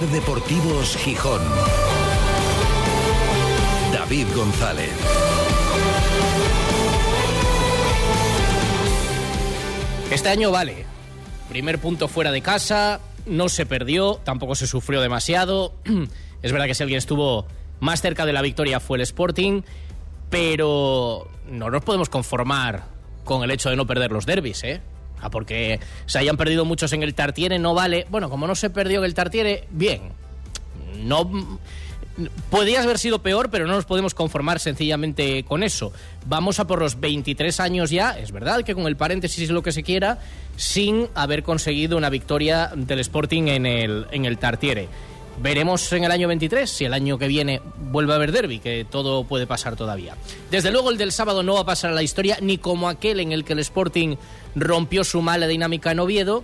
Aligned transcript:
Deportivos 0.00 0.94
Gijón. 0.98 1.40
David 3.92 4.26
González. 4.34 4.92
Este 10.10 10.28
año 10.28 10.50
vale. 10.50 10.84
Primer 11.48 11.78
punto 11.78 12.08
fuera 12.08 12.30
de 12.30 12.42
casa, 12.42 13.00
no 13.24 13.48
se 13.48 13.64
perdió, 13.64 14.20
tampoco 14.22 14.54
se 14.54 14.66
sufrió 14.66 15.00
demasiado. 15.00 15.72
Es 16.42 16.52
verdad 16.52 16.66
que 16.66 16.74
si 16.74 16.82
alguien 16.82 16.98
estuvo 16.98 17.46
más 17.80 18.02
cerca 18.02 18.26
de 18.26 18.34
la 18.34 18.42
victoria 18.42 18.80
fue 18.80 18.98
el 18.98 19.02
Sporting, 19.02 19.62
pero 20.28 21.30
no 21.48 21.70
nos 21.70 21.82
podemos 21.82 22.10
conformar 22.10 22.84
con 23.24 23.42
el 23.42 23.50
hecho 23.50 23.70
de 23.70 23.76
no 23.76 23.86
perder 23.86 24.12
los 24.12 24.26
derbis, 24.26 24.62
¿eh? 24.62 24.82
Ah, 25.20 25.30
porque 25.30 25.80
se 26.06 26.18
hayan 26.18 26.36
perdido 26.36 26.64
muchos 26.64 26.92
en 26.92 27.02
el 27.02 27.14
Tartiere 27.14 27.58
no 27.58 27.74
vale. 27.74 28.06
Bueno, 28.10 28.30
como 28.30 28.46
no 28.46 28.54
se 28.54 28.70
perdió 28.70 28.98
en 28.98 29.04
el 29.04 29.14
Tartiere, 29.14 29.66
bien. 29.70 30.12
No 31.02 31.30
podrías 32.50 32.84
haber 32.84 32.98
sido 32.98 33.20
peor, 33.20 33.50
pero 33.50 33.66
no 33.66 33.74
nos 33.74 33.84
podemos 33.84 34.14
conformar 34.14 34.60
sencillamente 34.60 35.44
con 35.44 35.62
eso. 35.62 35.92
Vamos 36.26 36.60
a 36.60 36.66
por 36.66 36.80
los 36.80 37.00
23 37.00 37.60
años 37.60 37.90
ya, 37.90 38.18
es 38.18 38.32
verdad 38.32 38.62
que 38.62 38.74
con 38.74 38.86
el 38.86 38.96
paréntesis 38.96 39.44
es 39.44 39.50
lo 39.50 39.62
que 39.62 39.72
se 39.72 39.82
quiera, 39.82 40.18
sin 40.56 41.08
haber 41.14 41.42
conseguido 41.42 41.96
una 41.96 42.10
victoria 42.10 42.70
del 42.74 43.00
Sporting 43.00 43.48
en 43.48 43.66
el, 43.66 44.06
en 44.10 44.24
el 44.24 44.38
Tartiere. 44.38 44.88
Veremos 45.38 45.92
en 45.92 46.04
el 46.04 46.10
año 46.10 46.28
23 46.28 46.68
si 46.68 46.84
el 46.86 46.94
año 46.94 47.18
que 47.18 47.28
viene 47.28 47.60
vuelve 47.78 48.12
a 48.12 48.16
haber 48.16 48.32
derby, 48.32 48.58
que 48.58 48.86
todo 48.88 49.24
puede 49.24 49.46
pasar 49.46 49.76
todavía. 49.76 50.16
Desde 50.50 50.70
luego 50.70 50.90
el 50.90 50.96
del 50.96 51.12
sábado 51.12 51.42
no 51.42 51.54
va 51.54 51.60
a 51.60 51.66
pasar 51.66 51.90
a 51.90 51.94
la 51.94 52.02
historia, 52.02 52.38
ni 52.40 52.56
como 52.58 52.88
aquel 52.88 53.20
en 53.20 53.32
el 53.32 53.44
que 53.44 53.52
el 53.52 53.58
Sporting 53.58 54.16
rompió 54.54 55.04
su 55.04 55.20
mala 55.20 55.46
dinámica 55.46 55.92
en 55.92 56.00
Oviedo, 56.00 56.42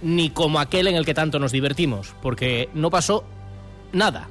ni 0.00 0.30
como 0.30 0.60
aquel 0.60 0.86
en 0.86 0.96
el 0.96 1.04
que 1.04 1.14
tanto 1.14 1.38
nos 1.38 1.52
divertimos, 1.52 2.14
porque 2.22 2.70
no 2.72 2.90
pasó 2.90 3.24
nada, 3.92 4.28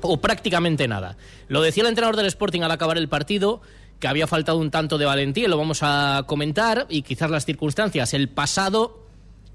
o 0.00 0.16
prácticamente 0.18 0.86
nada. 0.86 1.16
Lo 1.48 1.60
decía 1.60 1.82
el 1.82 1.88
entrenador 1.88 2.16
del 2.16 2.26
Sporting 2.26 2.60
al 2.60 2.70
acabar 2.70 2.98
el 2.98 3.08
partido, 3.08 3.60
que 3.98 4.06
había 4.06 4.26
faltado 4.26 4.58
un 4.58 4.70
tanto 4.70 4.96
de 4.96 5.06
valentía, 5.06 5.48
lo 5.48 5.58
vamos 5.58 5.80
a 5.82 6.22
comentar, 6.26 6.86
y 6.88 7.02
quizás 7.02 7.30
las 7.30 7.44
circunstancias, 7.44 8.14
el 8.14 8.28
pasado 8.28 9.00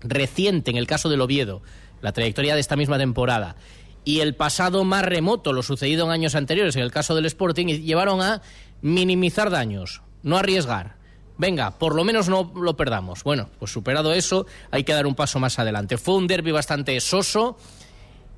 reciente 0.01 0.69
en 0.71 0.77
el 0.77 0.87
caso 0.87 1.09
del 1.09 1.21
Oviedo, 1.21 1.61
la 2.01 2.11
trayectoria 2.11 2.55
de 2.55 2.61
esta 2.61 2.75
misma 2.75 2.97
temporada, 2.97 3.55
y 4.03 4.21
el 4.21 4.35
pasado 4.35 4.83
más 4.83 5.03
remoto, 5.03 5.53
lo 5.53 5.61
sucedido 5.61 6.05
en 6.05 6.11
años 6.11 6.35
anteriores, 6.35 6.75
en 6.75 6.81
el 6.81 6.91
caso 6.91 7.15
del 7.15 7.25
Sporting, 7.25 7.67
llevaron 7.67 8.21
a 8.21 8.41
minimizar 8.81 9.49
daños, 9.49 10.01
no 10.23 10.37
arriesgar. 10.37 10.97
Venga, 11.37 11.77
por 11.77 11.95
lo 11.95 12.03
menos 12.03 12.27
no 12.27 12.51
lo 12.55 12.75
perdamos. 12.75 13.23
Bueno, 13.23 13.49
pues 13.59 13.71
superado 13.71 14.13
eso, 14.13 14.45
hay 14.71 14.83
que 14.83 14.93
dar 14.93 15.07
un 15.07 15.15
paso 15.15 15.39
más 15.39 15.57
adelante. 15.59 15.97
Fue 15.97 16.15
un 16.15 16.27
derby 16.27 16.51
bastante 16.51 16.99
soso, 16.99 17.57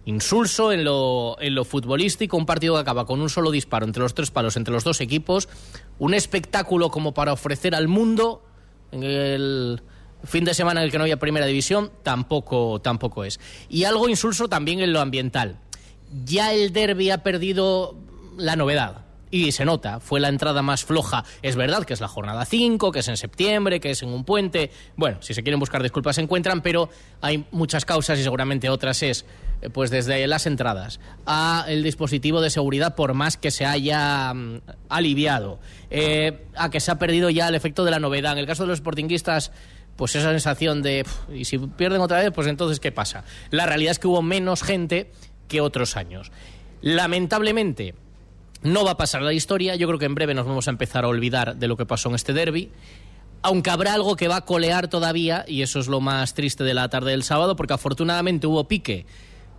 insulso 0.05 0.71
en 0.71 0.83
lo, 0.83 1.37
en 1.39 1.55
lo 1.55 1.63
futbolístico, 1.63 2.37
un 2.37 2.45
partido 2.45 2.75
que 2.75 2.81
acaba 2.81 3.05
con 3.05 3.21
un 3.21 3.29
solo 3.29 3.49
disparo 3.49 3.85
entre 3.85 4.03
los 4.03 4.13
tres 4.13 4.29
palos, 4.29 4.55
entre 4.55 4.73
los 4.73 4.83
dos 4.83 5.01
equipos, 5.01 5.49
un 5.99 6.13
espectáculo 6.13 6.89
como 6.89 7.13
para 7.13 7.33
ofrecer 7.33 7.73
al 7.75 7.87
mundo 7.87 8.43
fin 10.23 10.45
de 10.45 10.53
semana 10.53 10.81
en 10.81 10.85
el 10.85 10.91
que 10.91 10.97
no 10.97 11.03
había 11.03 11.17
primera 11.17 11.45
división, 11.45 11.91
tampoco, 12.03 12.81
tampoco 12.81 13.23
es. 13.23 13.39
Y 13.69 13.83
algo 13.83 14.09
insulso 14.09 14.47
también 14.47 14.79
en 14.79 14.93
lo 14.93 14.99
ambiental. 14.99 15.57
Ya 16.25 16.53
el 16.53 16.73
derby 16.73 17.09
ha 17.09 17.19
perdido 17.19 17.95
la 18.37 18.55
novedad. 18.55 19.05
Y 19.33 19.53
se 19.53 19.63
nota, 19.63 20.01
fue 20.01 20.19
la 20.19 20.27
entrada 20.27 20.61
más 20.61 20.83
floja. 20.83 21.23
Es 21.41 21.55
verdad 21.55 21.85
que 21.85 21.93
es 21.93 22.01
la 22.01 22.09
jornada 22.09 22.43
5, 22.43 22.91
que 22.91 22.99
es 22.99 23.07
en 23.07 23.15
septiembre, 23.15 23.79
que 23.79 23.91
es 23.91 24.03
en 24.03 24.09
un 24.09 24.25
puente. 24.25 24.71
Bueno, 24.97 25.21
si 25.21 25.33
se 25.33 25.41
quieren 25.41 25.57
buscar 25.57 25.81
disculpas 25.81 26.17
se 26.17 26.21
encuentran, 26.21 26.61
pero 26.61 26.89
hay 27.21 27.45
muchas 27.51 27.85
causas 27.85 28.19
y 28.19 28.23
seguramente 28.23 28.69
otras 28.69 29.01
es, 29.03 29.25
eh, 29.61 29.69
pues 29.69 29.89
desde 29.89 30.27
las 30.27 30.47
entradas 30.47 30.99
a 31.25 31.63
el 31.69 31.81
dispositivo 31.81 32.41
de 32.41 32.49
seguridad, 32.49 32.93
por 32.93 33.13
más 33.13 33.37
que 33.37 33.51
se 33.51 33.65
haya 33.65 34.33
mm, 34.33 34.61
aliviado, 34.89 35.59
eh, 35.89 36.45
a 36.57 36.69
que 36.69 36.81
se 36.81 36.91
ha 36.91 36.99
perdido 36.99 37.29
ya 37.29 37.47
el 37.47 37.55
efecto 37.55 37.85
de 37.85 37.91
la 37.91 37.99
novedad. 37.99 38.33
En 38.33 38.39
el 38.39 38.47
caso 38.47 38.63
de 38.63 38.67
los 38.67 38.79
sportinguistas 38.79 39.53
pues 39.95 40.15
esa 40.15 40.29
sensación 40.31 40.81
de, 40.81 41.05
y 41.33 41.45
si 41.45 41.57
pierden 41.57 42.01
otra 42.01 42.19
vez, 42.19 42.31
pues 42.33 42.47
entonces, 42.47 42.79
¿qué 42.79 42.91
pasa? 42.91 43.23
La 43.49 43.65
realidad 43.65 43.91
es 43.91 43.99
que 43.99 44.07
hubo 44.07 44.21
menos 44.21 44.63
gente 44.63 45.11
que 45.47 45.61
otros 45.61 45.97
años. 45.97 46.31
Lamentablemente, 46.81 47.93
no 48.63 48.83
va 48.85 48.91
a 48.91 48.97
pasar 48.97 49.21
la 49.21 49.33
historia. 49.33 49.75
Yo 49.75 49.87
creo 49.87 49.99
que 49.99 50.05
en 50.05 50.15
breve 50.15 50.33
nos 50.33 50.45
vamos 50.45 50.67
a 50.67 50.71
empezar 50.71 51.03
a 51.03 51.07
olvidar 51.07 51.55
de 51.57 51.67
lo 51.67 51.77
que 51.77 51.85
pasó 51.85 52.09
en 52.09 52.15
este 52.15 52.33
derby. 52.33 52.71
Aunque 53.43 53.69
habrá 53.69 53.93
algo 53.93 54.15
que 54.15 54.27
va 54.27 54.37
a 54.37 54.45
colear 54.45 54.87
todavía, 54.87 55.45
y 55.47 55.63
eso 55.63 55.79
es 55.79 55.87
lo 55.87 55.99
más 55.99 56.35
triste 56.35 56.63
de 56.63 56.73
la 56.73 56.89
tarde 56.89 57.11
del 57.11 57.23
sábado, 57.23 57.55
porque 57.55 57.73
afortunadamente 57.73 58.45
hubo 58.45 58.67
pique, 58.67 59.07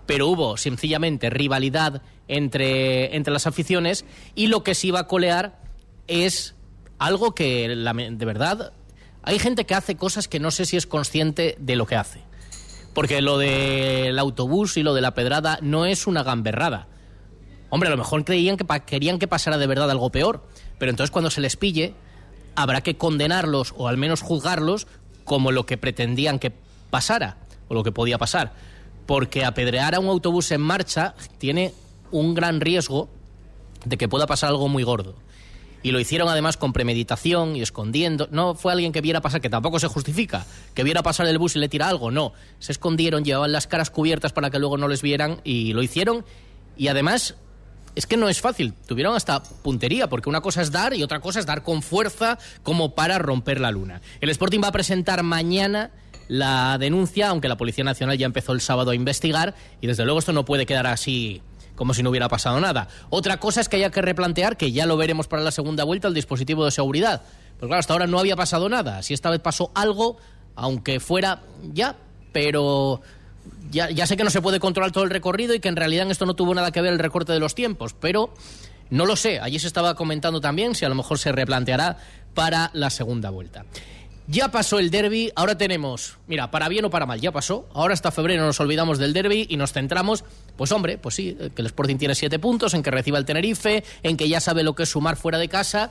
pero 0.07 0.29
hubo 0.29 0.57
sencillamente 0.57 1.31
rivalidad 1.31 2.03
entre, 2.29 3.17
entre 3.17 3.33
las 3.33 3.49
aficiones, 3.49 4.05
y 4.37 4.47
lo 4.47 4.63
que 4.63 4.77
sí 4.77 4.93
va 4.93 5.01
a 5.01 5.07
colear 5.09 5.61
es 6.07 6.55
algo 6.99 7.35
que 7.35 7.69
de 7.69 8.25
verdad 8.25 8.73
hay 9.23 9.39
gente 9.39 9.65
que 9.67 9.75
hace 9.75 9.97
cosas 9.97 10.29
que 10.29 10.41
no 10.41 10.51
sé 10.51 10.67
si 10.67 10.77
es 10.77 10.87
consciente 10.87 11.57
de 11.59 11.77
lo 11.77 11.87
que 11.87 11.97
hace. 11.97 12.23
Porque 12.93 13.23
lo 13.23 13.39
del 13.39 14.19
autobús 14.19 14.77
y 14.77 14.83
lo 14.83 14.95
de 14.95 15.01
la 15.01 15.15
pedrada 15.15 15.59
no 15.63 15.87
es 15.87 16.07
una 16.07 16.23
gamberrada. 16.23 16.89
Hombre, 17.71 17.89
a 17.89 17.91
lo 17.91 17.97
mejor 17.97 18.25
creían 18.25 18.57
que 18.57 18.67
querían 18.85 19.19
que 19.19 19.29
pasara 19.29 19.57
de 19.57 19.67
verdad 19.67 19.91
algo 19.91 20.11
peor. 20.11 20.47
Pero 20.79 20.91
entonces 20.91 21.11
cuando 21.11 21.31
se 21.31 21.41
les 21.41 21.57
pille, 21.57 21.95
habrá 22.55 22.83
que 22.83 22.97
condenarlos 22.97 23.73
o 23.77 23.89
al 23.89 23.97
menos 23.97 24.21
juzgarlos 24.21 24.87
como 25.25 25.53
lo 25.53 25.65
que 25.65 25.79
pretendían 25.79 26.39
que 26.39 26.53
pasara 26.91 27.39
o 27.69 27.75
lo 27.75 27.85
que 27.85 27.93
podía 27.93 28.19
pasar. 28.19 28.53
Porque 29.07 29.45
apedrear 29.45 29.95
a 29.95 30.01
un 30.01 30.09
autobús 30.09 30.51
en 30.51 30.61
marcha 30.61 31.15
tiene 31.39 31.73
un 32.11 32.35
gran 32.35 32.61
riesgo 32.61 33.09
de 33.85 33.97
que 33.97 34.09
pueda 34.09 34.27
pasar 34.27 34.51
algo 34.51 34.69
muy 34.69 34.83
gordo 34.83 35.15
y 35.83 35.91
lo 35.91 36.01
hicieron 36.01 36.29
además 36.29 36.57
con 36.57 36.73
premeditación 36.73 37.57
y 37.57 37.63
escondiendo. 37.63 38.29
No 38.31 38.55
fue 38.55 38.73
alguien 38.73 38.93
que 38.93 39.01
viera 39.01 39.21
pasar, 39.21 39.41
que 39.41 39.51
tampoco 39.51 39.79
se 39.79 39.89
justifica, 39.89 40.47
que 40.75 40.85
viera 40.85 41.03
pasar 41.03 41.27
el 41.27 41.39
bus 41.39 41.57
y 41.57 41.59
le 41.59 41.69
tira 41.69 41.89
algo, 41.89 42.11
no. 42.11 42.33
Se 42.59 42.73
escondieron, 42.73 43.25
llevaban 43.25 43.53
las 43.53 43.67
caras 43.67 43.91
cubiertas 43.91 44.33
para 44.33 44.51
que 44.51 44.59
luego 44.59 44.79
no 44.79 44.89
les 44.89 45.03
vieran 45.03 45.41
y 45.45 45.73
lo 45.73 45.83
hicieron. 45.83 46.25
Y 46.77 46.89
además, 46.89 47.35
es 47.95 48.07
que 48.07 48.17
no 48.17 48.29
es 48.29 48.41
fácil, 48.41 48.75
tuvieron 48.87 49.15
hasta 49.15 49.43
puntería, 49.43 50.09
porque 50.09 50.29
una 50.29 50.41
cosa 50.41 50.63
es 50.63 50.71
dar 50.71 50.95
y 50.95 51.03
otra 51.03 51.21
cosa 51.21 51.41
es 51.41 51.47
dar 51.47 51.63
con 51.63 51.83
fuerza 51.83 52.39
como 52.63 52.95
para 52.95 53.19
romper 53.19 53.61
la 53.61 53.71
luna. 53.71 54.01
El 54.21 54.31
Sporting 54.31 54.61
va 54.63 54.69
a 54.69 54.73
presentar 54.73 55.23
mañana 55.23 55.91
la 56.29 56.79
denuncia, 56.79 57.29
aunque 57.29 57.49
la 57.49 57.57
Policía 57.57 57.85
Nacional 57.85 58.17
ya 58.17 58.27
empezó 58.27 58.53
el 58.53 58.61
sábado 58.61 58.93
a 58.93 58.95
investigar, 58.95 59.55
y 59.81 59.87
desde 59.87 60.05
luego 60.05 60.21
esto 60.21 60.33
no 60.33 60.45
puede 60.45 60.65
quedar 60.65 60.87
así 60.87 61.43
como 61.75 61.95
si 61.95 62.03
no 62.03 62.11
hubiera 62.11 62.29
pasado 62.29 62.61
nada. 62.61 62.89
Otra 63.11 63.39
cosa 63.39 63.61
es 63.61 63.69
que 63.69 63.77
haya 63.77 63.91
que 63.91 64.03
replantear, 64.03 64.57
que 64.57 64.73
ya 64.73 64.87
lo 64.87 64.97
veremos 64.97 65.27
para 65.29 65.43
la 65.43 65.51
segunda 65.51 65.85
vuelta, 65.85 66.09
el 66.09 66.15
dispositivo 66.15 66.65
de 66.65 66.71
seguridad. 66.71 67.23
Pero 67.57 67.69
claro, 67.69 67.81
hasta 67.81 67.93
ahora 67.93 68.07
no 68.07 68.19
había 68.19 68.37
pasado 68.37 68.69
nada. 68.69 69.03
Si 69.03 69.15
esta 69.15 69.31
vez 69.31 69.41
pasó 69.41 69.71
algo, 69.75 70.17
aunque 70.55 71.01
fuera 71.01 71.43
ya, 71.73 71.97
pero 72.33 73.01
ya, 73.71 73.91
ya 73.91 74.07
sé 74.07 74.17
que 74.17 74.25
no 74.25 74.31
se 74.31 74.43
puede 74.43 74.61
controlar 74.61 74.93
todo 74.93 75.05
el 75.05 75.11
recorrido 75.11 75.55
y 75.55 75.61
que 75.61 75.69
en 75.69 75.77
realidad 75.77 76.07
en 76.07 76.11
esto 76.11 76.27
no 76.27 76.35
tuvo 76.35 76.55
nada 76.55 76.71
que 76.71 76.81
ver 76.81 76.93
el 76.93 76.99
recorte 76.99 77.33
de 77.33 77.41
los 77.41 77.55
tiempos, 77.55 77.95
pero 77.99 78.35
no 78.91 79.07
lo 79.07 79.17
sé. 79.17 79.41
Allí 79.41 79.59
se 79.59 79.67
estaba 79.67 79.95
comentando 79.95 80.41
también 80.41 80.75
si 80.75 80.85
a 80.85 80.89
lo 80.89 80.95
mejor 80.95 81.19
se 81.19 81.33
replanteará 81.33 81.97
para 82.35 82.71
la 82.75 82.91
segunda 82.91 83.31
vuelta. 83.31 83.65
Ya 84.29 84.51
pasó 84.51 84.79
el 84.79 84.91
derby, 84.91 85.33
ahora 85.35 85.59
tenemos, 85.59 86.19
mira, 86.29 86.51
para 86.51 86.69
bien 86.69 86.85
o 86.85 86.91
para 86.91 87.07
mal, 87.07 87.21
ya 87.21 87.33
pasó. 87.33 87.69
Ahora 87.75 87.93
hasta 87.93 88.13
febrero 88.13 88.45
nos 88.45 88.61
olvidamos 88.61 88.99
del 88.99 89.13
derby 89.13 89.47
y 89.49 89.57
nos 89.57 89.73
centramos, 89.73 90.25
pues 90.57 90.71
hombre, 90.71 90.97
pues 90.97 91.17
sí, 91.17 91.37
que 91.55 91.63
el 91.63 91.67
Sporting 91.67 91.97
tiene 91.97 92.15
siete 92.15 92.39
puntos, 92.39 92.75
en 92.75 92.83
que 92.83 92.93
reciba 92.93 93.19
el 93.19 93.25
Tenerife, 93.25 93.83
en 94.03 94.17
que 94.17 94.29
ya 94.29 94.41
sabe 94.41 94.63
lo 94.63 94.75
que 94.75 94.85
es 94.85 94.91
sumar 94.91 95.17
fuera 95.17 95.39
de 95.39 95.49
casa 95.49 95.91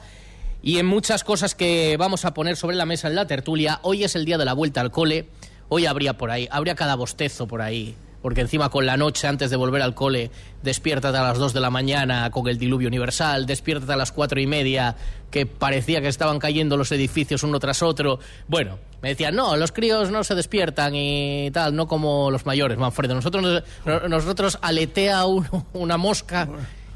y 0.63 0.77
en 0.77 0.85
muchas 0.85 1.23
cosas 1.23 1.55
que 1.55 1.97
vamos 1.97 2.23
a 2.23 2.33
poner 2.33 2.55
sobre 2.55 2.77
la 2.77 2.85
mesa 2.85 3.09
en 3.09 3.15
la 3.15 3.27
tertulia. 3.27 3.79
Hoy 3.83 4.03
es 4.03 4.15
el 4.15 4.25
día 4.25 4.37
de 4.37 4.45
la 4.45 4.53
vuelta 4.53 4.79
al 4.79 4.91
cole, 4.91 5.27
hoy 5.67 5.85
habría 5.85 6.17
por 6.17 6.31
ahí, 6.31 6.47
habría 6.51 6.75
cada 6.75 6.95
bostezo 6.95 7.47
por 7.47 7.61
ahí 7.61 7.95
porque 8.21 8.41
encima 8.41 8.69
con 8.69 8.85
la 8.85 8.97
noche 8.97 9.27
antes 9.27 9.49
de 9.49 9.55
volver 9.55 9.81
al 9.81 9.95
cole, 9.95 10.31
despiértate 10.61 11.17
a 11.17 11.23
las 11.23 11.37
2 11.37 11.53
de 11.53 11.59
la 11.59 11.69
mañana 11.69 12.29
con 12.31 12.47
el 12.47 12.57
diluvio 12.57 12.87
universal, 12.87 13.45
despiértate 13.45 13.93
a 13.93 13.95
las 13.95 14.11
cuatro 14.11 14.39
y 14.39 14.47
media, 14.47 14.95
que 15.29 15.45
parecía 15.45 16.01
que 16.01 16.07
estaban 16.07 16.39
cayendo 16.39 16.77
los 16.77 16.91
edificios 16.91 17.43
uno 17.43 17.59
tras 17.59 17.81
otro. 17.81 18.19
Bueno, 18.47 18.77
me 19.01 19.09
decían, 19.09 19.35
no, 19.35 19.55
los 19.57 19.71
críos 19.71 20.11
no 20.11 20.23
se 20.23 20.35
despiertan 20.35 20.93
y 20.95 21.49
tal, 21.51 21.75
no 21.75 21.87
como 21.87 22.29
los 22.29 22.45
mayores, 22.45 22.77
Manfredo. 22.77 23.15
Nosotros, 23.15 23.63
nosotros 24.07 24.59
aletea 24.61 25.25
una 25.73 25.97
mosca. 25.97 26.47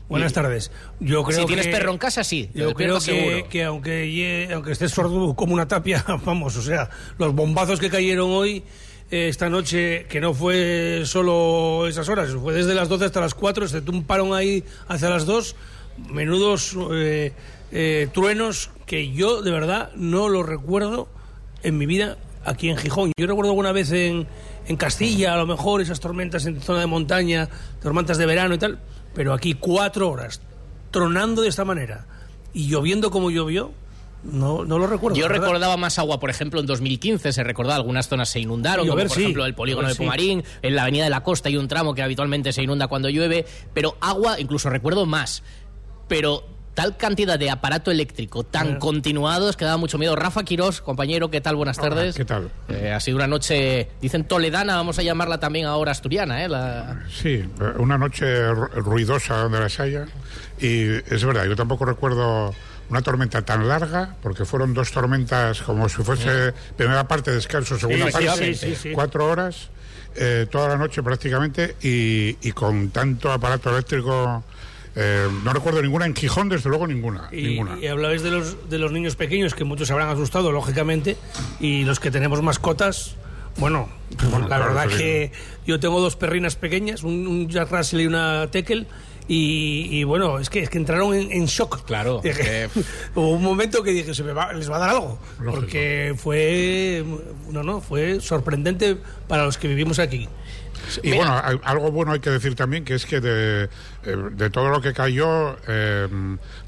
Buenas 0.07 0.33
tardes. 0.33 0.71
Yo 0.99 1.23
creo 1.23 1.39
si 1.39 1.45
tienes 1.47 1.67
perro 1.67 1.91
en 1.91 1.97
casa, 1.97 2.23
sí. 2.23 2.51
Yo 2.53 2.75
creo 2.75 2.99
que, 2.99 3.47
que, 3.49 3.63
aunque, 3.63 4.49
aunque 4.53 4.71
estés 4.71 4.91
sordo 4.91 5.35
como 5.35 5.53
una 5.53 5.67
tapia, 5.67 6.05
vamos, 6.25 6.55
o 6.57 6.61
sea, 6.61 6.89
los 7.17 7.33
bombazos 7.33 7.79
que 7.79 7.89
cayeron 7.89 8.29
hoy 8.29 8.63
esta 9.11 9.49
noche, 9.49 10.05
que 10.09 10.19
no 10.19 10.33
fue 10.33 11.03
solo 11.05 11.87
esas 11.87 12.09
horas, 12.09 12.31
fue 12.31 12.53
desde 12.53 12.73
las 12.73 12.89
12 12.89 13.05
hasta 13.05 13.21
las 13.21 13.33
4, 13.33 13.67
se 13.67 13.79
un 13.79 14.03
parón 14.03 14.33
ahí 14.33 14.63
hacia 14.87 15.09
las 15.09 15.25
2, 15.25 15.55
menudos 16.09 16.75
eh, 16.91 17.33
eh, 17.71 18.07
truenos 18.13 18.71
que 18.85 19.11
yo 19.11 19.41
de 19.41 19.51
verdad 19.51 19.91
no 19.95 20.29
lo 20.29 20.43
recuerdo 20.43 21.07
en 21.63 21.77
mi 21.77 21.85
vida 21.85 22.17
aquí 22.43 22.69
en 22.69 22.77
Gijón. 22.77 23.11
Yo 23.17 23.27
recuerdo 23.27 23.51
alguna 23.51 23.71
vez 23.71 23.91
en, 23.91 24.27
en 24.67 24.75
Castilla, 24.75 25.33
a 25.33 25.37
lo 25.37 25.47
mejor, 25.47 25.81
esas 25.81 25.99
tormentas 25.99 26.45
en 26.45 26.61
zona 26.61 26.79
de 26.79 26.87
montaña, 26.87 27.49
tormentas 27.81 28.17
de 28.17 28.25
verano 28.25 28.55
y 28.55 28.57
tal, 28.57 28.79
pero 29.13 29.33
aquí 29.33 29.53
cuatro 29.53 30.09
horas, 30.09 30.41
tronando 30.91 31.41
de 31.41 31.49
esta 31.49 31.65
manera 31.65 32.05
y 32.53 32.67
lloviendo 32.67 33.11
como 33.11 33.31
llovió, 33.31 33.71
no, 34.25 34.65
no 34.65 34.79
lo 34.79 34.87
recuerdo. 34.87 35.15
Yo 35.17 35.23
la 35.23 35.33
verdad. 35.33 35.45
recordaba 35.47 35.77
más 35.77 35.97
agua, 35.99 36.19
por 36.19 36.29
ejemplo, 36.29 36.59
en 36.59 36.65
2015 36.65 37.31
se 37.31 37.43
recordaba 37.43 37.75
algunas 37.75 38.07
zonas 38.07 38.29
se 38.29 38.39
inundaron, 38.39 38.87
como 38.87 38.99
por 39.01 39.09
sí. 39.11 39.21
ejemplo 39.21 39.45
el 39.45 39.53
polígono 39.55 39.83
Llover, 39.87 39.93
de 39.93 39.95
sí. 39.97 40.03
Pumarín, 40.03 40.43
en 40.61 40.75
la 40.75 40.81
avenida 40.83 41.03
de 41.05 41.09
la 41.09 41.23
Costa 41.23 41.49
hay 41.49 41.57
un 41.57 41.67
tramo 41.67 41.93
que 41.93 42.01
habitualmente 42.01 42.51
se 42.53 42.63
inunda 42.63 42.87
cuando 42.87 43.09
llueve, 43.09 43.45
pero 43.73 43.97
agua 44.01 44.39
incluso 44.39 44.69
recuerdo 44.69 45.05
más. 45.05 45.43
Pero 46.07 46.43
tal 46.73 46.97
cantidad 46.97 47.39
de 47.39 47.49
aparato 47.49 47.89
eléctrico 47.89 48.43
tan 48.43 48.79
continuados 48.79 49.55
que 49.55 49.63
daba 49.63 49.77
mucho 49.77 49.97
miedo. 49.97 50.13
Rafa 50.17 50.43
Quirós, 50.43 50.81
compañero, 50.81 51.29
¿qué 51.31 51.39
tal? 51.39 51.55
Buenas 51.55 51.77
tardes. 51.77 52.15
¿qué 52.15 52.25
tal? 52.25 52.49
Eh, 52.67 52.91
ha 52.91 52.99
sido 52.99 53.15
una 53.15 53.27
noche, 53.27 53.87
dicen 54.01 54.25
toledana, 54.25 54.75
vamos 54.75 54.99
a 54.99 55.01
llamarla 55.01 55.39
también 55.39 55.67
ahora 55.67 55.91
asturiana, 55.93 56.43
¿eh? 56.43 56.49
La- 56.49 57.01
Sí, 57.09 57.43
una 57.77 57.97
noche 57.97 58.25
ru- 58.49 58.69
ruidosa 58.73 59.37
donde 59.37 59.59
las 59.61 59.79
haya. 59.79 60.05
Y 60.59 60.83
es 61.13 61.23
verdad, 61.23 61.45
yo 61.45 61.55
tampoco 61.55 61.85
recuerdo 61.85 62.53
una 62.89 63.01
tormenta 63.01 63.41
tan 63.43 63.67
larga, 63.67 64.15
porque 64.21 64.45
fueron 64.45 64.73
dos 64.73 64.91
tormentas 64.91 65.61
como 65.61 65.89
si 65.89 66.03
fuese 66.03 66.53
primera 66.77 67.07
parte 67.07 67.31
descanso, 67.31 67.77
segunda 67.79 68.07
Sí, 68.07 68.25
parte, 68.25 68.53
sí, 68.53 68.67
sí, 68.69 68.75
sí. 68.75 68.91
cuatro 68.93 69.27
horas, 69.27 69.69
eh, 70.15 70.45
toda 70.51 70.69
la 70.69 70.77
noche 70.77 71.01
prácticamente, 71.03 71.75
y, 71.81 72.37
y 72.47 72.51
con 72.51 72.89
tanto 72.89 73.31
aparato 73.31 73.69
eléctrico. 73.71 74.43
eh, 74.95 75.27
no 75.43 75.51
recuerdo 75.51 75.81
ninguna, 75.81 76.05
en 76.05 76.15
Gijón 76.15 76.47
desde 76.47 76.69
luego 76.69 76.87
ninguna. 76.87 77.27
Y, 77.31 77.41
ninguna. 77.47 77.77
y 77.79 77.87
hablabais 77.87 78.21
de 78.23 78.31
los, 78.31 78.69
de 78.69 78.77
los 78.79 78.91
niños 78.91 79.15
pequeños, 79.15 79.53
que 79.53 79.63
muchos 79.65 79.87
se 79.87 79.93
habrán 79.93 80.09
asustado, 80.09 80.51
lógicamente, 80.51 81.17
y 81.59 81.83
los 81.83 81.99
que 81.99 82.11
tenemos 82.11 82.41
mascotas, 82.41 83.15
bueno, 83.57 83.89
Bueno, 84.29 84.39
la 84.41 84.57
claro, 84.57 84.65
verdad 84.73 84.87
que 84.87 85.31
yo 85.65 85.79
tengo 85.79 85.99
dos 86.01 86.15
perrinas 86.15 86.55
pequeñas, 86.55 87.03
un, 87.03 87.25
un 87.27 87.49
Jack 87.49 87.71
Russell 87.71 88.01
y 88.01 88.05
una 88.07 88.47
Tekel, 88.51 88.85
y, 89.27 89.87
y 89.91 90.03
bueno, 90.03 90.39
es 90.39 90.49
que, 90.49 90.59
es 90.59 90.69
que 90.69 90.77
entraron 90.77 91.13
en, 91.13 91.31
en 91.31 91.45
shock. 91.45 91.83
Claro, 91.85 92.21
eh. 92.23 92.67
Hubo 93.15 93.31
un 93.31 93.43
momento 93.43 93.83
que 93.83 93.91
dije, 93.91 94.13
se 94.13 94.23
me 94.23 94.33
va, 94.33 94.53
les 94.53 94.69
va 94.69 94.75
a 94.77 94.79
dar 94.79 94.89
algo, 94.89 95.19
Lógico. 95.39 95.51
porque 95.61 96.13
fue, 96.17 97.03
no, 97.51 97.63
no, 97.63 97.81
fue 97.81 98.19
sorprendente 98.21 98.97
para 99.27 99.45
los 99.45 99.57
que 99.57 99.67
vivimos 99.67 99.99
aquí. 99.99 100.27
Y 101.03 101.11
Mira. 101.11 101.17
bueno, 101.17 101.41
hay- 101.43 101.59
algo 101.63 101.91
bueno 101.91 102.11
hay 102.11 102.19
que 102.19 102.29
decir 102.29 102.55
también, 102.55 102.83
que 102.85 102.95
es 102.95 103.05
que 103.05 103.19
de, 103.21 103.63
eh, 103.63 103.69
de 104.31 104.49
todo 104.49 104.69
lo 104.69 104.81
que 104.81 104.93
cayó, 104.93 105.57
eh, 105.67 106.07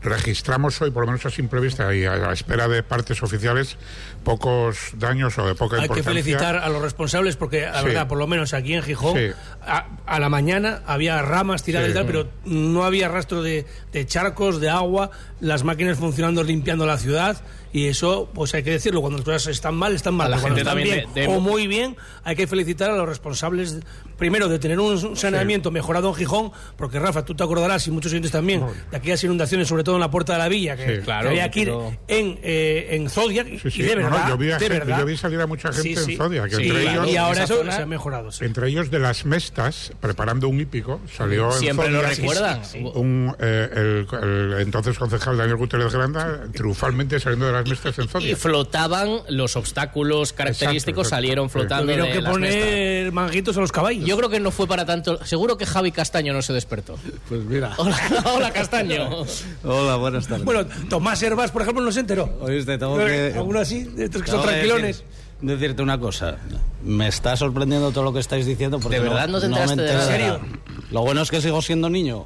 registramos 0.02 0.82
hoy, 0.82 0.92
por 0.92 1.04
lo 1.04 1.08
menos 1.08 1.26
a 1.26 1.30
simple 1.30 1.60
vista 1.60 1.94
y 1.94 2.06
a 2.06 2.16
la 2.16 2.34
espera 2.34 2.68
de 2.68 2.84
partes 2.84 3.22
oficiales, 3.24 3.78
pocos 4.24 4.92
daños 4.96 5.38
o 5.38 5.48
de 5.48 5.56
poca 5.56 5.76
Hay 5.78 5.82
que 5.82 5.86
importancia. 6.00 6.12
felicitar 6.24 6.56
a 6.58 6.70
los 6.70 6.82
responsables 6.82 7.36
porque, 7.36 7.62
la 7.62 7.80
Sí. 7.80 7.86
verdad, 7.88 8.08
por 8.08 8.18
lo 8.18 8.28
menos 8.28 8.54
aquí 8.54 8.74
en 8.74 8.84
Gijón, 8.84 9.18
Sí. 9.18 9.32
a, 9.62 9.88
a 10.06 10.20
la 10.20 10.30
mañana 10.30 10.82
había 10.86 11.22
ramas 11.22 11.64
tiradas 11.64 11.88
Sí. 11.88 11.92
y 11.92 11.96
tal, 11.96 12.06
pero 12.06 12.28
no 12.46 12.84
había 12.84 13.08
rastro 13.10 13.42
de, 13.42 13.66
de 13.92 14.06
charcos, 14.06 14.60
de 14.60 14.70
agua, 14.70 15.12
las 15.40 15.64
máquinas 15.64 15.98
funcionando 15.98 16.44
limpiando 16.44 16.86
la 16.86 16.98
ciudad 16.98 17.42
y 17.78 17.86
eso, 17.86 18.30
pues 18.34 18.54
hay 18.56 18.64
que 18.64 18.72
decirlo, 18.72 19.02
cuando 19.02 19.18
las 19.20 19.26
cosas 19.26 19.48
están 19.48 19.76
mal, 19.76 19.94
están 19.94 20.16
mal. 20.16 20.28
A 20.28 20.38
la 20.38 20.40
gente 20.40 20.62
están 20.62 20.76
también 20.76 20.96
bien 20.96 21.14
de- 21.14 21.22
de- 21.22 21.28
o 21.28 21.40
muy 21.40 21.68
bien, 21.68 21.96
hay 22.24 22.36
que 22.36 22.48
felicitar 22.48 22.90
a 22.90 22.96
los 22.96 23.08
responsables, 23.08 23.80
primero, 24.18 24.48
de 24.50 24.60
tener 24.60 24.80
un 24.80 25.16
saneamiento 25.16 25.72
mejorado 25.72 26.10
en 26.10 26.16
Gijón, 26.16 26.52
porque 26.76 27.00
Rafa, 27.00 27.24
tú 27.24 27.36
te 27.36 27.44
acordarás 27.44 27.88
y 27.88 27.92
muchos 27.92 28.12
oyentes 28.12 28.32
también, 28.32 28.64
de 28.92 28.98
aquellas 28.98 29.24
inundaciones, 29.24 29.68
sobre 29.68 29.84
todo 29.84 29.96
en 29.96 30.02
la 30.02 30.12
Puerta 30.12 30.34
de 30.34 30.40
la 30.40 30.48
Villa, 30.50 30.76
que, 30.76 30.84
Sí. 30.86 30.92
que 30.94 31.00
Claro, 31.02 31.30
había 31.30 31.50
que 31.52 31.60
ir 31.62 31.68
pero- 31.68 31.96
en, 32.08 32.40
eh, 32.44 32.88
en 32.92 33.10
Zodiac, 33.10 33.48
y- 33.48 33.60
Sí, 33.60 33.72
sí. 33.72 33.82
y 33.82 33.86
de 33.86 33.96
No, 33.96 34.02
no, 34.04 34.10
verdad, 34.12 34.30
yo 34.30 34.38
vi 34.38 34.52
a 34.52 34.58
de 34.58 34.60
gente- 34.66 34.80
verdad. 34.80 35.00
yo 35.00 35.06
vi 35.06 35.18
salir 35.18 35.40
a 35.42 35.48
mucha 35.48 35.72
gente 35.72 35.96
Sí, 35.96 36.12
en. 36.12 36.18
Zodiac, 36.18 36.50
Sí, 36.50 36.56
entre 36.64 36.82
claro. 36.82 37.02
ellos- 37.04 37.14
y 37.14 37.18
ahora 37.18 37.44
eso 37.44 37.56
zona- 37.58 37.72
se 37.76 37.82
ha 37.82 37.86
mejorado. 37.86 38.32
sí. 38.32 38.46
Entre 38.46 38.68
ellos 38.70 38.90
de 38.92 39.00
las 39.00 39.26
Mestas, 39.26 39.92
preparando 40.00 40.48
un 40.48 40.60
hípico, 40.60 41.00
salió 41.16 41.52
en 41.54 41.60
Siempre 41.60 41.90
lo 41.90 42.00
Zodiac 42.02 42.18
recuerdan. 42.18 42.62
Un, 42.96 43.36
eh, 43.40 43.70
el, 43.76 44.08
el 44.24 44.62
entonces 44.62 44.98
concejal 44.98 45.38
Daniel 45.38 45.58
Gutiérrez 45.58 45.94
Granda 45.94 46.44
triunfalmente 46.54 47.20
saliendo 47.20 47.46
de 47.48 47.52
las 47.54 47.68
Mestas 47.68 47.98
en 48.00 48.06
Y 48.06 48.08
Zodiac. 48.08 48.38
flotaban 48.38 49.10
los 49.30 49.56
obstáculos 49.56 50.34
característicos, 50.34 51.06
exacto. 51.08 51.16
salieron 51.16 51.50
flotando 51.50 51.84
Tuvieron 51.84 52.08
que 52.08 52.22
las 52.22 52.38
mestas. 52.38 52.60
poner 52.64 53.12
manguitos 53.12 53.58
a 53.58 53.62
los 53.62 53.72
caballos. 53.72 54.07
Yo 54.08 54.18
creo 54.18 54.30
que 54.30 54.40
no 54.40 54.52
fue 54.52 54.68
para 54.68 54.86
tanto. 54.86 55.24
Seguro 55.26 55.58
que 55.58 55.66
Javi 55.66 55.92
Castaño 55.92 56.34
no 56.34 56.42
se 56.42 56.54
despertó. 56.54 56.96
Pues 57.28 57.42
mira. 57.44 57.74
Hola, 57.78 57.98
hola 58.34 58.52
Castaño. 58.52 59.10
Hola, 59.64 59.96
buenas 59.98 60.28
tardes. 60.28 60.46
Bueno, 60.46 60.66
Tomás 60.90 61.22
Herbas, 61.22 61.52
por 61.52 61.62
ejemplo, 61.64 61.84
no 61.84 61.92
se 61.92 62.00
enteró. 62.00 62.30
Oíste, 62.42 62.78
tengo 62.78 62.98
que... 62.98 63.34
Alguno 63.36 63.60
así, 63.60 63.84
de 63.84 64.06
estos 64.06 64.24
que 64.24 64.32
son 64.32 64.42
tranquilones. 64.42 65.04
decir- 65.04 65.06
decirte 65.42 65.82
una 65.84 66.00
cosa. 66.00 66.38
Me 66.84 67.08
está 67.08 67.36
sorprendiendo 67.36 67.92
todo 67.92 68.06
lo 68.06 68.14
que 68.14 68.20
estáis 68.20 68.46
diciendo. 68.46 68.80
Porque 68.80 68.98
¿De 69.00 69.04
verdad 69.04 69.28
no 69.28 69.40
te 69.40 69.48
me 69.50 69.54
enteraste 69.58 69.82
de 69.82 69.94
nada? 69.94 70.18
nada. 70.18 70.40
Lo 70.92 71.02
bueno 71.02 71.22
es 71.22 71.30
que 71.30 71.42
sigo 71.42 71.62
siendo 71.62 71.90
niño. 71.90 72.26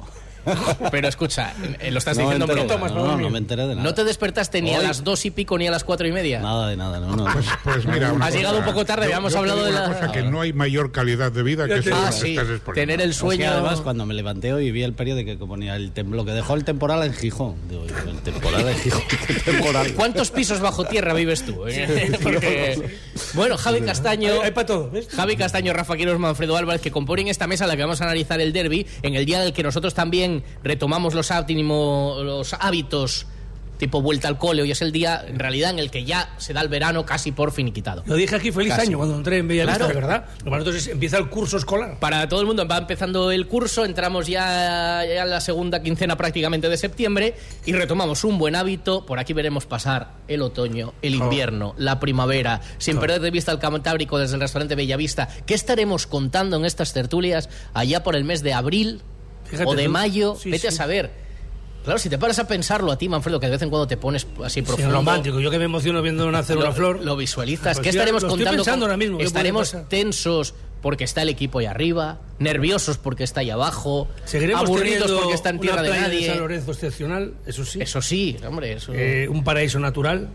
Pero 0.90 1.08
escucha, 1.08 1.54
eh, 1.80 1.90
lo 1.90 1.98
estás 1.98 2.16
no 2.16 2.24
diciendo 2.24 2.46
broma. 2.46 2.88
no, 2.88 3.06
no, 3.06 3.16
no 3.18 3.30
me 3.30 3.38
enteré 3.38 3.62
de 3.62 3.74
nada. 3.76 3.82
¿No 3.82 3.94
te 3.94 4.04
despertaste 4.04 4.60
ni 4.62 4.74
a 4.74 4.78
Hoy- 4.78 4.86
las 4.86 5.04
dos 5.04 5.24
y 5.24 5.30
pico 5.30 5.56
ni 5.58 5.66
a 5.66 5.70
las 5.70 5.84
cuatro 5.84 6.06
y 6.06 6.12
media? 6.12 6.40
Nada 6.40 6.68
de 6.68 6.76
nada, 6.76 7.00
no, 7.00 7.14
no. 7.16 7.24
Pues, 7.32 7.46
pues 7.64 7.86
mira, 7.86 8.12
una 8.12 8.26
Has 8.26 8.34
llegado 8.34 8.58
un 8.58 8.64
poco 8.64 8.84
tarde, 8.84 9.02
Yo- 9.02 9.06
habíamos 9.12 9.32
yo 9.32 9.36
te 9.36 9.40
hablado 9.40 9.58
digo 9.66 9.70
de 9.72 9.78
una 9.84 9.88
la- 9.88 10.00
cosa 10.00 10.12
que 10.12 10.22
no 10.22 10.40
hay 10.40 10.52
mayor 10.52 10.92
calidad 10.92 11.30
de 11.32 11.42
vida 11.42 11.66
que 11.68 11.74
eso. 11.78 11.90
Ah, 11.94 12.10
sí. 12.12 12.36
Tener 12.74 13.00
el 13.00 13.10
Es 13.10 13.16
que 13.16 13.20
sueño. 13.20 13.50
además 13.50 13.80
cuando 13.80 14.06
me 14.06 14.14
levanté 14.14 14.52
hoy 14.52 14.70
vi 14.70 14.82
el 14.82 14.92
periódico 14.94 15.30
que 15.38 15.46
ponía 15.46 15.76
el 15.76 15.92
tem- 15.94 16.10
lo 16.10 16.24
que 16.24 16.32
dejó 16.32 16.54
el 16.54 16.64
temporal 16.64 17.02
en 17.04 17.12
Gijón. 17.14 17.54
Digo, 17.68 17.84
el 17.84 18.18
temporal 18.22 18.68
en 18.68 18.76
Gijón, 18.78 19.02
¿qué 19.26 19.34
temporal? 19.52 19.92
¿Cuántos 19.94 20.30
pisos 20.30 20.60
bajo 20.60 20.84
tierra 20.84 21.14
vives 21.14 21.44
tú? 21.44 21.66
eh? 21.68 22.12
Porque- 22.22 22.96
Bueno, 23.34 23.56
Javi 23.56 23.80
Castaño. 23.82 24.32
Hay, 24.32 24.38
hay 24.46 24.50
para 24.52 24.66
todo, 24.66 24.90
¿ves? 24.90 25.08
Javi 25.08 25.36
Castaño, 25.36 25.72
Rafa 25.72 25.96
Quiros, 25.96 26.18
Manfredo 26.18 26.56
Álvarez, 26.56 26.80
que 26.80 26.90
componen 26.90 27.28
esta 27.28 27.46
mesa 27.46 27.64
en 27.64 27.68
la 27.68 27.76
que 27.76 27.82
vamos 27.82 28.00
a 28.00 28.04
analizar 28.04 28.40
el 28.40 28.52
derby, 28.52 28.86
en 29.02 29.14
el 29.14 29.24
día 29.26 29.40
en 29.40 29.46
el 29.48 29.52
que 29.52 29.62
nosotros 29.62 29.94
también 29.94 30.31
retomamos 30.62 31.14
los, 31.14 31.30
hábitos 31.30 33.26
tipo 33.82 34.00
vuelta 34.00 34.28
al 34.28 34.38
cole. 34.38 34.62
Hoy 34.62 34.70
es 34.70 34.80
el 34.80 34.92
día, 34.92 35.24
en 35.26 35.40
realidad, 35.40 35.70
en 35.70 35.80
el 35.80 35.90
que 35.90 36.04
ya 36.04 36.32
se 36.38 36.52
da 36.52 36.60
el 36.60 36.68
verano 36.68 37.04
casi 37.04 37.32
por 37.32 37.50
finiquitado. 37.50 38.04
Lo 38.06 38.14
dije 38.14 38.36
aquí, 38.36 38.52
feliz 38.52 38.74
Casi. 38.74 38.86
año, 38.86 38.96
cuando 38.98 39.16
entré 39.16 39.38
en 39.38 39.48
Bellavista, 39.48 39.78
Claro. 39.78 39.92
de 39.92 40.00
verdad. 40.00 40.28
Para 40.44 40.58
nosotros 40.58 40.86
empieza 40.86 41.18
el 41.18 41.28
curso 41.28 41.56
escolar. 41.56 41.98
Para 41.98 42.28
todo 42.28 42.40
el 42.40 42.46
mundo 42.46 42.64
va 42.68 42.78
empezando 42.78 43.32
el 43.32 43.48
curso, 43.48 43.84
entramos 43.84 44.28
ya, 44.28 45.04
ya 45.04 45.24
en 45.24 45.30
la 45.30 45.40
segunda 45.40 45.82
quincena 45.82 46.16
prácticamente 46.16 46.68
de 46.68 46.76
septiembre 46.76 47.34
y 47.66 47.72
retomamos 47.72 48.22
un 48.22 48.38
buen 48.38 48.54
hábito. 48.54 49.04
Por 49.04 49.18
aquí 49.18 49.32
veremos 49.32 49.66
pasar 49.66 50.12
el 50.28 50.42
otoño, 50.42 50.92
el 51.02 51.16
invierno, 51.16 51.74
la 51.76 51.98
primavera, 51.98 52.60
sin 52.78 53.00
perder 53.00 53.20
de 53.20 53.32
vista 53.32 53.50
el 53.50 53.58
Cantábrico 53.58 54.16
desde 54.16 54.36
el 54.36 54.42
restaurante 54.42 54.76
Bellavista. 54.76 55.28
¿Qué 55.44 55.54
estaremos 55.54 56.06
contando 56.06 56.56
en 56.56 56.66
estas 56.66 56.92
tertulias 56.92 57.48
allá 57.74 58.04
por 58.04 58.14
el 58.14 58.22
mes 58.22 58.44
de 58.44 58.52
abril 58.52 59.02
Fíjate 59.52 59.70
o 59.70 59.74
de 59.74 59.88
mayo? 59.88 60.36
Sí, 60.40 60.50
Vete 60.50 60.68
a 60.68 60.70
sí. 60.70 60.76
saber. 60.76 61.10
Claro, 61.84 61.98
si 61.98 62.08
te 62.08 62.16
paras 62.16 62.38
a 62.38 62.46
pensarlo 62.46 62.92
a 62.92 62.96
ti, 62.98 63.08
Manfredo, 63.08 63.40
que 63.40 63.46
de 63.46 63.52
vez 63.52 63.62
en 63.62 63.68
cuando 63.70 63.86
te 63.88 63.96
pones 63.96 64.24
así 64.44 64.60
Sí, 64.60 64.62
profundo. 64.62 64.92
romántico. 64.92 65.40
Yo 65.40 65.50
que 65.50 65.58
me 65.58 65.64
emociono 65.64 66.00
viendo 66.00 66.30
nacer 66.30 66.56
una 66.56 66.66
lo, 66.66 66.72
flor. 66.74 67.00
lo 67.04 67.16
visualizas. 67.16 67.76
Pues 67.76 67.82
¿Qué 67.84 67.88
estaremos 67.90 68.22
contando? 68.24 68.50
pensando 68.50 68.72
con- 68.72 68.90
ahora 68.90 68.96
mismo, 68.96 69.18
¿qué 69.18 69.24
puede 69.24 69.26
Estaremos 69.26 69.76
tensos 69.88 70.54
porque 70.80 71.02
está 71.04 71.22
el 71.22 71.28
equipo 71.28 71.58
ahí 71.58 71.66
arriba, 71.66 72.20
nerviosos 72.38 72.98
porque 72.98 73.24
está 73.24 73.40
ahí 73.40 73.50
abajo, 73.50 74.08
Seguiremos 74.24 74.62
aburridos 74.64 75.10
porque 75.10 75.34
está 75.34 75.50
en 75.50 75.58
tierra 75.60 75.74
una 75.80 75.82
de 75.82 75.88
playa 75.88 76.08
de 76.08 76.18
San 76.18 76.26
nadie. 76.28 76.40
Lorenzo 76.40 76.70
excepcional, 76.72 77.34
eso 77.46 77.64
sí. 77.64 77.80
Eso 77.82 78.00
sí, 78.02 78.36
hombre, 78.46 78.72
eso. 78.74 78.92
Eh, 78.94 79.28
un 79.28 79.42
paraíso 79.44 79.78
natural. 79.80 80.28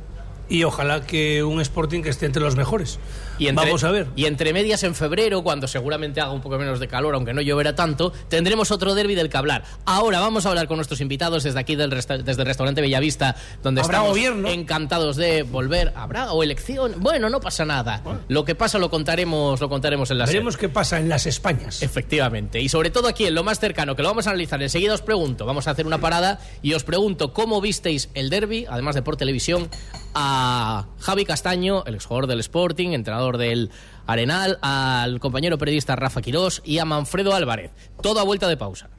Y 0.49 0.63
ojalá 0.63 1.05
que 1.05 1.43
un 1.43 1.59
Sporting 1.59 2.01
que 2.01 2.09
esté 2.09 2.25
entre 2.25 2.41
los 2.41 2.55
mejores. 2.55 2.99
Y 3.37 3.47
entre, 3.47 3.65
Vamos 3.65 3.83
a 3.83 3.91
ver. 3.91 4.07
Y 4.15 4.25
entre 4.25 4.53
medias 4.53 4.81
en 4.83 4.95
febrero, 4.95 5.43
cuando 5.43 5.67
seguramente 5.67 6.21
haga 6.21 6.31
un 6.31 6.41
poco 6.41 6.57
menos 6.57 6.79
de 6.79 6.87
calor, 6.87 7.13
aunque 7.15 7.33
no 7.33 7.41
lloverá 7.41 7.75
tanto, 7.75 8.11
tendremos 8.29 8.71
otro 8.71 8.95
derby 8.95 9.13
del 9.13 9.29
que 9.29 9.37
hablar. 9.37 9.63
Ahora 9.85 10.19
vamos 10.21 10.45
a 10.45 10.49
hablar 10.49 10.67
con 10.67 10.77
nuestros 10.77 11.01
invitados 11.01 11.43
desde 11.43 11.59
aquí, 11.59 11.75
del 11.75 11.91
resta- 11.91 12.17
desde 12.17 12.41
el 12.41 12.47
restaurante 12.47 12.81
Bellavista, 12.81 13.35
donde 13.61 13.81
¿Habrá 13.81 13.97
estamos 13.97 14.11
gobierno? 14.11 14.47
encantados 14.47 15.17
de 15.17 15.43
volver. 15.43 15.91
¿Habrá 15.95 16.31
o 16.31 16.41
elección? 16.43 16.95
Bueno, 16.99 17.29
no 17.29 17.39
pasa 17.41 17.65
nada. 17.65 18.01
Lo 18.29 18.45
que 18.45 18.55
pasa 18.55 18.79
lo 18.79 18.89
contaremos, 18.89 19.59
lo 19.59 19.69
contaremos 19.69 20.09
en 20.11 20.17
la 20.17 20.25
Veremos 20.25 20.55
qué 20.57 20.69
pasa 20.69 20.97
en 20.97 21.09
las 21.09 21.25
Españas. 21.27 21.81
Efectivamente. 21.83 22.61
Y 22.61 22.69
sobre 22.69 22.89
todo 22.89 23.07
aquí, 23.09 23.25
en 23.25 23.35
lo 23.35 23.43
más 23.43 23.59
cercano, 23.59 23.95
que 23.95 24.01
lo 24.01 24.07
vamos 24.07 24.25
a 24.27 24.29
analizar. 24.31 24.61
Enseguida 24.63 24.93
os 24.93 25.01
pregunto, 25.01 25.45
vamos 25.45 25.67
a 25.67 25.71
hacer 25.71 25.85
una 25.85 25.99
parada 25.99 26.39
y 26.63 26.73
os 26.73 26.83
pregunto 26.83 27.33
cómo 27.33 27.59
visteis 27.61 28.09
el 28.15 28.29
derby, 28.29 28.65
además 28.69 28.95
de 28.95 29.01
por 29.03 29.17
televisión, 29.17 29.69
a 30.13 30.85
Javi 30.99 31.25
Castaño, 31.25 31.83
el 31.85 31.95
exjugador 31.95 32.27
del 32.27 32.39
Sporting, 32.39 32.91
entrenador 32.91 33.37
del 33.37 33.71
Arenal, 34.05 34.59
al 34.61 35.19
compañero 35.19 35.57
periodista 35.57 35.95
Rafa 35.95 36.21
Quirós 36.21 36.61
y 36.63 36.79
a 36.79 36.85
Manfredo 36.85 37.33
Álvarez. 37.33 37.71
Todo 38.01 38.19
a 38.19 38.23
vuelta 38.23 38.47
de 38.47 38.57
pausa. 38.57 38.89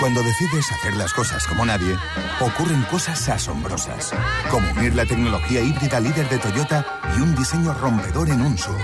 Cuando 0.00 0.20
decides 0.22 0.70
hacer 0.72 0.96
las 0.96 1.12
cosas 1.12 1.46
como 1.46 1.64
nadie, 1.64 1.96
ocurren 2.40 2.82
cosas 2.90 3.28
asombrosas, 3.28 4.12
como 4.50 4.68
unir 4.72 4.94
la 4.96 5.06
tecnología 5.06 5.60
híbrida 5.60 6.00
líder 6.00 6.28
de 6.28 6.38
Toyota 6.38 6.84
y 7.16 7.20
un 7.20 7.36
diseño 7.36 7.72
rompedor 7.74 8.28
en 8.28 8.40
un 8.40 8.58
SUV. 8.58 8.76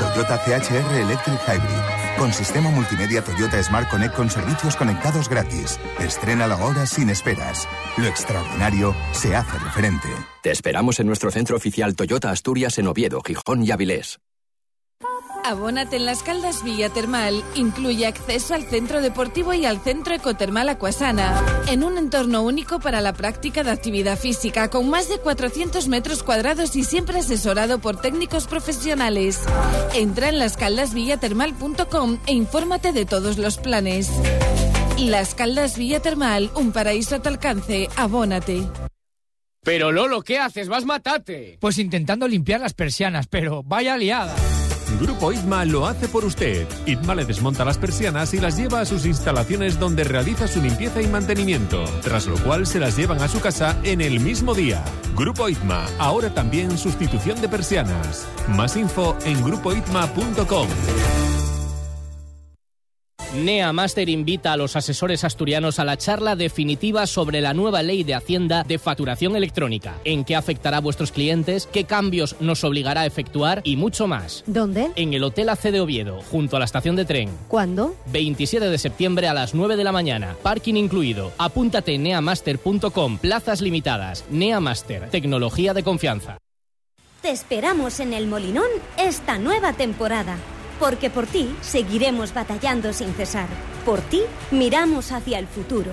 Toyota 0.00 0.36
CHR 0.44 0.94
Electric 0.96 1.40
Hybrid, 1.46 1.93
Con 2.18 2.32
sistema 2.32 2.70
multimedia 2.70 3.22
Toyota 3.22 3.60
Smart 3.62 3.90
Connect 3.90 4.14
con 4.14 4.30
servicios 4.30 4.76
conectados 4.76 5.28
gratis. 5.28 5.80
Estrena 5.98 6.46
la 6.46 6.56
hora 6.56 6.86
sin 6.86 7.10
esperas. 7.10 7.68
Lo 7.96 8.06
extraordinario 8.06 8.94
se 9.12 9.34
hace 9.34 9.58
referente. 9.58 10.08
Te 10.42 10.52
esperamos 10.52 11.00
en 11.00 11.08
nuestro 11.08 11.30
centro 11.30 11.56
oficial 11.56 11.96
Toyota 11.96 12.30
Asturias 12.30 12.78
en 12.78 12.86
Oviedo, 12.86 13.20
Gijón 13.20 13.64
y 13.64 13.72
Avilés. 13.72 14.23
Abónate 15.46 15.96
en 15.96 16.06
Las 16.06 16.22
Caldas 16.22 16.64
Villa 16.64 16.88
Termal. 16.88 17.44
Incluye 17.54 18.06
acceso 18.06 18.54
al 18.54 18.64
centro 18.64 19.02
deportivo 19.02 19.52
y 19.52 19.66
al 19.66 19.78
centro 19.78 20.14
ecotermal 20.14 20.70
Acuasana. 20.70 21.44
En 21.68 21.84
un 21.84 21.98
entorno 21.98 22.42
único 22.42 22.80
para 22.80 23.02
la 23.02 23.12
práctica 23.12 23.62
de 23.62 23.70
actividad 23.70 24.18
física, 24.18 24.70
con 24.70 24.88
más 24.88 25.10
de 25.10 25.18
400 25.18 25.86
metros 25.88 26.22
cuadrados 26.22 26.74
y 26.76 26.84
siempre 26.84 27.18
asesorado 27.18 27.78
por 27.78 28.00
técnicos 28.00 28.46
profesionales. 28.46 29.42
Entra 29.92 30.30
en 30.30 30.38
lascaldasvillatermal.com 30.38 32.20
e 32.26 32.32
infórmate 32.32 32.92
de 32.92 33.04
todos 33.04 33.36
los 33.36 33.58
planes. 33.58 34.10
Las 34.98 35.34
Caldas 35.34 35.76
Villa 35.76 36.00
Termal, 36.00 36.50
un 36.54 36.72
paraíso 36.72 37.16
a 37.16 37.18
tu 37.22 37.28
alcance. 37.28 37.90
Abónate. 37.96 38.62
Pero 39.62 39.92
Lolo, 39.92 40.22
¿qué 40.22 40.38
haces? 40.38 40.68
Vas 40.68 40.86
matate. 40.86 41.58
Pues 41.60 41.76
intentando 41.76 42.28
limpiar 42.28 42.60
las 42.60 42.72
persianas, 42.72 43.26
pero 43.26 43.62
vaya 43.62 43.98
liada. 43.98 44.34
Grupo 45.00 45.32
ITMA 45.32 45.64
lo 45.64 45.86
hace 45.86 46.08
por 46.08 46.24
usted. 46.24 46.66
ITMA 46.86 47.14
le 47.14 47.24
desmonta 47.24 47.64
las 47.64 47.78
persianas 47.78 48.34
y 48.34 48.38
las 48.38 48.56
lleva 48.56 48.80
a 48.80 48.84
sus 48.84 49.06
instalaciones 49.06 49.78
donde 49.78 50.04
realiza 50.04 50.48
su 50.48 50.60
limpieza 50.60 51.02
y 51.02 51.06
mantenimiento, 51.06 51.84
tras 52.02 52.26
lo 52.26 52.36
cual 52.38 52.66
se 52.66 52.80
las 52.80 52.96
llevan 52.96 53.20
a 53.22 53.28
su 53.28 53.40
casa 53.40 53.76
en 53.82 54.00
el 54.00 54.20
mismo 54.20 54.54
día. 54.54 54.84
Grupo 55.16 55.48
ITMA, 55.48 55.86
ahora 55.98 56.32
también 56.32 56.76
sustitución 56.78 57.40
de 57.40 57.48
persianas. 57.48 58.26
Más 58.48 58.76
info 58.76 59.16
en 59.24 59.42
grupoitma.com. 59.42 60.68
NEA 63.34 63.72
Master 63.72 64.08
invita 64.08 64.52
a 64.52 64.56
los 64.56 64.76
asesores 64.76 65.24
asturianos 65.24 65.80
a 65.80 65.84
la 65.84 65.96
charla 65.96 66.36
definitiva 66.36 67.06
sobre 67.06 67.40
la 67.40 67.52
nueva 67.52 67.82
ley 67.82 68.04
de 68.04 68.14
Hacienda 68.14 68.62
de 68.62 68.78
facturación 68.78 69.34
electrónica, 69.34 69.98
en 70.04 70.24
qué 70.24 70.36
afectará 70.36 70.76
a 70.76 70.80
vuestros 70.80 71.10
clientes, 71.10 71.68
qué 71.72 71.84
cambios 71.84 72.36
nos 72.40 72.62
obligará 72.62 73.00
a 73.00 73.06
efectuar 73.06 73.60
y 73.64 73.76
mucho 73.76 74.06
más. 74.06 74.44
¿Dónde? 74.46 74.90
En 74.94 75.14
el 75.14 75.24
Hotel 75.24 75.48
AC 75.48 75.62
de 75.72 75.80
Oviedo, 75.80 76.20
junto 76.30 76.56
a 76.56 76.58
la 76.60 76.64
estación 76.64 76.94
de 76.94 77.04
tren. 77.04 77.30
¿Cuándo? 77.48 77.96
27 78.12 78.66
de 78.66 78.78
septiembre 78.78 79.26
a 79.26 79.34
las 79.34 79.54
9 79.54 79.76
de 79.76 79.84
la 79.84 79.92
mañana. 79.92 80.36
Parking 80.42 80.74
incluido. 80.74 81.32
Apúntate 81.36 81.94
en 81.94 82.04
neamaster.com. 82.04 83.18
Plazas 83.18 83.60
limitadas. 83.60 84.24
NEA 84.30 84.60
Master. 84.60 85.10
Tecnología 85.10 85.74
de 85.74 85.82
confianza. 85.82 86.38
Te 87.20 87.30
esperamos 87.30 88.00
en 88.00 88.12
el 88.12 88.26
Molinón 88.26 88.68
esta 88.96 89.38
nueva 89.38 89.72
temporada. 89.72 90.36
Porque 90.84 91.08
por 91.08 91.26
ti 91.26 91.48
seguiremos 91.62 92.34
batallando 92.34 92.92
sin 92.92 93.14
cesar. 93.14 93.48
Por 93.86 94.02
ti 94.02 94.20
miramos 94.50 95.12
hacia 95.12 95.38
el 95.38 95.46
futuro. 95.46 95.92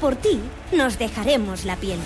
Por 0.00 0.16
ti 0.16 0.40
nos 0.72 0.98
dejaremos 0.98 1.64
la 1.64 1.76
piel. 1.76 2.00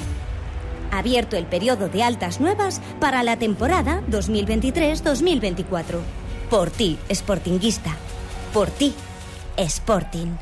Abierto 0.90 1.38
el 1.38 1.47
periodo 1.47 1.88
de 1.88 2.02
altas 2.02 2.38
nuevas 2.38 2.83
para 3.00 3.23
la 3.23 3.38
temporada 3.38 4.02
2023-2024. 4.11 5.99
Por 6.50 6.71
ti, 6.71 6.99
Sportinguista. 7.11 7.97
Por 8.52 8.69
ti, 8.69 8.93
Sporting. 9.57 10.37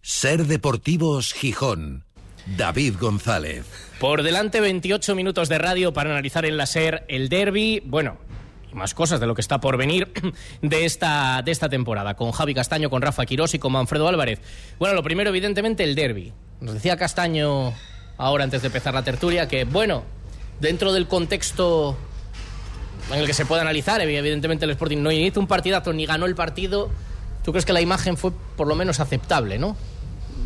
Ser 0.00 0.46
Deportivos 0.46 1.34
Gijón. 1.34 2.06
David 2.46 2.94
González. 2.98 3.66
Por 4.00 4.22
delante 4.22 4.60
28 4.60 5.14
minutos 5.14 5.48
de 5.48 5.58
radio 5.58 5.92
para 5.92 6.10
analizar 6.10 6.44
en 6.44 6.56
la 6.56 6.66
SER 6.66 7.04
el 7.08 7.28
derby. 7.28 7.82
Bueno, 7.84 8.18
más 8.74 8.94
cosas 8.94 9.20
de 9.20 9.26
lo 9.26 9.34
que 9.34 9.40
está 9.40 9.60
por 9.60 9.76
venir 9.76 10.12
de 10.62 10.84
esta, 10.84 11.42
de 11.42 11.52
esta 11.52 11.68
temporada, 11.68 12.14
con 12.14 12.32
Javi 12.32 12.54
Castaño, 12.54 12.90
con 12.90 13.02
Rafa 13.02 13.24
Quirós 13.24 13.54
y 13.54 13.58
con 13.58 13.72
Manfredo 13.72 14.08
Álvarez. 14.08 14.40
Bueno, 14.78 14.94
lo 14.94 15.02
primero, 15.02 15.30
evidentemente, 15.30 15.84
el 15.84 15.94
derby. 15.94 16.32
Nos 16.60 16.74
decía 16.74 16.96
Castaño 16.96 17.72
ahora, 18.18 18.44
antes 18.44 18.62
de 18.62 18.66
empezar 18.66 18.94
la 18.94 19.02
tertulia, 19.02 19.48
que, 19.48 19.64
bueno, 19.64 20.04
dentro 20.60 20.92
del 20.92 21.06
contexto 21.06 21.96
en 23.12 23.18
el 23.18 23.26
que 23.26 23.34
se 23.34 23.46
puede 23.46 23.60
analizar, 23.62 24.00
evidentemente 24.00 24.64
el 24.64 24.70
Sporting 24.70 24.98
no 24.98 25.12
hizo 25.12 25.40
un 25.40 25.46
partidazo 25.46 25.92
ni 25.92 26.06
ganó 26.06 26.26
el 26.26 26.34
partido, 26.34 26.90
¿tú 27.44 27.52
crees 27.52 27.64
que 27.64 27.72
la 27.72 27.80
imagen 27.80 28.16
fue 28.16 28.32
por 28.56 28.66
lo 28.66 28.74
menos 28.74 29.00
aceptable, 29.00 29.58
no? 29.58 29.76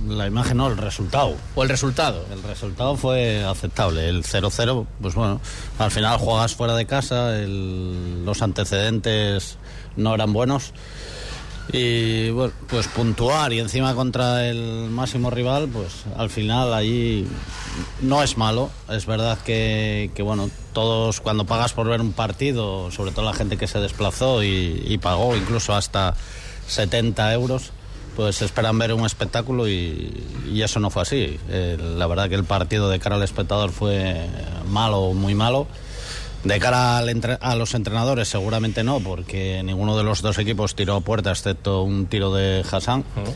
La 0.07 0.27
imagen 0.27 0.57
no, 0.57 0.69
el 0.69 0.77
resultado. 0.77 1.35
¿O 1.55 1.63
el 1.63 1.69
resultado? 1.69 2.25
El 2.33 2.43
resultado 2.43 2.97
fue 2.97 3.45
aceptable. 3.45 4.09
El 4.09 4.23
0-0, 4.23 4.87
pues 5.01 5.15
bueno, 5.15 5.41
al 5.79 5.91
final 5.91 6.19
juegas 6.19 6.55
fuera 6.55 6.75
de 6.75 6.87
casa, 6.87 7.39
el, 7.39 8.25
los 8.25 8.43
antecedentes 8.43 9.59
no 9.97 10.15
eran 10.15 10.33
buenos. 10.33 10.73
Y 11.71 12.31
bueno, 12.31 12.55
pues 12.69 12.89
puntuar 12.89 13.53
y 13.53 13.59
encima 13.59 13.95
contra 13.95 14.47
el 14.47 14.89
máximo 14.89 15.29
rival, 15.31 15.69
pues 15.69 16.05
al 16.17 16.31
final 16.31 16.73
allí 16.73 17.27
no 18.01 18.23
es 18.23 18.39
malo. 18.39 18.71
Es 18.89 19.05
verdad 19.05 19.39
que, 19.45 20.11
que 20.15 20.23
bueno, 20.23 20.49
todos 20.73 21.21
cuando 21.21 21.45
pagas 21.45 21.75
por 21.75 21.87
ver 21.87 22.01
un 22.01 22.13
partido, 22.13 22.91
sobre 22.91 23.11
todo 23.11 23.27
la 23.27 23.35
gente 23.35 23.59
que 23.59 23.67
se 23.67 23.81
desplazó 23.81 24.43
y, 24.43 24.83
y 24.87 24.97
pagó 24.97 25.37
incluso 25.37 25.75
hasta 25.75 26.15
70 26.69 27.35
euros, 27.35 27.73
pues 28.19 28.43
esperan 28.43 28.77
ver 28.81 28.93
un 28.93 29.07
espectáculo 29.07 29.69
y, 29.69 30.13
y 30.51 30.63
eso 30.63 30.81
no 30.81 30.91
fue 30.91 31.03
así. 31.03 31.39
Eh, 31.51 31.79
la 31.81 32.05
verdad 32.09 32.29
que 32.29 32.35
el 32.35 32.43
partido 32.43 32.91
de 32.91 32.99
cara 32.99 33.15
al 33.15 33.23
espectador 33.23 33.71
fue 33.71 34.27
malo, 34.67 35.13
muy 35.13 35.37
malo. 35.37 35.69
De 36.43 36.59
cara 36.59 36.99
al 36.99 37.11
entre, 37.11 37.39
a 37.41 37.55
los 37.55 37.75
entrenadores 37.75 38.27
seguramente 38.27 38.83
no, 38.83 38.99
porque 38.99 39.63
ninguno 39.63 39.97
de 39.97 40.03
los 40.03 40.21
dos 40.21 40.37
equipos 40.39 40.75
tiró 40.75 40.97
a 40.97 41.01
puerta 41.01 41.31
excepto 41.31 41.83
un 41.83 42.07
tiro 42.07 42.35
de 42.35 42.65
Hassan. 42.69 43.05
Uh 43.15 43.21
-huh. 43.21 43.35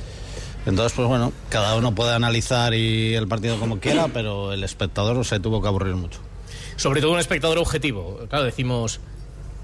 Entonces, 0.67 0.95
pues 0.97 1.07
bueno, 1.07 1.33
cada 1.49 1.77
uno 1.77 1.95
puede 1.95 2.15
analizar 2.15 2.75
y 2.75 3.15
el 3.15 3.29
partido 3.29 3.61
como 3.61 3.79
quiera, 3.79 4.09
pero 4.13 4.53
el 4.53 4.65
espectador 4.65 5.25
se 5.25 5.39
tuvo 5.39 5.63
que 5.63 5.69
aburrir 5.69 5.95
mucho. 5.95 6.19
Sobre 6.75 7.01
todo 7.01 7.13
un 7.13 7.21
espectador 7.21 7.59
objetivo. 7.59 8.19
Claro, 8.29 8.47
decimos, 8.47 8.99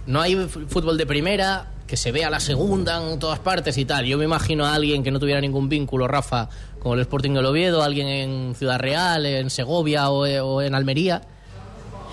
no 0.07 0.21
hay 0.21 0.37
fútbol 0.69 0.97
de 0.97 1.07
primera, 1.07 1.73
que 1.89 1.97
se 1.97 2.13
vea 2.13 2.31
la 2.31 2.39
segunda 2.39 3.03
en 3.03 3.19
todas 3.19 3.41
partes 3.41 3.77
y 3.79 3.85
tal. 3.85 4.05
Yo 4.05 4.19
me 4.19 4.25
imagino 4.25 4.65
a 4.65 4.75
alguien 4.75 5.03
que 5.03 5.11
no 5.11 5.19
tuviera 5.19 5.41
ningún 5.41 5.69
vínculo, 5.69 6.07
Rafa, 6.07 6.49
con 6.79 6.93
el 6.93 7.01
Sporting 7.01 7.33
del 7.33 7.47
Oviedo, 7.47 7.83
alguien 7.83 8.07
en 8.07 8.55
Ciudad 8.55 8.79
Real, 8.79 9.27
en 9.27 9.51
Segovia 9.51 10.11
o, 10.11 10.21
o 10.21 10.63
en 10.63 10.75
Almería, 10.75 11.23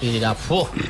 y 0.01 0.09
dirá, 0.09 0.35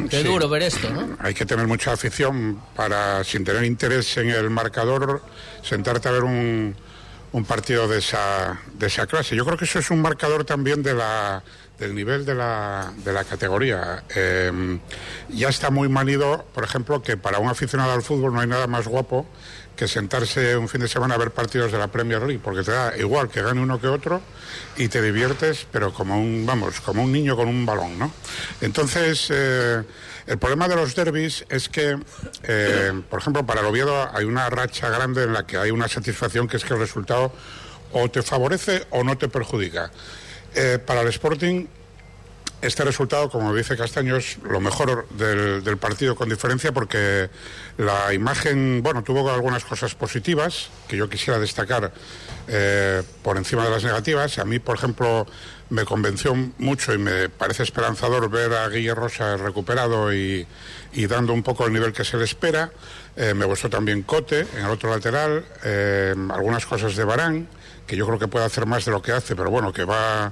qué 0.10 0.22
sí. 0.22 0.28
duro 0.28 0.48
ver 0.48 0.64
esto, 0.64 0.90
¿no? 0.90 1.18
Hay 1.20 1.34
que 1.34 1.46
tener 1.46 1.68
mucha 1.68 1.94
afición 1.94 2.62
para, 2.76 3.24
sin 3.24 3.44
tener 3.44 3.64
interés 3.66 4.18
en 4.18 4.30
el 4.30 4.50
marcador, 4.50 5.22
sentarte 5.62 6.08
a 6.08 6.12
ver 6.12 6.24
un, 6.24 6.76
un 7.36 7.44
partido 7.44 7.86
de 7.90 8.00
esa, 8.00 8.62
de 8.76 8.88
esa 8.88 9.08
clase. 9.08 9.36
Yo 9.36 9.44
creo 9.44 9.58
que 9.58 9.66
eso 9.66 9.80
es 9.80 9.92
un 9.92 10.02
marcador 10.02 10.46
también 10.46 10.82
de 10.82 10.94
la 10.94 11.44
del 11.78 11.94
nivel 11.94 12.26
de 12.26 12.34
la, 12.34 12.94
de 13.04 13.12
la 13.12 13.26
categoría. 13.26 14.06
Eh, 14.16 14.80
ya 15.28 15.50
está 15.50 15.70
muy 15.70 15.90
manido, 15.90 16.46
por 16.54 16.64
ejemplo, 16.64 17.04
que 17.04 17.18
para 17.18 17.40
un 17.40 17.50
aficionado 17.50 17.92
al 17.92 18.04
fútbol 18.04 18.34
no 18.34 18.40
hay 18.40 18.48
nada 18.48 18.68
más 18.68 18.88
guapo 18.88 19.28
que 19.76 19.90
sentarse 19.90 20.56
un 20.56 20.70
fin 20.70 20.80
de 20.80 20.88
semana 20.88 21.16
a 21.16 21.18
ver 21.18 21.32
partidos 21.32 21.74
de 21.74 21.78
la 21.78 21.90
Premier 21.90 22.22
League, 22.22 22.40
porque 22.42 22.64
te 22.64 22.72
da 22.72 22.98
igual 22.98 23.28
que 23.28 23.42
gane 23.42 23.60
uno 23.60 23.82
que 23.82 23.88
otro 23.88 24.22
y 24.78 24.88
te 24.88 25.02
diviertes, 25.02 25.68
pero 25.70 25.94
como 25.94 26.18
un, 26.18 26.46
vamos, 26.46 26.80
como 26.80 27.04
un 27.04 27.12
niño 27.12 27.36
con 27.36 27.50
un 27.50 27.66
balón, 27.66 28.00
¿no? 28.00 28.14
Entonces, 28.62 29.28
eh, 29.30 29.84
el 30.28 30.38
problema 30.40 30.68
de 30.68 30.76
los 30.76 30.96
derbis 30.96 31.46
es 31.50 31.70
que, 31.70 31.98
eh, 32.44 33.02
por 33.10 33.20
ejemplo, 33.20 33.46
para 33.46 33.62
el 33.62 33.68
Oviedo 33.68 34.10
hay 34.14 34.26
una 34.26 34.50
racha 34.50 34.90
grande 34.90 35.24
en 35.24 35.34
la 35.34 35.46
que 35.46 35.58
hay 35.58 35.72
una 35.72 35.88
satisfacción 35.88 36.48
que 36.48 36.58
es 36.58 36.66
que 36.66 36.74
el 36.74 36.80
resultado 36.80 37.32
o 37.92 38.10
te 38.10 38.24
favorece 38.24 38.88
o 38.90 39.04
no 39.04 39.18
te 39.18 39.28
perjudica. 39.28 39.92
Eh, 40.56 40.80
para 40.84 41.02
el 41.02 41.10
Sporting, 41.10 41.68
este 42.68 42.84
resultado, 42.84 43.30
como 43.30 43.54
dice 43.54 43.78
Castaño, 43.78 44.16
es 44.18 44.38
lo 44.44 44.60
mejor 44.60 45.08
del, 45.10 45.78
partido 45.78 46.16
con 46.16 46.30
diferencia 46.30 46.72
porque 46.72 47.30
la 47.78 48.14
imagen, 48.14 48.82
bueno, 48.82 49.04
tuvo 49.04 49.30
algunas 49.32 49.64
cosas 49.66 49.96
positivas 49.96 50.70
que 50.88 50.98
yo 50.98 51.10
quisiera 51.10 51.40
destacar 51.40 51.92
eh, 52.48 53.04
por 53.24 53.38
encima 53.38 53.64
de 53.66 53.72
las 53.72 53.84
negativas. 53.84 54.40
A 54.40 54.46
mí, 54.46 54.60
por 54.60 54.78
ejemplo, 54.78 55.28
me 55.70 55.86
convenció 55.86 56.34
mucho 56.58 56.94
y 56.94 56.98
me 56.98 57.30
parece 57.30 57.64
esperanzador 57.64 58.30
ver 58.30 58.54
a 58.54 58.70
Guille 58.70 58.96
Rosa 58.96 59.38
recuperado 59.38 60.14
y, 60.14 60.48
y 60.94 61.08
dando 61.08 61.34
un 61.34 61.44
poco 61.44 61.66
el 61.66 61.74
nivel 61.74 61.94
que 61.94 62.04
se 62.04 62.18
le 62.18 62.26
espera. 62.26 62.72
Eh, 63.16 63.34
me 63.34 63.46
gustó 63.46 63.70
también 63.70 64.04
Cote 64.04 64.42
en 64.58 64.66
el 64.66 64.72
otro 64.72 64.90
lateral, 64.90 65.46
eh, 65.64 66.14
algunas 66.30 66.66
cosas 66.66 66.96
de 66.96 67.04
Barán 67.04 67.48
que 67.86 67.96
yo 67.96 68.06
creo 68.06 68.20
que 68.20 68.28
puede 68.28 68.46
hacer 68.46 68.66
más 68.66 68.86
de 68.86 68.92
lo 68.92 69.02
que 69.02 69.12
hace, 69.12 69.36
pero 69.36 69.52
bueno, 69.52 69.72
que 69.72 69.84
va, 69.84 70.32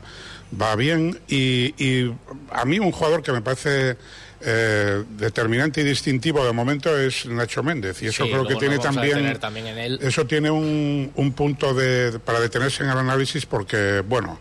va 0.61 0.75
bien. 0.75 1.19
Y, 1.27 1.73
y 1.77 2.13
a 2.51 2.65
mí 2.65 2.79
un 2.79 2.91
jugador 2.91 3.21
que 3.23 3.31
me 3.31 3.41
parece 3.41 3.97
eh, 4.41 5.03
determinante 5.17 5.81
y 5.81 5.83
distintivo 5.85 6.45
de 6.45 6.51
momento 6.51 6.97
es 6.97 7.25
Nacho 7.25 7.63
Méndez. 7.63 8.01
Y 8.01 8.07
eso 8.07 8.25
Sí, 8.25 8.29
creo 8.29 8.45
que 8.45 8.55
tiene 8.55 8.77
también 8.79 9.17
en 9.67 9.77
él. 9.77 9.99
Eso 10.01 10.25
tiene 10.25 10.51
un, 10.51 11.11
un 11.15 11.31
punto 11.33 11.73
de, 11.73 12.19
para 12.19 12.39
detenerse 12.39 12.83
en 12.83 12.89
el 12.89 12.97
análisis 12.97 13.45
porque, 13.45 14.03
bueno, 14.05 14.39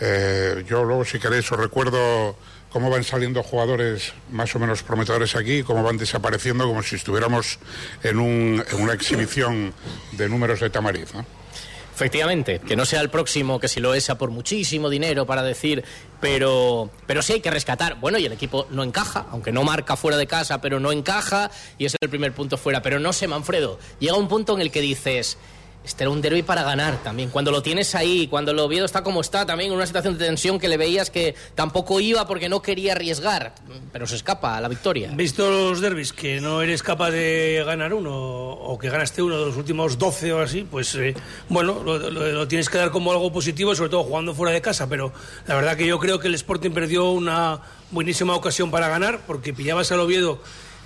eh, 0.00 0.64
yo 0.68 0.84
luego 0.84 1.04
si 1.04 1.18
queréis 1.18 1.50
os 1.50 1.58
recuerdo 1.58 2.36
cómo 2.70 2.90
van 2.90 3.02
saliendo 3.04 3.42
jugadores 3.42 4.12
más 4.30 4.54
o 4.54 4.58
menos 4.58 4.82
prometedores 4.82 5.34
aquí, 5.34 5.62
cómo 5.62 5.82
van 5.82 5.96
desapareciendo 5.96 6.66
como 6.66 6.82
si 6.82 6.96
estuviéramos 6.96 7.58
en, 8.02 8.18
un, 8.18 8.62
en 8.70 8.80
una 8.82 8.92
exhibición 8.92 9.72
de 10.12 10.28
números 10.28 10.60
de 10.60 10.68
Tamariz. 10.68 11.14
¿no? 11.14 11.24
Efectivamente, 11.98 12.60
que 12.60 12.76
no 12.76 12.86
sea 12.86 13.00
el 13.00 13.10
próximo, 13.10 13.58
que 13.58 13.66
si 13.66 13.80
lo 13.80 13.92
es 13.92 14.04
sea 14.04 14.16
por 14.16 14.30
muchísimo 14.30 14.88
dinero 14.88 15.26
para 15.26 15.42
decir, 15.42 15.82
pero, 16.20 16.90
pero 17.08 17.22
sí 17.22 17.32
hay 17.32 17.40
que 17.40 17.50
rescatar. 17.50 17.98
Bueno, 17.98 18.18
y 18.18 18.24
el 18.24 18.30
equipo 18.30 18.68
no 18.70 18.84
encaja, 18.84 19.26
aunque 19.32 19.50
no 19.50 19.64
marca 19.64 19.96
fuera 19.96 20.16
de 20.16 20.28
casa, 20.28 20.60
pero 20.60 20.78
no 20.78 20.92
encaja 20.92 21.50
y 21.76 21.86
es 21.86 21.96
el 22.00 22.08
primer 22.08 22.32
punto 22.32 22.56
fuera. 22.56 22.82
Pero 22.82 23.00
no 23.00 23.12
sé, 23.12 23.26
Manfredo, 23.26 23.80
llega 23.98 24.14
un 24.14 24.28
punto 24.28 24.54
en 24.54 24.60
el 24.60 24.70
que 24.70 24.80
dices, 24.80 25.38
este 25.84 26.04
era 26.04 26.10
un 26.10 26.20
derby 26.20 26.42
para 26.42 26.62
ganar 26.62 27.02
también. 27.02 27.30
Cuando 27.30 27.50
lo 27.50 27.62
tienes 27.62 27.94
ahí, 27.94 28.26
cuando 28.26 28.50
el 28.50 28.58
Oviedo 28.58 28.84
está 28.84 29.02
como 29.02 29.20
está, 29.20 29.46
también 29.46 29.70
en 29.70 29.76
una 29.76 29.86
situación 29.86 30.18
de 30.18 30.26
tensión 30.26 30.58
que 30.58 30.68
le 30.68 30.76
veías 30.76 31.10
que 31.10 31.34
tampoco 31.54 32.00
iba 32.00 32.26
porque 32.26 32.48
no 32.48 32.60
quería 32.60 32.92
arriesgar, 32.92 33.54
pero 33.92 34.06
se 34.06 34.16
escapa 34.16 34.56
a 34.56 34.60
la 34.60 34.68
victoria. 34.68 35.10
Visto 35.14 35.50
los 35.50 35.80
derbis 35.80 36.12
que 36.12 36.40
no 36.40 36.62
eres 36.62 36.82
capaz 36.82 37.10
de 37.10 37.62
ganar 37.64 37.94
uno 37.94 38.12
o 38.14 38.78
que 38.78 38.90
ganaste 38.90 39.22
uno 39.22 39.38
de 39.38 39.46
los 39.46 39.56
últimos 39.56 39.98
12 39.98 40.32
o 40.32 40.40
así, 40.40 40.66
pues 40.70 40.94
eh, 40.94 41.14
bueno, 41.48 41.82
lo, 41.82 42.48
tienes 42.48 42.68
que 42.68 42.78
dar 42.78 42.90
como 42.90 43.10
algo 43.12 43.32
positivo, 43.32 43.74
sobre 43.74 43.90
todo 43.90 44.04
jugando 44.04 44.34
fuera 44.34 44.52
de 44.52 44.60
casa. 44.60 44.88
Pero 44.88 45.12
la 45.46 45.54
verdad 45.54 45.76
que 45.76 45.86
yo 45.86 45.98
creo 45.98 46.18
que 46.18 46.28
el 46.28 46.34
Sporting 46.34 46.70
perdió 46.70 47.10
una 47.10 47.60
buenísima 47.90 48.34
ocasión 48.34 48.70
para 48.70 48.88
ganar 48.88 49.20
porque 49.26 49.54
pillabas 49.54 49.90
al 49.92 50.00
Oviedo. 50.00 50.40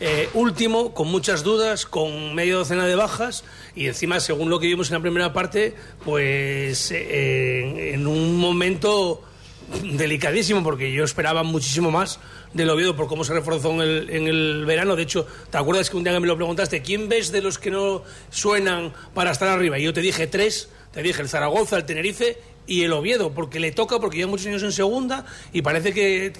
Eh, 0.04 0.28
último, 0.35 0.92
con 0.94 1.06
muchas 1.09 1.42
dudas, 1.44 1.87
con 1.87 2.35
medio 2.35 2.59
docena 2.59 2.87
de 2.87 2.97
bajas 2.97 3.44
y 3.76 3.87
encima, 3.87 4.18
según 4.21 4.50
lo 4.50 4.59
que 4.59 4.66
vimos 4.66 4.90
en 4.90 4.94
la 4.94 5.00
primera 5.00 5.32
parte, 5.32 5.75
pues 6.04 6.90
en- 6.90 8.06
un 8.06 8.37
momento 8.37 9.23
delicadísimo 9.82 10.62
porque 10.62 10.92
yo 10.92 11.04
esperaba 11.04 11.42
muchísimo 11.44 11.90
más 11.90 12.18
del 12.52 12.68
Oviedo 12.71 12.94
por 12.97 13.06
cómo 13.06 13.25
se 13.25 13.32
reforzó 13.32 13.71
en 13.75 13.80
el, 13.80 14.11
en 14.11 14.26
el 14.26 14.64
verano. 14.66 14.97
De 14.97 15.02
hecho, 15.04 15.26
¿te 15.50 15.56
acuerdas 15.56 15.88
que 15.88 15.97
un 15.97 16.04
día 16.04 16.18
me 16.21 16.26
lo 16.26 16.37
preguntaste? 16.37 16.82
¿Quién 16.82 17.09
ves 17.09 17.32
de 17.32 17.40
los 17.40 17.59
que 17.59 17.71
no 17.71 18.02
suenan 18.30 18.92
para 19.14 19.30
estar 19.30 19.49
arriba? 19.49 19.78
Y 19.78 19.85
yo 19.85 19.92
te 19.94 20.00
dije 20.00 20.26
tres, 20.26 20.68
te 20.92 21.02
dije 21.02 21.23
el 21.23 21.28
Zaragoza, 21.28 21.76
el 21.76 21.85
Tenerife 21.87 22.38
y 22.66 22.85
el 22.85 22.92
Oviedo, 22.92 23.33
porque 23.33 23.59
le 23.59 23.73
toca, 23.73 23.99
porque 23.99 24.19
lleva 24.19 24.31
muchos 24.31 24.47
años 24.47 24.62
en 24.62 24.73
segunda 24.73 25.25
y 25.52 25.62
parece 25.62 25.92
que, 25.92 26.33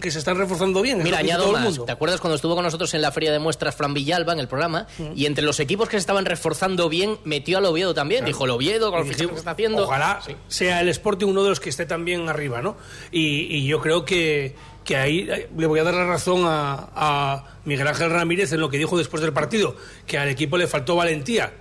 que 0.00 0.10
se 0.10 0.18
están 0.18 0.38
reforzando 0.38 0.80
bien. 0.82 1.02
Mira, 1.02 1.18
lo 1.18 1.24
añado 1.24 1.44
todo 1.44 1.56
el 1.56 1.62
más. 1.62 1.68
mundo. 1.70 1.84
¿Te 1.84 1.92
acuerdas 1.92 2.20
cuando 2.20 2.36
estuvo 2.36 2.54
con 2.54 2.64
nosotros 2.64 2.92
en 2.94 3.02
la 3.02 3.12
feria 3.12 3.30
de 3.30 3.38
muestras 3.38 3.74
Fran 3.74 3.92
Villalba 3.92 4.32
en 4.32 4.40
el 4.40 4.48
programa? 4.48 4.86
Y 5.14 5.26
entre 5.26 5.44
los 5.44 5.60
equipos 5.60 5.88
que 5.88 5.96
se 5.96 6.00
estaban 6.00 6.24
reforzando 6.24 6.88
bien, 6.88 7.18
metió 7.24 7.58
al 7.58 7.66
Oviedo 7.66 7.94
también. 7.94 8.24
Dijo 8.24 8.44
el 8.44 8.50
Oviedo, 8.50 8.90
con 8.90 9.06
dije, 9.06 9.26
que 9.26 9.34
está 9.34 9.50
haciendo. 9.52 9.84
Ojalá 9.84 10.20
sea 10.48 10.80
el 10.80 10.88
Sporting 10.88 11.26
uno 11.26 11.42
de 11.42 11.50
los 11.50 11.60
que 11.60 11.68
esté 11.68 11.86
también 11.86 12.28
arriba, 12.28 12.62
¿no? 12.62 12.76
Y, 13.12 13.54
y 13.54 13.66
yo 13.66 13.80
creo 13.80 14.04
que, 14.04 14.54
que 14.84 14.96
ahí 14.96 15.28
le 15.56 15.66
voy 15.66 15.78
a 15.78 15.84
dar 15.84 15.94
la 15.94 16.06
razón 16.06 16.42
a, 16.46 16.88
a 16.94 17.58
Miguel 17.64 17.86
Ángel 17.86 18.10
Ramírez 18.10 18.52
en 18.52 18.60
lo 18.60 18.70
que 18.70 18.78
dijo 18.78 18.96
después 18.96 19.22
del 19.22 19.32
partido, 19.32 19.76
que 20.06 20.18
al 20.18 20.28
equipo 20.28 20.56
le 20.56 20.66
faltó 20.66 20.96
valentía 20.96 21.52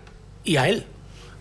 y 0.44 0.56
a 0.56 0.70
él. 0.70 0.88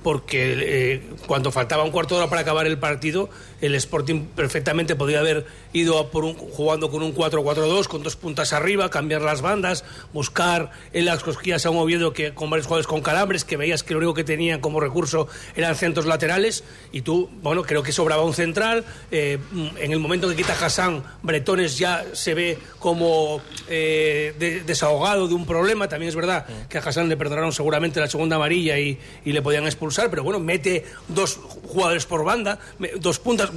Porque 0.02 0.54
eh, 0.94 1.02
cuando 1.26 1.50
faltaba 1.50 1.82
un 1.82 1.90
cuarto 1.90 2.14
de 2.14 2.20
hora 2.20 2.30
para 2.30 2.42
acabar 2.42 2.66
el 2.66 2.78
partido, 2.78 3.28
el 3.60 3.74
Sporting 3.74 4.26
perfectamente 4.36 4.94
podía 4.94 5.18
haber 5.18 5.44
ido 5.72 5.98
a 5.98 6.10
por 6.12 6.24
un, 6.24 6.34
jugando 6.34 6.88
con 6.90 7.02
un 7.02 7.12
4-4-2, 7.14 7.88
con 7.88 8.02
dos 8.04 8.14
puntas 8.14 8.52
arriba, 8.52 8.90
cambiar 8.90 9.22
las 9.22 9.42
bandas, 9.42 9.84
buscar 10.12 10.70
en 10.92 11.04
las 11.04 11.24
cosquillas 11.24 11.66
a 11.66 11.70
un 11.70 11.78
Oviedo 11.78 12.12
que, 12.12 12.32
con 12.32 12.48
varios 12.48 12.66
jugadores 12.66 12.86
con 12.86 13.00
calambres, 13.02 13.44
que 13.44 13.56
veías 13.56 13.82
que 13.82 13.92
lo 13.94 13.98
único 13.98 14.14
que 14.14 14.22
tenían 14.24 14.60
como 14.60 14.78
recurso 14.78 15.26
eran 15.56 15.74
centros 15.74 16.06
laterales, 16.06 16.62
y 16.92 17.02
tú, 17.02 17.28
bueno, 17.42 17.62
creo 17.64 17.82
que 17.82 17.90
sobraba 17.92 18.22
un 18.22 18.34
central. 18.34 18.84
eh, 19.10 19.38
en 19.78 19.90
el 19.92 19.98
momento 19.98 20.28
que 20.28 20.36
quita 20.36 20.54
Hassan, 20.64 21.02
Bretones 21.22 21.76
ya 21.76 22.04
se 22.12 22.34
ve 22.34 22.58
como 22.78 23.40
eh, 23.68 24.32
de- 24.38 24.60
desahogado 24.60 25.26
de 25.26 25.34
un 25.34 25.44
problema. 25.44 25.88
También 25.88 26.08
es 26.08 26.14
verdad 26.16 26.46
que 26.68 26.78
a 26.78 26.80
Hassan 26.82 27.08
le 27.08 27.16
perdonaron 27.16 27.52
seguramente 27.52 27.98
la 28.00 28.06
segunda 28.08 28.36
amarilla 28.36 28.78
y, 28.78 28.98
y 29.24 29.32
le 29.32 29.42
podían 29.42 29.64
expulsar, 29.64 29.87
pero 30.10 30.22
bueno, 30.22 30.38
mete 30.40 30.84
dos 31.08 31.38
jugadores 31.66 32.06
por 32.06 32.24
banda, 32.24 32.58
dos 33.00 33.18
puntas, 33.18 33.50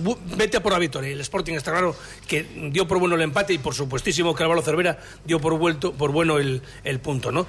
a 0.58 0.62
por 0.62 0.72
la 0.74 0.80
victoria. 0.80 1.12
El 1.12 1.22
Sporting 1.22 1.54
está 1.54 1.72
claro 1.72 1.96
que 2.28 2.44
dio 2.72 2.88
por 2.88 3.00
bueno 3.00 3.16
el 3.16 3.22
empate 3.22 3.54
y 3.54 3.58
por 3.58 3.74
supuestísimo 3.76 4.34
que 4.36 4.44
Álvaro 4.44 4.62
Cervera 4.62 5.00
dio 5.26 5.40
por, 5.40 5.58
vuelto, 5.58 5.94
por 5.94 6.12
bueno 6.12 6.38
el, 6.40 6.62
el 6.84 7.00
punto, 7.00 7.32
¿no? 7.32 7.46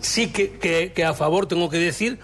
Sí 0.00 0.28
que, 0.30 0.52
que- 0.58 0.92
que 0.94 1.04
a 1.04 1.14
favor 1.14 1.46
tengo 1.46 1.68
que 1.70 1.78
decir 1.78 2.18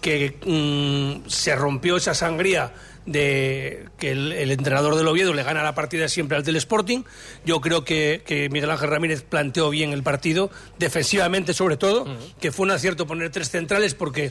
que 0.00 0.36
mm, 0.44 1.28
se 1.28 1.54
rompió 1.54 1.96
esa 1.96 2.14
sangría 2.14 2.72
de 3.06 3.88
que 3.98 4.12
el, 4.12 4.32
el 4.32 4.50
entrenador 4.52 4.94
del 4.96 5.08
Oviedo 5.08 5.32
le 5.34 5.42
gana 5.42 5.62
la 5.64 5.74
partida 5.74 6.08
siempre 6.08 6.36
al 6.36 6.44
del 6.44 6.56
Sporting. 6.56 7.02
Yo 7.44 7.60
creo 7.60 7.84
que, 7.84 8.22
que 8.24 8.48
Miguel 8.48 8.70
Ángel 8.70 8.90
Ramírez 8.90 9.22
planteó 9.22 9.70
bien 9.70 9.92
el 9.92 10.02
partido, 10.04 10.50
defensivamente 10.78 11.52
sobre 11.54 11.76
todo, 11.76 12.06
que 12.40 12.52
fue 12.52 12.64
un 12.64 12.70
acierto 12.72 13.06
poner 13.06 13.30
tres 13.30 13.50
centrales 13.50 13.94
porque 13.94 14.30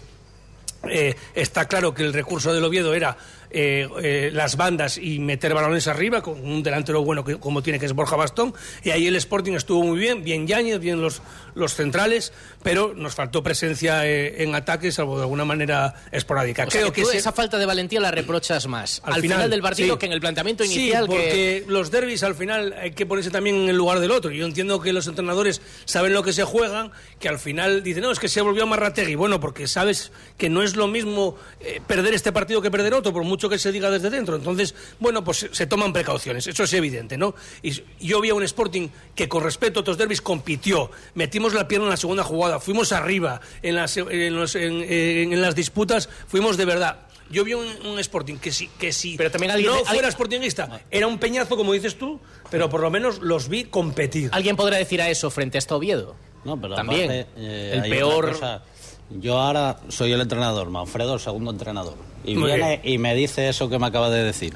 eh, 0.89 1.15
está 1.35 1.67
claro 1.67 1.93
que 1.93 2.03
el 2.03 2.13
recurso 2.13 2.53
del 2.53 2.63
Oviedo 2.63 2.93
era 2.93 3.17
eh, 3.53 3.87
eh, 4.01 4.29
las 4.33 4.55
bandas 4.57 4.97
y 4.97 5.19
meter 5.19 5.53
balones 5.53 5.87
arriba 5.87 6.21
con 6.21 6.39
un 6.43 6.63
delantero 6.63 7.03
bueno 7.03 7.23
que, 7.23 7.37
como 7.37 7.61
tiene 7.61 7.79
que 7.79 7.85
es 7.85 7.93
Borja 7.93 8.15
Bastón 8.15 8.53
y 8.83 8.89
ahí 8.91 9.07
el 9.07 9.15
Sporting 9.15 9.53
estuvo 9.53 9.83
muy 9.83 9.99
bien, 9.99 10.23
bien 10.23 10.47
Yáñez, 10.47 10.79
bien 10.79 11.01
los, 11.01 11.21
los 11.55 11.73
centrales, 11.73 12.33
pero 12.63 12.93
nos 12.95 13.15
faltó 13.15 13.43
presencia 13.43 14.05
eh, 14.07 14.43
en 14.43 14.55
ataque 14.55 14.91
salvo 14.91 15.17
de 15.17 15.23
alguna 15.23 15.45
manera 15.45 15.93
esporádica. 16.11 16.63
O 16.63 16.71
sea, 16.71 16.81
Creo 16.81 16.91
que 16.93 17.01
que 17.01 17.05
tú 17.05 17.11
se- 17.11 17.17
esa 17.17 17.31
falta 17.31 17.57
de 17.57 17.65
valentía 17.65 17.99
la 17.99 18.11
reprochas 18.11 18.67
más 18.67 19.01
al, 19.05 19.21
final, 19.21 19.49
del 19.49 19.61
partido 19.61 19.95
sí. 19.95 19.99
que 19.99 20.05
en 20.05 20.11
el 20.13 20.21
planteamiento 20.21 20.63
Sí, 20.63 20.73
inicial 20.75 21.05
que 21.07 21.13
porque 21.15 21.63
los 21.67 21.91
derbis 21.91 22.23
al 22.23 22.35
final 22.35 22.73
hay 22.79 22.91
que 22.91 23.05
ponerse 23.05 23.31
también 23.31 23.55
en 23.55 23.69
el 23.69 23.75
lugar 23.77 23.99
del 23.99 24.11
otro. 24.11 24.31
Yo 24.31 24.45
entiendo 24.45 24.79
que 24.81 24.93
los 24.93 25.07
entrenadores 25.07 25.61
saben 25.85 26.13
lo 26.13 26.23
que 26.23 26.33
se 26.33 26.43
juegan, 26.43 26.91
que 27.19 27.29
al 27.29 27.39
final 27.39 27.83
dicen, 27.83 28.03
no, 28.03 28.11
es 28.11 28.19
que 28.19 28.27
se 28.27 28.41
volvió 28.41 28.63
a 28.63 28.65
Marrategui. 28.65 29.15
Bueno, 29.15 29.39
porque 29.39 29.67
sabes 29.67 30.11
que 30.37 30.49
no 30.49 30.61
es 30.63 30.75
lo 30.75 30.87
mismo 30.87 31.35
eh, 31.59 31.81
perder 31.87 32.13
este 32.13 32.31
partido 32.31 32.61
que 32.61 32.69
perder 32.71 32.93
otro, 32.93 33.11
por 33.13 33.23
mucho 33.23 33.40
que 33.49 33.57
se 33.59 33.71
diga 33.71 33.89
desde 33.89 34.09
dentro. 34.09 34.35
Entonces, 34.35 34.73
bueno, 34.99 35.23
pues 35.23 35.37
se, 35.39 35.53
se 35.55 35.65
toman 35.67 35.93
precauciones, 35.93 36.47
eso 36.47 36.63
es 36.63 36.73
evidente, 36.73 37.17
¿no? 37.17 37.35
Y 37.61 37.71
yo 37.99 38.21
vi 38.21 38.29
a 38.29 38.33
un 38.33 38.43
Sporting 38.43 38.89
que 39.15 39.27
con 39.29 39.43
respeto 39.43 39.79
a 39.79 39.81
otros 39.81 39.97
derbis 39.97 40.21
compitió, 40.21 40.89
metimos 41.15 41.53
la 41.53 41.67
pierna 41.67 41.85
en 41.85 41.91
la 41.91 41.97
segunda 41.97 42.23
jugada, 42.23 42.59
fuimos 42.59 42.91
arriba, 42.91 43.41
en 43.61 43.75
las, 43.75 43.95
en 43.97 44.35
los- 44.35 44.55
en- 44.55 44.81
en- 44.83 45.33
en 45.33 45.41
las 45.41 45.55
disputas 45.55 46.09
fuimos 46.27 46.57
de 46.57 46.65
verdad. 46.65 46.99
Yo 47.29 47.45
vi 47.45 47.53
un, 47.53 47.65
un 47.87 47.97
Sporting 47.99 48.35
que 48.35 48.51
sí, 48.51 48.69
que 48.77 48.91
sí. 48.91 49.15
Pero 49.17 49.31
también 49.31 49.51
alguien- 49.51 49.69
no 49.71 49.77
alguien- 49.77 49.93
fuera 49.93 50.11
Sportingista, 50.11 50.81
era 50.91 51.07
un 51.07 51.17
peñazo, 51.17 51.55
como 51.55 51.71
dices 51.71 51.97
tú, 51.97 52.19
pero 52.49 52.69
por 52.69 52.81
lo 52.81 52.89
menos 52.91 53.19
los 53.19 53.47
vi 53.47 53.63
competir. 53.63 54.29
alguien 54.33 54.57
podrá 54.57 54.75
decir 54.77 55.01
a 55.01 55.09
eso 55.09 55.29
frente 55.31 55.57
a 55.57 55.59
este 55.59 55.73
Oviedo. 55.73 56.15
No, 56.43 56.59
pero 56.59 56.75
También. 56.75 57.03
aparte, 57.11 57.27
eh, 57.37 57.71
el 57.83 57.89
peor. 57.89 58.31
cosa. 58.33 58.63
Yo 59.11 59.37
ahora 59.39 59.77
soy 59.89 60.11
el 60.11 60.19
entrenador, 60.21 60.69
Manfredo 60.69 61.13
el 61.13 61.19
segundo 61.19 61.51
entrenador. 61.51 61.95
Y 62.23 62.35
viene 62.35 62.79
y 62.83 62.97
me 62.97 63.15
dice 63.15 63.49
eso 63.49 63.69
que 63.69 63.79
me 63.79 63.87
acaba 63.87 64.09
de 64.09 64.23
decir. 64.23 64.53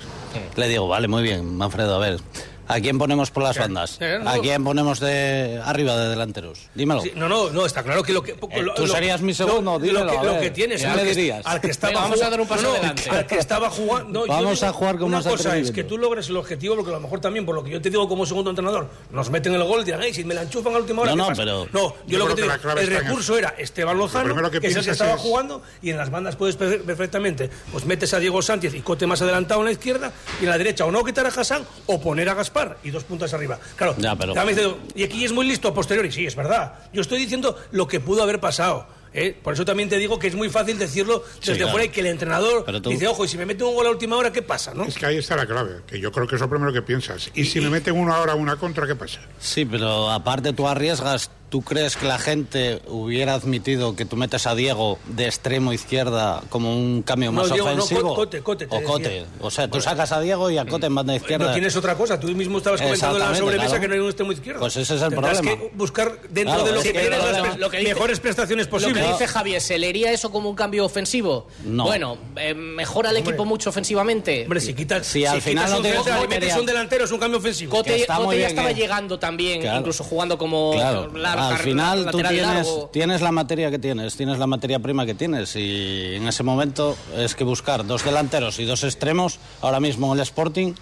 Le 0.56 0.68
digo, 0.68 0.88
vale, 0.88 1.08
muy 1.08 1.24
bien, 1.24 1.56
Manfredo, 1.58 1.96
a 1.96 2.00
ver. 2.00 2.20
¿A 2.68 2.80
quién 2.80 2.98
ponemos 2.98 3.32
por 3.32 3.44
las 3.44 3.58
bandas? 3.58 3.98
Eh. 4.00 4.20
¿A 4.26 4.38
quién 4.40 4.64
ponemos 4.64 5.00
de 5.00 5.62
arriba 5.64 5.96
de 5.98 6.10
delanteros? 6.10 6.68
Dímelo. 6.74 7.02
Sí, 7.02 7.12
no, 7.16 7.30
no, 7.30 7.50
no, 7.52 7.66
está 7.66 7.84
claro 7.84 8.02
que 8.04 8.12
lo 8.14 8.24
que. 8.24 8.36
lo- 8.62 8.74
tú 8.74 8.88
serías 8.88 9.22
mi 9.22 9.34
segundo, 9.34 9.74
lo- 9.74 9.80
dímelo, 9.80 10.06
Lo 10.06 10.12
que, 10.12 10.18
a 10.18 10.24
lo 10.24 10.32
ver. 10.34 10.42
que 10.42 10.52
tienes, 10.52 10.82
¿Qué 10.82 10.88
al 10.88 10.98
le 10.98 11.04
que, 11.04 11.10
dirías? 11.16 11.46
al 11.46 11.62
que 11.62 11.68
estaba 11.72 11.92
Venga, 11.92 12.02
vamos 12.04 12.22
a 12.22 12.30
dar 12.30 12.42
un 12.42 12.48
paso 12.48 12.64
no, 12.64 12.70
adelante. 12.72 13.10
Al 13.10 13.28
que 13.28 13.36
estaba 13.38 13.70
jugando. 13.70 14.26
yo 14.26 14.32
Vamos 14.34 14.60
digo, 14.60 14.70
a 14.70 14.74
jugar 14.74 14.96
con 14.96 15.04
Una 15.06 15.18
más 15.18 15.28
cosa 15.28 15.58
es 15.58 15.72
que 15.72 15.84
tú 15.84 15.98
logres 15.98 16.28
el 16.30 16.38
objetivo, 16.38 16.76
porque 16.76 16.90
a 16.92 16.96
lo 16.96 17.00
mejor 17.02 17.20
también, 17.22 17.46
por 17.46 17.54
lo 17.56 17.64
que 17.64 17.70
yo 17.72 17.82
te 17.82 17.90
digo 17.90 18.08
como 18.08 18.26
segundo 18.26 18.50
entrenador, 18.50 18.90
nos 19.12 19.30
meten 19.30 19.54
el 19.54 19.64
gol 19.64 19.82
y 19.82 19.86
dirán, 19.86 20.02
"Ey, 20.02 20.14
si 20.14 20.24
me 20.24 20.34
la 20.34 20.42
enchufan 20.42 20.74
a 20.74 20.78
última 20.80 21.04
hora. 21.04 21.12
No, 21.16 21.16
¿qué 21.16 21.22
no, 21.22 21.28
pasa?". 21.30 21.42
pero- 21.44 21.68
No, 21.72 21.90
yo, 21.90 22.04
Yo 22.08 22.18
lo 22.20 22.28
que 22.28 22.36
te 22.42 22.48
la 22.48 22.58
digo, 22.58 22.72
el 22.72 22.88
recurso 22.88 23.38
era 23.38 23.50
Esteban 23.58 23.98
Lozano, 23.98 24.50
que 24.52 24.60
que, 24.60 24.68
es 24.68 24.76
el 24.76 24.84
que 24.86 24.92
estaba 24.92 25.14
es- 25.14 25.22
jugando, 25.22 25.62
y 25.82 25.92
en 25.92 25.98
las 25.98 26.10
bandas 26.10 26.36
puedes 26.36 26.56
per- 26.56 26.82
perfectamente, 26.82 27.50
pues 27.72 27.86
metes 27.86 28.14
a 28.14 28.20
Diego 28.20 28.42
Sánchez 28.42 28.74
y 28.74 28.82
Cote 28.82 29.06
más 29.06 29.22
adelantado 29.22 29.60
en 29.62 29.66
la 29.68 29.72
izquierda, 29.72 30.12
y 30.42 30.46
en 30.46 30.50
la 30.50 30.58
derecha 30.58 30.86
o 30.86 30.92
no 30.92 31.04
quitar 31.04 31.26
a 31.26 31.30
Hassan 31.30 31.64
o 31.86 32.00
poner 32.02 32.28
a 32.30 32.34
Gaspar 32.34 32.55
y 32.84 32.90
dos 32.92 33.04
puntas 33.04 33.34
arriba. 33.34 33.60
Claro, 33.76 33.96
Ya, 33.98 34.16
pero- 34.16 34.34
dice, 34.46 34.74
y 34.96 35.04
aquí 35.04 35.26
es 35.26 35.32
muy 35.32 35.46
listo 35.46 35.68
a 35.68 35.74
posteriori, 35.74 36.12
sí, 36.12 36.26
es 36.26 36.36
verdad. 36.36 36.74
Yo 36.94 37.02
estoy 37.02 37.20
diciendo 37.20 37.58
lo 37.72 37.88
que 37.88 38.00
pudo 38.00 38.24
haber 38.24 38.40
pasado. 38.40 38.88
¿eh? 39.18 39.34
Por 39.42 39.54
eso 39.54 39.64
también 39.64 39.88
te 39.88 39.98
digo 39.98 40.20
que 40.20 40.28
es 40.28 40.36
muy 40.36 40.50
fácil 40.50 40.78
decirlo 40.78 41.24
desde 41.40 41.56
claro. 41.56 41.72
fuera 41.72 41.86
y 41.86 41.90
que 41.90 42.02
el 42.02 42.08
entrenador 42.08 42.66
tú- 42.82 42.90
dice, 42.90 43.08
ojo, 43.08 43.24
y 43.24 43.30
si 43.30 43.38
me 43.38 43.46
mete 43.46 43.64
un 43.64 43.74
gol 43.74 43.88
a 43.88 43.90
última 43.90 44.18
hora, 44.18 44.30
¿qué 44.32 44.42
pasa? 44.42 44.74
¿no? 44.74 44.84
Es 44.84 44.96
que 44.98 45.06
ahí 45.06 45.16
está 45.18 45.38
la 45.38 45.46
clave, 45.46 45.84
que 45.88 46.02
yo 46.02 46.12
creo 46.12 46.28
que 46.28 46.36
es 46.36 46.42
lo 46.42 46.50
primero 46.50 46.74
que 46.74 46.82
piensas. 46.82 47.32
Y 47.34 47.46
si 47.46 47.62
me 47.62 47.70
meten 47.70 47.96
una 47.96 48.18
hora 48.20 48.36
una 48.36 48.58
contra, 48.58 48.86
¿qué 48.86 48.96
pasa? 48.96 49.22
Sí, 49.40 49.64
pero 49.64 50.12
aparte 50.12 50.52
tú 50.52 50.68
arriesgas 50.68 51.32
¿tú 51.56 51.62
crees 51.62 51.96
que 51.96 52.06
la 52.06 52.20
gente 52.20 52.82
hubiera 52.88 53.34
admitido 53.34 53.96
que 53.96 54.04
tú 54.04 54.18
metes 54.18 54.46
a 54.46 54.56
Diego 54.56 55.00
de 55.08 55.26
extremo 55.26 55.72
izquierda 55.72 56.44
como 56.50 56.76
un 56.76 57.02
cambio 57.02 57.32
No, 57.32 57.44
más 57.44 57.50
Diego, 57.50 57.68
no, 57.68 57.74
ofensivo? 57.76 58.14
Cote, 58.14 58.42
Cote, 58.42 58.68
te 58.68 58.76
o 58.76 58.84
Cote. 58.84 59.04
decía. 59.08 59.26
O 59.40 59.50
sea, 59.50 59.70
tú 59.70 59.80
sacas 59.80 60.12
a 60.12 60.20
Diego 60.20 60.52
y 60.52 60.58
a 60.58 60.66
Cote 60.66 60.88
en 60.88 60.96
banda 60.96 61.16
izquierda. 61.16 61.46
No 61.48 61.54
tienes 61.54 61.74
otra 61.78 61.96
cosa, 61.96 62.20
tú 62.20 62.28
mismo 62.28 62.58
estabas 62.58 62.82
comentando 62.82 63.16
en 63.20 63.24
la 63.32 63.36
sobremesa 63.38 63.66
claro. 63.68 63.82
que 63.82 63.88
no 63.88 63.94
hay 63.94 64.00
un 64.02 64.06
extremo 64.08 64.32
izquierdo. 64.34 64.60
Pues 64.60 64.76
ese 64.76 64.96
es 64.96 65.02
el 65.02 65.10
Tendrás 65.12 65.38
problema. 65.40 65.62
que 65.62 65.72
buscar 65.78 66.20
dentro 66.30 66.56
Claro, 66.56 66.64
de 66.66 66.72
lo 66.74 66.82
que 66.82 66.92
que 66.92 67.00
tienes 67.00 67.20
el 67.26 67.32
las 67.42 67.58
lo 67.58 67.70
que 67.70 67.78
dice- 67.78 67.94
mejores 67.94 68.20
prestaciones 68.20 68.66
Lo 68.66 68.72
posibles. 68.72 69.06
que 69.06 69.12
dice 69.14 69.28
Javier, 69.28 69.62
¿se 69.62 69.78
leería 69.80 70.12
eso 70.12 70.30
como 70.32 70.50
un 70.50 70.56
cambio 70.58 70.84
ofensivo? 70.84 71.48
No. 71.64 71.86
Bueno, 71.86 72.18
eh, 72.36 72.54
¿mejora 72.54 73.12
al 73.12 73.16
equipo 73.18 73.46
mucho 73.46 73.70
ofensivamente? 73.70 74.44
Hombre, 74.44 74.60
si 74.60 74.74
quitas, 74.74 75.08
Si 75.08 75.26
al 75.26 75.42
final 75.42 75.68
quitas 75.68 76.10
no 76.22 76.28
metes 76.28 76.56
un 76.58 76.66
delantero 76.66 77.06
es 77.06 77.12
un 77.14 77.20
cambio 77.20 77.40
ofensivo. 77.40 77.72
Cote, 77.78 77.98
ya 78.06 78.48
estaba 78.48 78.72
eh. 78.72 78.76
llegando 78.76 79.18
también, 79.18 79.62
Claro. 79.62 79.80
incluso 79.80 80.04
jugando 80.04 80.38
como 80.38 80.72
Claro, 80.74 81.10
larga- 81.16 81.45
al 81.50 81.58
final 81.58 82.00
tú 82.12 82.18
lateral 82.18 82.32
tienes, 82.34 82.68
largo. 82.68 82.90
tienes 82.92 83.22
la 83.22 83.32
materia 83.32 83.72
que 83.72 83.80
tienes, 83.80 84.16
tienes 84.16 84.38
la 84.40 84.48
materia 84.48 84.80
prima 84.80 85.06
que 85.06 85.14
tienes 85.14 85.56
y 85.56 86.16
en 86.16 86.28
ese 86.28 86.44
momento 86.44 86.98
es 87.16 87.36
que 87.36 87.44
buscar 87.44 87.86
dos 87.86 88.04
delanteros 88.04 88.60
y 88.60 88.66
dos 88.66 88.84
extremos 88.84 89.40
ahora 89.62 89.80
mismo 89.80 90.08
en 90.14 90.20
el 90.20 90.24
Sporting 90.24 90.74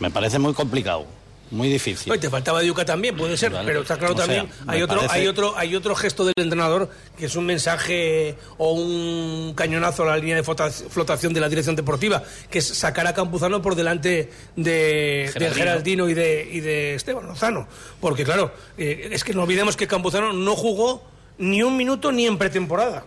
me 0.00 0.10
parece 0.10 0.38
muy 0.38 0.54
complicado, 0.54 1.06
muy 1.50 1.68
difícil. 1.68 2.10
Oye, 2.10 2.20
te 2.20 2.30
faltaba 2.30 2.60
Diuca 2.60 2.84
también, 2.84 3.16
puede 3.16 3.36
ser, 3.36 3.52
Vale. 3.52 3.66
pero 3.66 3.82
está 3.82 3.96
claro 3.96 4.14
sea, 4.16 4.24
también, 4.26 4.48
me 4.66 4.72
hay 4.74 4.82
otro, 4.82 4.96
parece- 4.96 5.14
hay 5.14 5.26
otro, 5.28 5.56
hay 5.56 5.76
otro 5.76 5.94
gesto 5.94 6.24
del 6.24 6.34
entrenador 6.36 6.90
que 7.16 7.26
es 7.26 7.36
un 7.36 7.46
mensaje 7.46 8.36
o 8.58 8.72
un 8.72 9.52
cañonazo 9.54 10.02
a 10.02 10.06
la 10.06 10.16
línea 10.16 10.36
de 10.36 10.42
flota- 10.42 10.70
flotación 10.70 11.32
de 11.32 11.40
la 11.40 11.48
dirección 11.48 11.76
deportiva, 11.76 12.22
que 12.50 12.58
es 12.58 12.66
sacar 12.66 13.06
a 13.06 13.14
Campuzano 13.14 13.62
por 13.62 13.74
delante 13.76 14.30
de, 14.56 14.64
de 14.64 15.30
Geraldino. 15.32 15.54
Geraldino 15.54 16.08
y 16.08 16.14
de, 16.14 16.48
y 16.52 16.60
de 16.60 16.94
Esteban 16.94 17.26
Lozano. 17.26 17.68
Porque 18.00 18.24
claro, 18.24 18.52
eh, 18.76 19.08
es 19.12 19.22
que 19.24 19.32
no 19.34 19.42
olvidemos 19.42 19.76
que 19.76 19.86
Campuzano 19.86 20.32
no 20.32 20.56
jugó 20.56 21.04
ni 21.38 21.62
un 21.62 21.76
minuto 21.76 22.10
ni 22.12 22.26
en 22.26 22.38
pretemporada. 22.38 23.04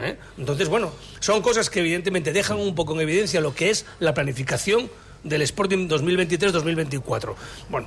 ¿eh? 0.00 0.16
Entonces, 0.36 0.68
bueno, 0.68 0.92
son 1.20 1.42
cosas 1.42 1.70
que 1.70 1.80
evidentemente 1.80 2.32
dejan 2.32 2.58
un 2.58 2.74
poco 2.74 2.94
en 2.94 3.00
evidencia 3.00 3.40
lo 3.40 3.54
que 3.54 3.70
es 3.70 3.84
la 3.98 4.14
planificación 4.14 4.88
del 5.24 5.42
Sporting 5.42 5.88
2023-2024. 5.88 7.34
Bueno, 7.68 7.86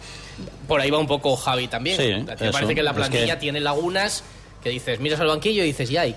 Por 0.68 0.80
ahí 0.82 0.90
va 0.92 0.98
un 1.00 1.08
poco 1.08 1.36
Javi 1.36 1.68
también. 1.68 1.98
Sí, 1.98 2.14
Me 2.44 2.52
parece 2.52 2.76
que 2.76 2.84
la 2.84 2.92
Es 2.92 2.96
plantilla 2.98 3.36
que- 3.36 3.40
tiene 3.42 3.60
lagunas 3.60 4.24
que 4.64 4.70
dices, 4.70 5.00
miras 5.00 5.20
al 5.20 5.26
banquillo 5.28 5.64
y 5.64 5.68
dices, 5.68 5.90
ya, 5.90 6.06
¿y 6.06 6.16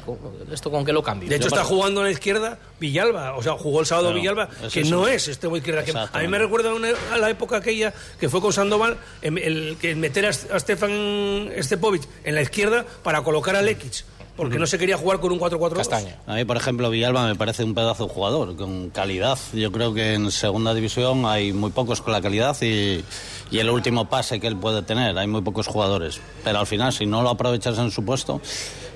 esto 0.52 0.70
con 0.70 0.84
qué 0.84 0.92
lo 0.92 1.02
cambio? 1.02 1.30
De 1.30 1.36
hecho, 1.36 1.48
está 1.48 1.64
jugando 1.64 2.02
a 2.02 2.04
la 2.04 2.10
izquierda 2.10 2.58
Villalba. 2.78 3.36
O 3.36 3.42
sea, 3.42 3.52
jugó 3.54 3.80
el 3.80 3.86
sábado 3.86 4.12
Villalba, 4.12 4.50
que 4.70 4.84
sí. 4.84 4.90
no 4.90 5.08
es 5.08 5.28
izquierda. 5.28 5.82
Que 5.82 5.92
a 5.96 6.18
mí 6.20 6.28
me 6.28 6.36
recuerda 6.38 6.68
a, 6.70 6.74
una- 6.74 6.90
a 7.10 7.16
la 7.16 7.30
época 7.30 7.56
aquella 7.56 7.94
que 8.20 8.28
fue 8.28 8.42
con 8.42 8.52
Sandoval, 8.52 8.98
el, 9.22 9.78
que 9.80 9.94
meter 9.94 10.26
a, 10.26 10.28
a 10.28 10.60
Stefan 10.60 11.48
Stepovic 11.58 12.02
en 12.24 12.34
la 12.34 12.42
izquierda 12.42 12.84
para 13.02 13.22
colocar 13.22 13.56
a 13.56 13.62
Lekic. 13.62 14.04
Porque 14.36 14.58
no 14.58 14.66
se 14.66 14.78
quería 14.78 14.96
jugar 14.96 15.20
con 15.20 15.30
un 15.30 15.38
4-4-2. 15.38 15.74
Castaña. 15.74 16.18
A 16.26 16.34
mí, 16.34 16.44
por 16.44 16.56
ejemplo, 16.56 16.90
Villalba 16.90 17.26
me 17.26 17.36
parece 17.36 17.62
un 17.62 17.74
pedazo 17.74 18.08
de 18.08 18.12
jugador, 18.12 18.56
con 18.56 18.90
calidad. 18.90 19.38
Yo 19.52 19.70
creo 19.70 19.94
que 19.94 20.14
en 20.14 20.30
segunda 20.32 20.74
división 20.74 21.24
hay 21.24 21.52
muy 21.52 21.70
pocos 21.70 22.00
con 22.00 22.12
la 22.12 22.20
calidad 22.20 22.56
y, 22.60 23.04
y 23.50 23.58
el 23.58 23.70
último 23.70 24.08
pase 24.08 24.40
que 24.40 24.48
él 24.48 24.56
puede 24.56 24.82
tener, 24.82 25.16
hay 25.16 25.28
muy 25.28 25.42
pocos 25.42 25.68
jugadores. 25.68 26.20
Pero 26.42 26.58
al 26.58 26.66
final, 26.66 26.92
si 26.92 27.06
no 27.06 27.22
lo 27.22 27.30
aprovechas 27.30 27.78
en 27.78 27.92
su 27.92 28.04
puesto, 28.04 28.40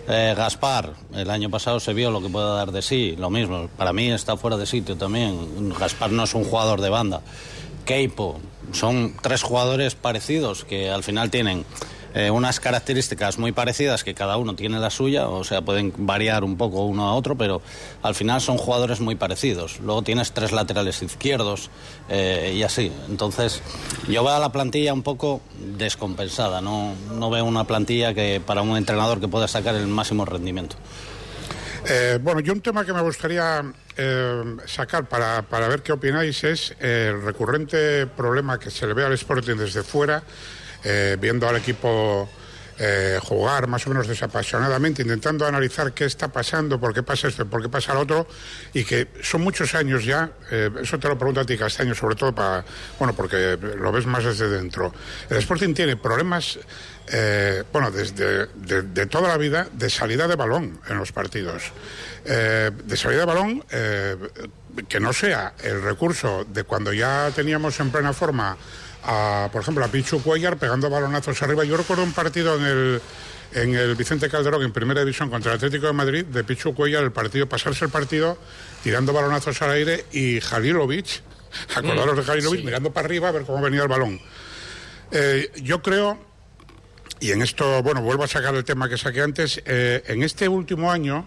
eh, 0.08 0.34
Gaspar, 0.34 0.94
el 1.14 1.28
año 1.28 1.50
pasado 1.50 1.80
se 1.80 1.92
vio 1.92 2.10
lo 2.10 2.22
que 2.22 2.30
puede 2.30 2.48
dar 2.48 2.72
de 2.72 2.80
sí, 2.80 3.14
lo 3.18 3.28
mismo. 3.28 3.68
Para 3.76 3.92
mí 3.92 4.10
está 4.10 4.38
fuera 4.38 4.56
de 4.56 4.64
sitio 4.64 4.96
también. 4.96 5.74
Gaspar 5.78 6.10
no 6.10 6.24
es 6.24 6.34
un 6.34 6.44
jugador 6.44 6.80
de 6.80 6.88
banda. 6.88 7.20
Keipo, 7.84 8.40
son 8.72 9.14
tres 9.20 9.42
jugadores 9.42 9.94
parecidos 9.94 10.64
que 10.64 10.90
al 10.90 11.02
final 11.02 11.30
tienen 11.30 11.66
eh, 12.18 12.32
unas 12.32 12.58
características 12.58 13.38
muy 13.38 13.52
parecidas 13.52 14.02
que 14.02 14.12
cada 14.12 14.38
uno 14.38 14.56
tiene 14.56 14.80
la 14.80 14.90
suya, 14.90 15.28
o 15.28 15.44
sea, 15.44 15.62
pueden 15.62 15.92
variar 15.98 16.42
un 16.42 16.56
poco 16.56 16.84
uno 16.84 17.08
a 17.08 17.14
otro, 17.14 17.36
pero 17.36 17.62
al 18.02 18.16
final 18.16 18.40
son 18.40 18.58
jugadores 18.58 18.98
muy 18.98 19.14
parecidos. 19.14 19.78
Luego 19.78 20.02
tienes 20.02 20.32
tres 20.32 20.50
laterales 20.50 21.00
izquierdos 21.00 21.70
eh, 22.08 22.54
y 22.56 22.64
así. 22.64 22.90
Entonces, 23.08 23.62
yo 24.08 24.24
veo 24.24 24.34
a 24.34 24.40
la 24.40 24.50
plantilla 24.50 24.92
un 24.94 25.04
poco 25.04 25.42
descompensada, 25.76 26.60
no, 26.60 26.92
no 27.14 27.30
veo 27.30 27.44
una 27.44 27.62
plantilla 27.62 28.12
que 28.12 28.42
para 28.44 28.62
un 28.62 28.76
entrenador 28.76 29.20
que 29.20 29.28
pueda 29.28 29.46
sacar 29.46 29.76
el 29.76 29.86
máximo 29.86 30.24
rendimiento. 30.24 30.74
Eh, 31.88 32.18
bueno, 32.20 32.40
yo 32.40 32.52
un 32.52 32.62
tema 32.62 32.84
que 32.84 32.92
me 32.92 33.02
gustaría 33.02 33.62
sacar 34.66 35.08
para, 35.08 35.42
para 35.42 35.68
ver 35.68 35.82
qué 35.82 35.92
opináis 35.92 36.42
es 36.42 36.74
el 36.80 37.22
recurrente 37.22 38.06
problema 38.06 38.58
que 38.58 38.70
se 38.70 38.88
le 38.88 38.94
ve 38.94 39.04
al 39.04 39.12
Sporting 39.12 39.56
desde 39.56 39.82
fuera, 39.84 40.22
eh, 40.84 41.16
viendo 41.20 41.48
al 41.48 41.56
equipo 41.56 42.28
eh, 42.80 43.18
jugar 43.20 43.66
más 43.66 43.84
o 43.86 43.90
menos 43.90 44.06
desapasionadamente, 44.06 45.02
intentando 45.02 45.44
analizar 45.44 45.92
qué 45.92 46.04
está 46.04 46.28
pasando, 46.28 46.78
por 46.78 46.94
qué 46.94 47.02
pasa 47.02 47.26
esto, 47.26 47.44
por 47.44 47.60
qué 47.60 47.68
pasa 47.68 47.92
lo 47.94 48.00
otro, 48.00 48.28
y 48.72 48.84
que 48.84 49.08
son 49.20 49.40
muchos 49.40 49.74
años 49.74 50.04
ya, 50.04 50.30
eh, 50.52 50.70
eso 50.80 50.96
te 50.96 51.08
lo 51.08 51.18
pregunto 51.18 51.40
a 51.40 51.44
ti, 51.44 51.58
Castaño, 51.58 51.94
sobre 51.96 52.14
todo 52.14 52.32
para, 52.32 52.64
bueno, 52.98 53.16
porque 53.16 53.58
lo 53.60 53.90
ves 53.90 54.06
más 54.06 54.22
desde 54.22 54.48
dentro. 54.48 54.94
El 55.28 55.38
Sporting 55.38 55.74
tiene 55.74 55.96
problemas, 55.96 56.60
bueno, 57.72 57.90
desde 57.90 58.46
de, 58.54 58.82
de 58.82 59.06
toda 59.06 59.28
la 59.28 59.38
vida, 59.38 59.66
de 59.72 59.90
salida 59.90 60.28
de 60.28 60.36
balón 60.36 60.78
en 60.88 60.98
los 60.98 61.10
partidos. 61.10 61.72
De 62.24 62.96
salida 62.96 63.20
de 63.20 63.24
balón, 63.24 63.64
que 64.86 65.00
no 65.00 65.12
sea 65.12 65.54
el 65.64 65.82
recurso 65.82 66.44
de 66.48 66.64
cuando 66.64 66.92
ya 66.92 67.32
teníamos 67.34 67.80
en 67.80 67.90
plena 67.90 68.12
forma 68.12 68.56
a, 69.10 69.48
por 69.50 69.62
ejemplo, 69.62 69.82
a 69.82 69.88
Pichu 69.88 70.22
Cuellar 70.22 70.58
pegando 70.58 70.90
balonazos 70.90 71.42
arriba. 71.42 71.64
Yo 71.64 71.78
recuerdo 71.78 72.04
un 72.04 72.12
partido 72.12 72.56
en 72.58 72.64
el, 72.64 73.00
en 73.54 73.74
el 73.74 73.94
Vicente 73.94 74.28
Calderón, 74.28 74.62
en 74.62 74.70
Primera 74.70 75.00
División, 75.00 75.30
contra 75.30 75.52
el 75.52 75.56
Atlético 75.56 75.86
de 75.86 75.94
Madrid, 75.94 76.24
de 76.26 76.44
Pichu 76.44 76.74
Cuellar, 76.74 77.02
el 77.04 77.12
partido, 77.12 77.48
pasarse 77.48 77.86
el 77.86 77.90
partido 77.90 78.36
tirando 78.82 79.14
balonazos 79.14 79.62
al 79.62 79.70
aire 79.70 80.04
y 80.12 80.40
Jalilovic, 80.40 81.22
acordaros 81.74 82.18
de 82.18 82.22
Jalilovic, 82.22 82.64
mirando 82.64 82.92
para 82.92 83.06
arriba 83.06 83.30
a 83.30 83.32
ver 83.32 83.44
cómo 83.44 83.62
venía 83.62 83.82
el 83.82 83.88
balón. 83.88 84.20
Eh, 85.10 85.52
yo 85.62 85.80
creo, 85.80 86.18
y 87.18 87.32
en 87.32 87.40
esto, 87.40 87.82
bueno, 87.82 88.02
vuelvo 88.02 88.24
a 88.24 88.28
sacar 88.28 88.54
el 88.54 88.64
tema 88.64 88.90
que 88.90 88.98
saqué 88.98 89.22
antes, 89.22 89.62
eh, 89.64 90.04
en 90.06 90.22
este 90.22 90.48
último 90.48 90.92
año, 90.92 91.26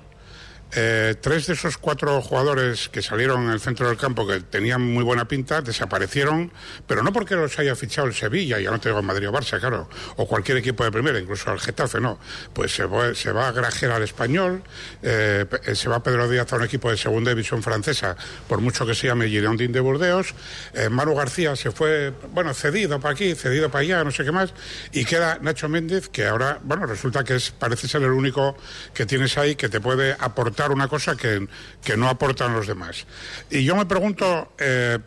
eh, 0.74 1.16
tres 1.20 1.48
de 1.48 1.54
esos 1.54 1.78
cuatro 1.78 2.22
jugadores 2.22 2.90
que 2.90 3.02
salieron 3.02 3.44
en 3.44 3.50
el 3.52 3.60
centro 3.60 3.88
del 3.88 3.98
campo 3.98 4.26
que 4.28 4.40
tenían 4.42 4.82
muy 4.82 5.04
buena 5.04 5.28
pinta 5.28 5.62
desaparecieron, 5.62 6.52
pero 6.88 7.04
no 7.04 7.12
porque 7.12 7.36
los 7.36 7.58
haya 7.60 7.76
fichado 7.76 8.08
el 8.08 8.14
Sevilla, 8.14 8.60
ya 8.60 8.72
no 8.72 8.80
te 8.80 8.90
digo 8.90 9.02
Madrid 9.02 9.30
o 9.30 9.32
Barça, 9.34 9.60
claro, 9.60 9.90
o 10.18 10.28
cualquier 10.28 10.58
equipo 10.58 10.84
de 10.84 10.92
primera, 10.92 11.20
incluso 11.20 11.52
el 11.52 11.60
Getafe, 11.60 12.00
no. 12.00 12.20
Pues 12.54 12.74
se 12.74 12.86
va, 12.86 13.14
se 13.16 13.32
va 13.32 13.48
a 13.48 13.52
Grajera 13.52 13.96
al 13.98 14.04
español, 14.04 14.62
eh, 15.02 15.46
pe- 15.50 15.76
se 15.76 15.90
va 15.90 16.02
Pedro 16.04 16.30
Díaz 16.30 16.52
a 16.54 16.56
un 16.58 16.64
equipo 16.64 16.90
de 16.92 16.98
segunda 16.98 17.32
división 17.32 17.64
francesa, 17.64 18.16
por 18.48 18.62
mucho 18.62 18.86
que 18.86 18.94
se 18.96 19.08
llame 19.08 19.28
Girondin 19.28 19.72
de 19.72 19.80
Burdeos, 19.80 20.34
eh, 20.74 20.90
Manu 20.90 21.16
García 21.16 21.56
se 21.56 21.72
fue, 21.72 22.14
bueno, 22.34 22.54
cedido 22.54 23.00
para 23.00 23.14
aquí, 23.14 23.36
cedido 23.36 23.70
para 23.70 23.82
allá, 23.82 24.04
no 24.04 24.12
sé 24.12 24.24
qué 24.24 24.32
más, 24.32 24.54
y 24.92 25.06
queda 25.06 25.38
Nacho 25.42 25.68
Méndez, 25.70 26.08
que 26.10 26.28
ahora, 26.28 26.60
bueno, 26.64 26.86
resulta 26.86 27.24
que 27.24 27.36
es, 27.36 27.52
parece 27.52 27.88
ser 27.88 28.04
el 28.04 28.12
único 28.12 28.56
que 28.94 29.06
tienes 29.06 29.38
ahí 29.38 29.56
que 29.56 29.68
te 29.68 29.80
puede 29.82 30.16
aportar 30.20 30.61
una 30.70 30.88
cosa 30.88 31.16
que, 31.16 31.48
que 31.84 31.98
no 31.98 32.10
aportan 32.10 32.54
los 32.54 32.68
demás. 32.68 33.08
Y 33.50 33.64
yo 33.64 33.76
me 33.76 33.86
pregunto, 33.86 34.54
eh, 34.60 35.00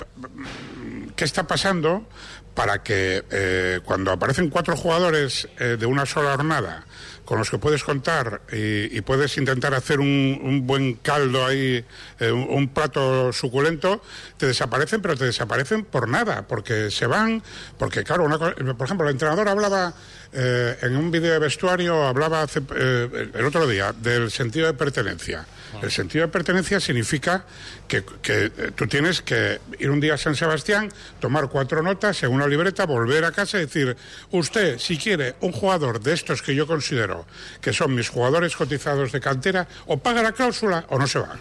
¿qué 1.14 1.24
está 1.24 1.46
pasando 1.46 2.08
para 2.54 2.82
que 2.82 3.24
eh, 3.30 3.80
cuando 3.84 4.12
aparecen 4.12 4.48
cuatro 4.48 4.76
jugadores 4.76 5.48
eh, 5.58 5.76
de 5.78 5.86
una 5.86 6.06
sola 6.06 6.36
jornada, 6.36 6.86
con 7.24 7.38
los 7.38 7.50
que 7.50 7.58
puedes 7.58 7.84
contar 7.84 8.42
y, 8.52 9.00
puedes 9.00 9.36
intentar 9.38 9.74
hacer 9.74 10.00
un, 10.00 10.40
un 10.42 10.66
buen 10.66 10.94
caldo 10.94 11.44
ahí, 11.44 11.84
eh, 12.20 12.32
un, 12.32 12.68
plato 12.68 13.32
suculento, 13.32 14.02
te 14.36 14.46
desaparecen, 14.46 15.00
pero 15.02 15.16
te 15.16 15.24
desaparecen 15.24 15.84
por 15.84 16.08
nada, 16.08 16.46
porque 16.46 16.90
se 16.90 17.06
van, 17.06 17.42
porque 17.78 18.04
claro, 18.04 18.24
una 18.24 18.38
por 18.38 18.84
ejemplo, 18.86 19.06
el 19.06 19.12
entrenador 19.12 19.48
hablaba 19.48 19.94
eh, 20.32 20.78
en 20.82 20.96
un 20.96 21.10
vídeo 21.10 21.32
de 21.32 21.38
vestuario, 21.38 22.04
hablaba 22.06 22.42
hace, 22.42 22.60
eh, 22.76 23.30
el 23.34 23.44
otro 23.44 23.66
día 23.66 23.92
del 23.92 24.30
sentido 24.30 24.66
de 24.66 24.74
pertenencia. 24.74 25.46
El 25.82 25.90
sentido 25.90 26.26
de 26.26 26.32
pertenencia 26.32 26.80
significa 26.80 27.44
que, 27.88 28.04
eh, 28.28 28.50
tú 28.74 28.86
tienes 28.86 29.22
que 29.22 29.60
ir 29.78 29.90
un 29.90 30.00
día 30.00 30.14
a 30.14 30.18
San 30.18 30.34
Sebastián, 30.34 30.90
tomar 31.20 31.48
cuatro 31.48 31.82
notas 31.82 32.22
en 32.22 32.32
una 32.32 32.46
libreta, 32.46 32.86
volver 32.86 33.24
a 33.24 33.32
casa 33.32 33.58
y 33.58 33.62
decir, 33.62 33.96
usted, 34.30 34.78
si 34.78 34.96
quiere 34.98 35.36
un 35.40 35.52
jugador 35.52 36.00
de 36.00 36.12
estos 36.12 36.42
que 36.42 36.54
yo 36.54 36.66
considero 36.66 37.26
que 37.60 37.72
son 37.72 37.94
mis 37.94 38.08
jugadores 38.08 38.56
cotizados 38.56 39.12
de 39.12 39.20
cantera, 39.20 39.66
o 39.86 39.98
paga 39.98 40.22
la 40.22 40.32
cláusula 40.32 40.84
o 40.88 40.98
no 40.98 41.06
se 41.06 41.18
va. 41.18 41.38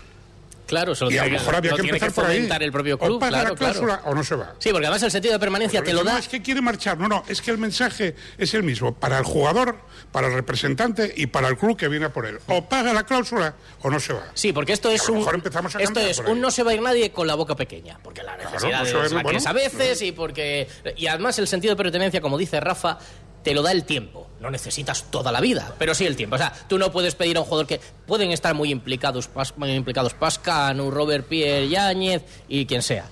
Claro, 0.66 0.96
se 0.96 1.06
lo 1.06 1.12
Y 1.12 1.18
a 1.18 1.26
lo 1.26 1.32
mejor 1.32 1.56
había 1.56 1.74
que 1.74 1.82
empezar 1.82 2.10
que 2.10 2.16
por 2.16 2.26
ahí. 2.26 2.48
el 2.62 2.72
propio 2.72 2.96
O 2.96 3.00
club. 3.00 3.20
paga 3.20 3.32
claro, 3.32 3.50
la 3.50 3.56
cláusula 3.56 3.98
claro. 3.98 4.12
o 4.12 4.16
no 4.16 4.24
se 4.24 4.36
va. 4.36 4.54
Sí, 4.60 4.72
porque 4.72 4.88
además 4.88 5.04
el 5.04 5.12
sentido 5.12 5.34
de 5.34 5.40
permanencia 5.40 5.84
te 5.84 5.94
lo 5.94 6.04
no, 6.04 6.12
da. 6.12 6.20
es 6.20 6.28
que 6.28 6.42
quiere 6.42 6.62
marchar. 6.62 6.98
No, 6.98 7.08
no, 7.08 7.24
es 7.28 7.42
que 7.42 7.52
el 7.52 7.58
mensaje 7.58 8.16
es 8.38 8.54
el 8.54 8.64
mismo 8.64 8.94
para 8.94 9.18
el 9.18 9.24
jugador, 9.26 9.78
para 10.12 10.28
el 10.28 10.34
representante 10.34 11.14
y 11.16 11.28
para 11.28 11.48
el 11.50 11.58
club 11.58 11.78
que 11.78 11.88
viene 11.88 12.06
a 12.06 12.14
por 12.14 12.26
él. 12.26 12.40
O 12.48 12.66
paga 12.68 12.94
la 12.94 13.04
cláusula 13.06 13.56
o 13.82 13.90
no 13.90 14.00
se 14.00 14.14
va. 14.14 14.24
Sí, 14.34 14.54
porque 14.54 14.74
esto 14.74 14.90
es 14.90 15.02
a 15.04 15.08
lo 15.08 15.14
un 15.14 15.20
mejor 15.20 15.36
empezamos 15.36 15.76
a 15.76 15.80
esto 15.82 16.00
es 16.00 16.20
un 16.20 16.40
no 16.40 16.52
se 16.52 16.64
va 16.64 16.72
a 16.72 16.74
ir 16.76 16.82
nadie 16.82 17.12
con 17.12 17.28
la 17.28 17.36
boca 17.36 17.56
pequeña, 17.56 18.00
porque 18.04 18.24
la 18.24 18.38
necesidad 18.38 18.80
no 18.80 18.84
de 18.86 18.90
ir, 18.90 18.96
la 19.12 19.18
que 19.18 19.24
bueno. 19.24 19.40
a 19.46 19.54
veces 19.54 20.02
y 20.02 20.12
porque 20.12 20.68
y 20.96 21.08
además 21.08 21.38
el 21.40 21.48
sentido 21.48 21.74
de 21.76 21.84
pertenencia, 21.84 22.22
como 22.22 22.38
dice 22.38 22.60
Rafa, 22.60 22.98
te 23.44 23.54
lo 23.54 23.62
da 23.62 23.72
el 23.72 23.84
tiempo. 23.84 24.28
No 24.40 24.50
necesitas 24.52 25.06
toda 25.10 25.32
la 25.32 25.40
vida, 25.40 25.74
pero 25.80 25.96
sí 25.96 26.06
el 26.06 26.16
tiempo. 26.18 26.36
O 26.36 26.40
sea, 26.40 26.52
tú 26.68 26.78
no 26.78 26.92
puedes 26.92 27.16
pedir 27.16 27.38
a 27.38 27.40
un 27.42 27.46
jugador 27.46 27.66
que 27.68 27.80
pueden 28.06 28.32
estar 28.32 28.54
muy 28.54 28.72
implicados, 28.72 29.30
Pas- 29.34 29.54
muy 29.56 29.72
implicados 29.72 30.14
Pascanu, 30.14 30.92
Robert 30.92 31.28
Pierre, 31.28 31.70
Yáñez 31.70 32.24
y 32.50 32.66
quien 32.66 32.82
sea. 32.82 33.06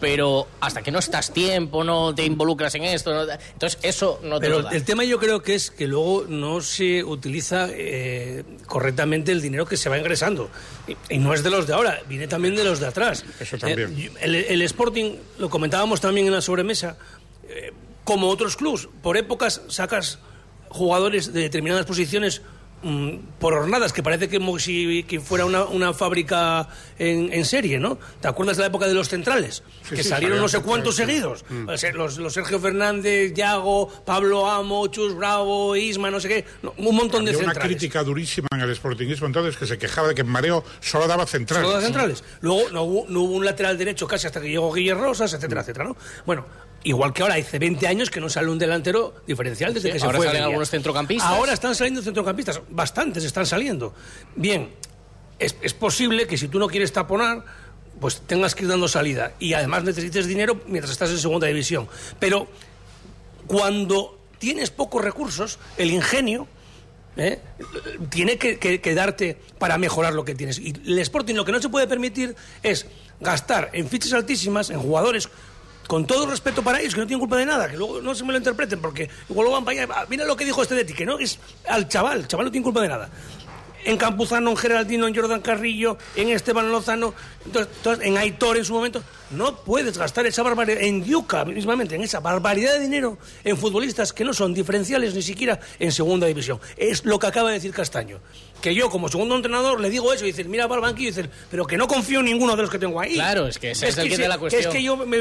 Pero 0.00 0.46
hasta 0.60 0.82
que 0.82 0.90
no 0.90 0.98
estás 0.98 1.32
tiempo, 1.32 1.82
no 1.84 2.14
te 2.14 2.24
involucras 2.26 2.74
en 2.74 2.84
esto, 2.84 3.14
no- 3.14 3.22
entonces 3.52 3.78
eso 3.82 4.20
no 4.22 4.38
te 4.38 4.46
Pero 4.46 4.58
lo 4.58 4.64
da. 4.64 4.72
el 4.72 4.84
tema 4.84 5.04
yo 5.04 5.18
creo 5.18 5.42
que 5.42 5.54
es 5.54 5.70
que 5.70 5.86
luego 5.86 6.26
no 6.28 6.60
se 6.60 7.02
utiliza 7.02 7.68
eh, 7.70 8.44
correctamente 8.66 9.32
el 9.32 9.40
dinero 9.40 9.64
que 9.64 9.78
se 9.78 9.88
va 9.88 9.96
ingresando. 9.96 10.50
Y, 10.86 11.14
y 11.14 11.18
no 11.18 11.32
es 11.32 11.42
de 11.42 11.48
los 11.48 11.66
de 11.66 11.72
ahora, 11.72 12.00
viene 12.08 12.28
también 12.28 12.54
de 12.56 12.64
los 12.64 12.80
de 12.80 12.88
atrás. 12.88 13.24
Eso 13.40 13.56
también. 13.56 13.96
Eh, 13.98 14.10
el, 14.20 14.34
el 14.34 14.62
Sporting, 14.62 15.14
lo 15.38 15.48
comentábamos 15.48 16.02
también 16.02 16.26
en 16.26 16.34
la 16.34 16.42
sobremesa, 16.42 16.98
eh, 17.48 17.72
como 18.04 18.28
otros 18.28 18.56
clubs, 18.56 18.88
por 19.02 19.16
épocas 19.16 19.62
sacas 19.68 20.18
jugadores 20.68 21.32
de 21.32 21.40
determinadas 21.42 21.86
posiciones 21.86 22.42
mm, 22.82 23.16
por 23.38 23.54
jornadas, 23.54 23.92
que 23.92 24.02
parece 24.02 24.28
que, 24.28 24.40
si 24.58 25.04
que 25.04 25.20
fuera 25.20 25.44
una, 25.46 25.64
una 25.64 25.94
fábrica 25.94 26.68
en, 26.98 27.32
en 27.32 27.44
serie, 27.44 27.78
¿no? 27.78 27.96
¿Te 28.20 28.28
acuerdas 28.28 28.56
de 28.56 28.62
la 28.62 28.66
época 28.66 28.86
de 28.86 28.92
los 28.94 29.08
centrales? 29.08 29.62
Sí, 29.88 29.94
que 29.94 30.02
sí, 30.02 30.08
salieron 30.08 30.38
no 30.38 30.48
sé 30.48 30.56
centrales, 30.58 30.68
cuántos 30.68 30.96
seguidos. 30.96 31.44
Mm. 31.48 31.68
Los, 31.96 32.18
los 32.18 32.32
Sergio 32.34 32.58
Fernández, 32.60 33.32
Yago, 33.34 33.88
Pablo 34.04 34.50
Amo, 34.50 34.86
Chus 34.88 35.14
Bravo, 35.16 35.76
Isma, 35.76 36.10
no 36.10 36.18
sé 36.20 36.28
qué, 36.28 36.44
no, 36.62 36.74
un 36.76 36.96
montón 36.96 37.24
de 37.24 37.30
Había 37.30 37.44
una 37.44 37.52
centrales. 37.54 37.76
crítica 37.76 38.02
durísima 38.02 38.48
en 38.52 38.60
el 38.60 38.74
Sportingismo 38.74 39.28
entonces 39.28 39.56
que 39.56 39.66
se 39.66 39.78
quejaba 39.78 40.08
de 40.08 40.14
que 40.16 40.24
Mareo 40.24 40.64
solo 40.80 41.06
daba 41.06 41.24
centrales. 41.26 41.66
Todas 41.68 41.84
centrales. 41.84 42.24
Luego 42.40 42.68
no 42.70 42.82
hubo, 42.82 43.06
no 43.08 43.20
hubo 43.22 43.34
un 43.36 43.44
lateral 43.44 43.78
derecho 43.78 44.06
casi 44.08 44.26
hasta 44.26 44.40
que 44.40 44.48
llegó 44.48 44.72
Guillermo 44.72 45.04
Rosas, 45.04 45.32
etcétera, 45.32 45.60
Mm. 45.60 45.64
etcétera, 45.64 45.84
¿no? 45.86 45.96
Bueno, 46.26 46.44
igual 46.84 47.12
que 47.12 47.22
ahora 47.22 47.34
hace 47.34 47.58
20 47.58 47.86
años 47.86 48.10
que 48.10 48.20
no 48.20 48.28
sale 48.28 48.48
un 48.50 48.58
delantero 48.58 49.14
diferencial 49.26 49.74
desde 49.74 49.88
Sí, 49.88 49.92
que 49.94 49.98
se 50.00 50.06
ahora 50.06 50.18
fue. 50.18 50.26
salen 50.26 50.38
Guilla. 50.40 50.46
algunos 50.46 50.70
centrocampistas. 50.70 51.28
Ahora 51.30 51.52
están 51.52 51.74
saliendo 51.74 52.02
centrocampistas, 52.02 52.60
bastantes 52.70 53.24
están 53.24 53.46
saliendo. 53.46 53.94
Bien, 54.36 54.70
es, 55.38 55.56
es 55.62 55.74
posible 55.74 56.26
que 56.26 56.36
si 56.38 56.48
tú 56.48 56.58
no 56.58 56.68
quieres 56.68 56.92
taponar, 56.92 57.44
pues 58.00 58.20
tengas 58.22 58.54
que 58.54 58.64
ir 58.64 58.68
dando 58.68 58.86
salida 58.88 59.32
y 59.38 59.54
además 59.54 59.82
necesites 59.84 60.26
dinero 60.26 60.60
mientras 60.66 60.92
estás 60.92 61.10
en 61.10 61.18
segunda 61.18 61.46
división. 61.46 61.88
Pero 62.18 62.48
cuando 63.46 64.18
tienes 64.38 64.70
pocos 64.70 65.02
recursos, 65.02 65.58
el 65.76 65.90
ingenio 65.90 66.46
¿eh? 67.16 67.38
tiene 68.10 68.36
que, 68.38 68.58
que- 68.58 68.80
que 68.80 68.94
darte 68.94 69.38
para 69.58 69.78
mejorar 69.78 70.12
lo 70.14 70.24
que 70.24 70.34
tienes. 70.34 70.58
Y 70.58 70.72
el 70.86 70.98
Sporting 70.98 71.34
lo 71.34 71.44
que 71.44 71.52
no 71.52 71.60
se 71.60 71.68
puede 71.68 71.86
permitir 71.86 72.34
es 72.62 72.86
gastar 73.20 73.70
en 73.72 73.88
fichas 73.88 74.12
altísimas, 74.12 74.70
en 74.70 74.80
jugadores, 74.80 75.28
con 75.86 76.06
todo 76.06 76.26
respeto 76.26 76.62
para 76.62 76.80
ellos, 76.80 76.94
que 76.94 77.00
no 77.00 77.06
tienen 77.06 77.20
culpa 77.20 77.36
de 77.36 77.46
nada, 77.46 77.68
que 77.68 77.76
luego 77.76 78.00
no 78.00 78.14
se 78.14 78.24
me 78.24 78.32
lo 78.32 78.38
interpreten, 78.38 78.80
porque 78.80 79.08
igual 79.28 79.48
van 79.50 79.64
para 79.64 79.82
allá. 79.82 79.94
Ah, 79.94 80.06
Mira 80.08 80.24
lo 80.24 80.36
que 80.36 80.44
dijo 80.44 80.62
este 80.62 80.74
de 80.74 80.84
ti, 80.84 80.94
que 80.94 81.06
no 81.06 81.18
es 81.18 81.38
al 81.68 81.88
chaval, 81.88 82.20
el 82.20 82.28
chaval 82.28 82.46
no 82.46 82.52
tiene 82.52 82.64
culpa 82.64 82.80
de 82.80 82.88
nada. 82.88 83.10
En 83.86 83.98
Campuzano, 83.98 84.48
en 84.48 84.56
Geraldino, 84.56 85.06
en 85.06 85.14
Jordan 85.14 85.42
Carrillo, 85.42 85.98
en 86.16 86.30
Esteban 86.30 86.72
Lozano, 86.72 87.12
entonces, 87.44 88.06
en 88.06 88.16
Aitor 88.16 88.56
en 88.56 88.64
su 88.64 88.72
momento. 88.72 89.02
No 89.30 89.56
puedes 89.56 89.98
gastar 89.98 90.24
esa 90.24 90.42
barbaridad, 90.42 90.80
en 90.80 91.04
Diuca 91.04 91.44
mismamente, 91.44 91.94
en 91.94 92.02
esa 92.02 92.20
barbaridad 92.20 92.72
de 92.72 92.80
dinero 92.80 93.18
en 93.42 93.58
futbolistas 93.58 94.14
que 94.14 94.24
no 94.24 94.32
son 94.32 94.54
diferenciales 94.54 95.14
ni 95.14 95.20
siquiera 95.20 95.60
en 95.78 95.92
segunda 95.92 96.26
división. 96.26 96.60
Es 96.78 97.04
lo 97.04 97.18
que 97.18 97.26
acaba 97.26 97.48
de 97.50 97.56
decir 97.56 97.72
Castaño. 97.72 98.20
Que 98.64 98.74
yo, 98.74 98.88
como 98.88 99.10
segundo 99.10 99.36
entrenador, 99.36 99.78
le 99.78 99.90
digo 99.90 100.10
eso 100.10 100.24
y 100.24 100.28
dice, 100.28 100.42
mira 100.44 100.66
para 100.66 100.76
el 100.76 100.80
banquillo 100.86 101.10
y 101.10 101.12
dice, 101.12 101.28
pero 101.50 101.66
que 101.66 101.76
no 101.76 101.86
confío 101.86 102.20
en 102.20 102.24
ninguno 102.24 102.56
de 102.56 102.62
los 102.62 102.70
que 102.70 102.78
tengo 102.78 102.98
ahí. 102.98 103.12
Claro, 103.12 103.46
es 103.46 103.58
que 103.58 103.72
ese 103.72 103.88
es 103.88 103.98
el 103.98 104.10
si- 104.10 104.16
de 104.16 104.26
la 104.26 104.36
que 104.36 104.40
cuestión. 104.40 104.62
Es 104.62 104.68
que 104.68 104.82
yo 104.82 104.96
me, 104.96 105.18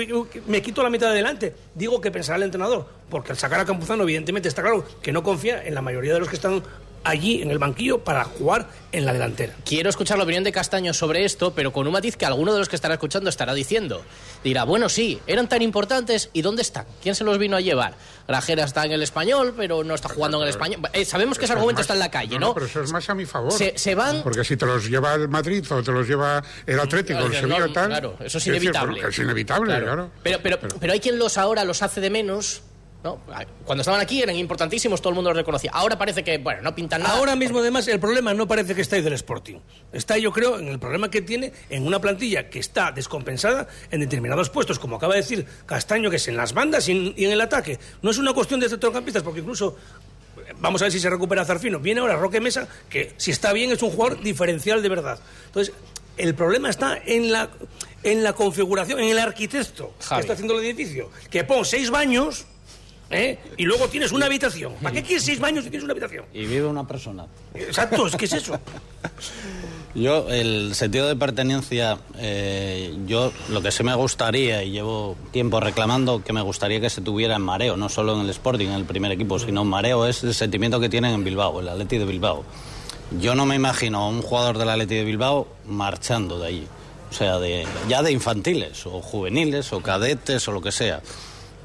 me 0.47 0.61
quito 0.61 0.81
la 0.81 0.89
mitad 0.89 1.07
de 1.07 1.11
adelante. 1.15 1.53
Digo 1.75 1.99
que 1.99 2.09
pensará 2.09 2.37
el 2.37 2.43
entrenador, 2.43 2.87
porque 3.09 3.33
al 3.33 3.37
sacar 3.37 3.59
a 3.59 3.65
Campuzano, 3.65 4.03
evidentemente 4.03 4.47
está 4.47 4.61
claro 4.61 4.85
que 5.01 5.11
no 5.11 5.23
confía 5.23 5.61
en 5.61 5.75
la 5.75 5.81
mayoría 5.81 6.13
de 6.13 6.21
los 6.21 6.29
que 6.29 6.37
están 6.37 6.63
allí 7.03 7.41
en 7.41 7.51
el 7.51 7.59
banquillo 7.59 8.03
para 8.03 8.23
jugar 8.23 8.67
en 8.91 9.05
la 9.05 9.13
delantera. 9.13 9.55
Quiero 9.65 9.89
escuchar 9.89 10.17
la 10.17 10.23
opinión 10.23 10.43
de 10.43 10.51
Castaño 10.51 10.93
sobre 10.93 11.25
esto, 11.25 11.53
pero 11.53 11.73
con 11.73 11.87
un 11.87 11.93
matiz 11.93 12.15
que 12.15 12.25
alguno 12.25 12.53
de 12.53 12.59
los 12.59 12.69
que 12.69 12.75
estará 12.75 12.93
escuchando 12.95 13.29
estará 13.29 13.53
diciendo. 13.53 14.03
Dirá, 14.43 14.63
bueno, 14.65 14.87
sí, 14.89 15.19
eran 15.27 15.49
tan 15.49 15.61
importantes, 15.61 16.29
¿y 16.33 16.41
dónde 16.41 16.61
están? 16.61 16.85
¿Quién 17.01 17.15
se 17.15 17.23
los 17.23 17.37
vino 17.37 17.57
a 17.57 17.61
llevar? 17.61 17.95
Grajera 18.27 18.63
está 18.65 18.85
en 18.85 18.91
el 18.91 19.01
español, 19.03 19.53
pero 19.57 19.83
no 19.83 19.95
está 19.95 20.09
jugando 20.09 20.37
en 20.37 20.43
el 20.43 20.49
español. 20.49 20.81
Eh, 20.93 21.05
sabemos 21.05 21.37
que 21.37 21.45
ese 21.45 21.53
es 21.53 21.57
argumento 21.57 21.79
más- 21.79 21.83
está 21.85 21.93
en 21.93 21.99
la 21.99 22.11
calle, 22.11 22.39
no, 22.39 22.47
¿no? 22.47 22.53
pero 22.53 22.65
eso 22.67 22.81
es 22.81 22.91
más 22.91 23.09
a 23.09 23.15
mi 23.15 23.25
favor. 23.25 23.51
Se- 23.51 23.77
se 23.77 23.95
van- 23.95 24.21
Porque 24.23 24.43
si 24.43 24.55
te 24.57 24.65
los 24.65 24.89
lleva 24.89 25.13
el 25.15 25.27
Madrid 25.27 25.65
o 25.71 25.81
te 25.83 25.91
los 25.91 26.07
lleva 26.07 26.43
el 26.65 26.79
Atlético, 26.79 27.19
Claro, 27.19 27.33
el 27.33 27.39
Sevilla 27.39 27.67
no, 27.67 27.73
tal. 27.73 27.87
claro, 27.87 28.13
eso 28.19 28.25
es 28.25 28.33
decir, 28.45 28.53
inevitable. 28.53 28.93
bueno, 28.93 29.07
es 29.09 29.17
inevitable, 29.19 29.65
Claro. 29.67 29.85
claro. 29.85 30.11
Pero, 30.23 30.39
pero, 30.41 30.59
pero 30.79 30.93
hay 30.93 30.99
quien 30.99 31.17
los 31.19 31.37
ahora 31.37 31.63
los 31.65 31.81
hace 31.83 31.99
de 32.01 32.09
menos. 32.09 32.61
¿No? 33.03 33.19
Cuando 33.65 33.81
estaban 33.81 33.99
aquí 33.99 34.21
eran 34.21 34.35
importantísimos, 34.35 35.01
todo 35.01 35.09
el 35.09 35.15
mundo 35.15 35.31
los 35.31 35.37
reconocía. 35.37 35.71
Ahora 35.73 35.97
parece 35.97 36.23
que, 36.23 36.37
bueno, 36.37 36.61
no 36.61 36.73
pintan 36.73 37.03
nada. 37.03 37.17
Ahora 37.17 37.35
mismo, 37.35 37.59
además, 37.59 37.87
el 37.89 37.99
problema 37.99 38.33
no 38.33 38.47
parece 38.47 38.73
que 38.73 38.81
esté 38.81 38.95
ahí 38.97 39.01
del 39.01 39.13
Sporting. 39.13 39.57
Está, 39.91 40.17
yo 40.17 40.31
creo, 40.31 40.57
en 40.57 40.69
el 40.69 40.79
problema 40.79 41.11
que 41.11 41.21
tiene 41.21 41.51
en 41.69 41.85
una 41.85 41.99
plantilla 41.99 42.49
que 42.49 42.59
está 42.59 42.91
descompensada 42.91 43.67
en 43.91 43.99
determinados 43.99 44.49
puestos, 44.49 44.79
como 44.79 44.95
acaba 44.95 45.15
de 45.15 45.21
decir 45.21 45.45
Castaño, 45.65 46.09
que 46.09 46.15
es 46.15 46.27
en 46.29 46.37
las 46.37 46.53
bandas 46.53 46.87
y 46.87 47.13
en, 47.17 47.31
el 47.31 47.41
ataque. 47.41 47.77
No 48.01 48.11
es 48.11 48.17
una 48.17 48.33
cuestión 48.33 48.59
de 48.59 48.69
centrocampistas, 48.69 49.23
porque 49.23 49.41
incluso. 49.41 49.75
Vamos 50.59 50.81
a 50.81 50.85
ver 50.85 50.91
si 50.91 50.99
se 50.99 51.09
recupera 51.09 51.45
Zarfino. 51.45 51.79
Viene 51.79 52.01
ahora 52.01 52.15
Roque 52.15 52.39
Mesa, 52.39 52.67
que 52.89 53.13
si 53.17 53.31
está 53.31 53.53
bien 53.53 53.71
es 53.71 53.81
un 53.81 53.91
jugador 53.91 54.21
diferencial 54.21 54.81
de 54.81 54.89
verdad. 54.89 55.19
Entonces, 55.47 55.73
el 56.17 56.35
problema 56.35 56.69
está 56.69 56.99
en 57.05 57.31
la, 57.31 57.49
en 58.03 58.23
la 58.23 58.33
configuración, 58.33 58.99
en 58.99 59.09
el 59.09 59.19
arquitecto 59.19 59.93
Javi. 59.99 60.19
que 60.19 60.21
está 60.21 60.33
haciendo 60.33 60.57
el 60.59 60.65
edificio. 60.65 61.09
Que 61.29 61.43
pon 61.43 61.65
seis 61.65 61.89
baños 61.89 62.45
¿eh? 63.13 63.39
y 63.57 63.63
luego 63.63 63.87
tienes 63.87 64.11
una 64.11 64.25
habitación. 64.25 64.73
¿Para 64.81 64.95
qué 64.95 65.03
quieres 65.03 65.23
seis 65.23 65.39
baños 65.39 65.63
si 65.63 65.69
tienes 65.69 65.83
una 65.83 65.93
habitación? 65.93 66.25
Y 66.33 66.45
vive 66.45 66.65
una 66.65 66.87
persona. 66.87 67.25
Exacto, 67.53 68.07
es 68.07 68.15
que 68.15 68.25
es 68.25 68.33
eso. 68.33 68.59
Yo, 69.95 70.27
el 70.29 70.73
sentido 70.73 71.07
de 71.07 71.15
pertenencia, 71.15 71.99
eh, 72.17 72.95
yo 73.05 73.31
lo 73.49 73.61
que 73.61 73.71
sí 73.71 73.83
me 73.83 73.93
gustaría, 73.93 74.63
y 74.63 74.71
llevo 74.71 75.15
tiempo 75.31 75.59
reclamando, 75.59 76.23
que 76.23 76.33
me 76.33 76.41
gustaría 76.41 76.81
que 76.81 76.89
se 76.89 77.01
tuviera 77.01 77.35
en 77.35 77.43
mareo, 77.43 77.77
no 77.77 77.89
solo 77.89 78.15
en 78.15 78.21
el 78.21 78.29
Sporting, 78.31 78.67
en 78.67 78.73
el 78.73 78.85
primer 78.85 79.11
equipo, 79.11 79.37
sino 79.37 79.61
en 79.61 79.67
mareo, 79.67 80.07
es 80.07 80.23
el 80.23 80.33
sentimiento 80.33 80.79
que 80.79 80.89
tienen 80.89 81.13
en 81.13 81.23
Bilbao, 81.23 81.59
el 81.59 81.69
Atleti 81.69 81.99
de 81.99 82.05
Bilbao. 82.05 82.43
Yo 83.19 83.35
no 83.35 83.45
me 83.45 83.55
imagino 83.55 83.99
a 83.99 84.07
un 84.07 84.23
jugador 84.23 84.57
del 84.57 84.69
Atleti 84.69 84.95
de 84.95 85.03
Bilbao 85.03 85.47
marchando 85.67 86.39
de 86.39 86.47
allí. 86.47 86.67
O 87.11 87.13
sea, 87.13 87.37
de, 87.37 87.67
ya 87.87 88.01
de 88.01 88.11
infantiles, 88.11 88.87
o 88.87 88.99
juveniles, 88.99 89.71
o 89.73 89.81
cadetes, 89.81 90.47
o 90.47 90.51
lo 90.51 90.61
que 90.61 90.71
sea. 90.71 91.01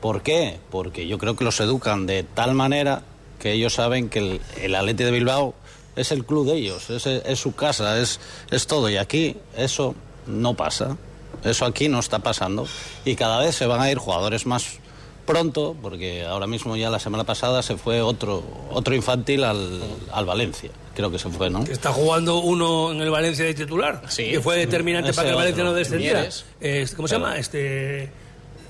¿Por 0.00 0.22
qué? 0.22 0.58
Porque 0.70 1.06
yo 1.06 1.18
creo 1.18 1.36
que 1.36 1.44
los 1.44 1.58
educan 1.60 2.06
de 2.06 2.22
tal 2.22 2.54
manera 2.54 3.02
que 3.40 3.52
ellos 3.52 3.74
saben 3.74 4.08
que 4.08 4.18
el, 4.18 4.40
el 4.62 4.74
Atleti 4.74 5.04
de 5.04 5.10
Bilbao 5.10 5.54
es 5.96 6.12
el 6.12 6.24
club 6.24 6.46
de 6.46 6.54
ellos, 6.54 6.90
es, 6.90 7.06
es 7.06 7.38
su 7.38 7.54
casa, 7.54 7.98
es, 8.00 8.20
es 8.50 8.66
todo. 8.66 8.88
Y 8.88 8.96
aquí 8.96 9.36
eso 9.56 9.94
no 10.26 10.54
pasa. 10.54 10.96
Eso 11.44 11.64
aquí 11.64 11.88
no 11.88 12.00
está 12.00 12.18
pasando. 12.20 12.66
Y 13.04 13.14
cada 13.16 13.38
vez 13.40 13.54
se 13.54 13.66
van 13.66 13.80
a 13.80 13.90
ir 13.90 13.98
jugadores 13.98 14.44
más 14.46 14.78
pronto, 15.26 15.76
porque 15.82 16.24
ahora 16.24 16.46
mismo 16.46 16.74
ya 16.76 16.88
la 16.90 16.98
semana 16.98 17.24
pasada 17.24 17.62
se 17.62 17.76
fue 17.76 18.00
otro, 18.00 18.42
otro 18.70 18.94
infantil 18.94 19.44
al, 19.44 19.80
al 20.12 20.24
Valencia. 20.24 20.70
Creo 20.94 21.10
que 21.10 21.18
se 21.18 21.28
fue, 21.28 21.50
¿no? 21.50 21.62
Está 21.64 21.92
jugando 21.92 22.38
uno 22.38 22.90
en 22.92 23.00
el 23.02 23.10
Valencia 23.10 23.44
de 23.44 23.54
titular, 23.54 24.02
Sí. 24.08 24.30
que 24.30 24.40
fue 24.40 24.56
determinante 24.56 25.12
para 25.12 25.24
que 25.26 25.30
el 25.30 25.36
Valencia 25.36 25.64
no 25.64 25.74
descendiera. 25.74 26.28
Eh, 26.60 26.86
¿Cómo 26.96 27.06
se 27.06 27.14
llama? 27.16 27.36
Este. 27.38 28.10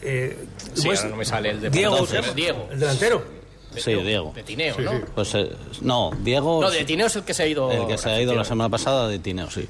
Eh, 0.03 0.37
Sí, 0.75 0.83
¿cómo 0.83 0.93
es? 0.93 0.99
ahora 1.01 1.11
no 1.11 1.17
me 1.17 1.25
sale 1.25 1.51
el 1.51 1.61
de 1.61 1.71
Diego. 1.71 2.07
Diego. 2.35 2.69
El 2.71 2.81
delantero. 2.81 3.39
Sí, 3.77 3.93
Diego. 3.95 4.33
De 4.35 4.43
Tineo, 4.43 4.75
Sí, 4.77 4.83
¿no? 4.83 4.93
sí. 4.93 4.99
Pues 5.15 5.35
eh, 5.35 5.51
no, 5.83 6.11
Diego. 6.23 6.61
No, 6.63 6.71
de 6.71 6.85
Tineo 6.85 7.07
es 7.07 7.17
el 7.17 7.23
que 7.25 7.35
se 7.35 7.43
ha 7.43 7.47
ido. 7.47 7.71
El 7.71 7.87
que 7.87 7.99
se 7.99 8.09
ha 8.11 8.21
ido 8.21 8.35
la 8.35 8.45
semana 8.45 8.69
pasada 8.71 9.07
de 9.09 9.19
Tineo, 9.19 9.51
sí. 9.51 9.69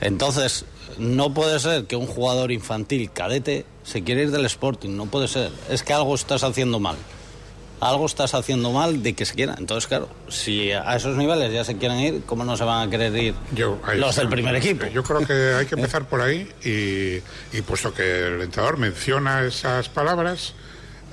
Entonces, 0.00 0.64
no 0.98 1.34
puede 1.34 1.58
ser 1.58 1.84
que 1.84 1.96
un 1.96 2.06
jugador 2.06 2.52
infantil 2.52 3.10
cadete 3.12 3.64
se 3.82 4.04
quiera 4.04 4.22
ir 4.22 4.30
del 4.30 4.44
Sporting, 4.46 4.90
no 4.96 5.06
puede 5.06 5.26
ser. 5.28 5.50
Es 5.68 5.82
que 5.82 5.92
algo 5.92 6.14
estás 6.14 6.44
haciendo 6.44 6.78
mal. 6.78 6.96
Algo 7.80 8.06
estás 8.06 8.34
haciendo 8.34 8.72
mal 8.72 9.02
de 9.02 9.14
que 9.14 9.24
se 9.24 9.34
quiera. 9.34 9.54
Entonces, 9.58 9.86
claro, 9.88 10.08
si 10.28 10.70
a 10.72 10.96
esos 10.96 11.16
niveles 11.16 11.52
ya 11.52 11.64
se 11.64 11.76
quieren 11.78 11.98
ir, 11.98 12.22
¿cómo 12.26 12.44
no 12.44 12.56
se 12.56 12.64
van 12.64 12.86
a 12.86 12.90
querer 12.90 13.14
ir 13.16 13.34
Yo, 13.52 13.78
los 13.94 14.10
está. 14.10 14.20
del 14.22 14.30
primer 14.30 14.54
equipo? 14.56 14.86
Yo 14.86 15.02
creo 15.02 15.26
que 15.26 15.54
hay 15.54 15.66
que 15.66 15.74
empezar 15.76 16.04
por 16.06 16.20
ahí 16.20 16.46
y, 16.62 17.56
y 17.56 17.62
puesto 17.62 17.92
que 17.94 18.26
el 18.26 18.42
entrenador 18.42 18.76
menciona 18.76 19.42
esas 19.44 19.88
palabras, 19.88 20.52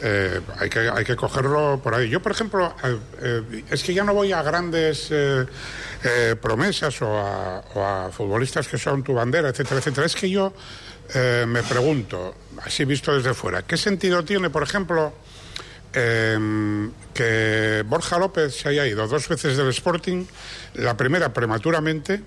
eh, 0.03 0.41
hay, 0.60 0.69
que, 0.69 0.80
hay 0.93 1.06
que 1.06 1.15
cogerlo 1.15 1.80
por 1.82 1.95
ahí. 1.95 2.10
Yo, 2.10 2.21
por 2.21 2.34
ejemplo, 2.34 2.75
eh, 2.84 2.97
eh, 3.21 3.63
es 3.71 3.84
que 3.84 3.93
ya 3.93 4.03
no 4.03 4.13
voy 4.13 4.32
a 4.34 4.43
grandes 4.43 5.08
eh, 5.10 5.45
promesas 6.41 7.01
o 7.01 7.17
a, 7.17 7.63
o 7.73 7.84
a 7.84 8.12
futbolistas 8.12 8.67
que 8.67 8.77
son 8.77 9.03
tu 9.03 9.13
bandera, 9.13 9.49
etcétera, 9.49 9.80
etcétera. 9.80 10.06
Es 10.06 10.15
que 10.15 10.30
yo 10.30 10.53
eh, 11.13 11.45
me 11.47 11.63
pregunto, 11.63 12.36
así 12.63 12.84
visto 12.86 13.15
desde 13.15 13.34
fuera, 13.34 13.62
¿qué 13.62 13.77
sentido 13.77 14.23
tiene, 14.23 14.49
por 14.49 14.63
ejemplo, 14.63 15.13
eh, 15.93 16.89
que 17.13 17.84
Borja 17.88 18.19
López 18.19 18.56
se 18.56 18.69
haya 18.69 18.86
ido 18.86 19.08
dos 19.08 19.28
veces 19.28 19.58
del 19.58 19.69
Sporting, 19.69 20.26
la 20.76 20.95
primera 20.95 21.34
prematuramente, 21.34 22.21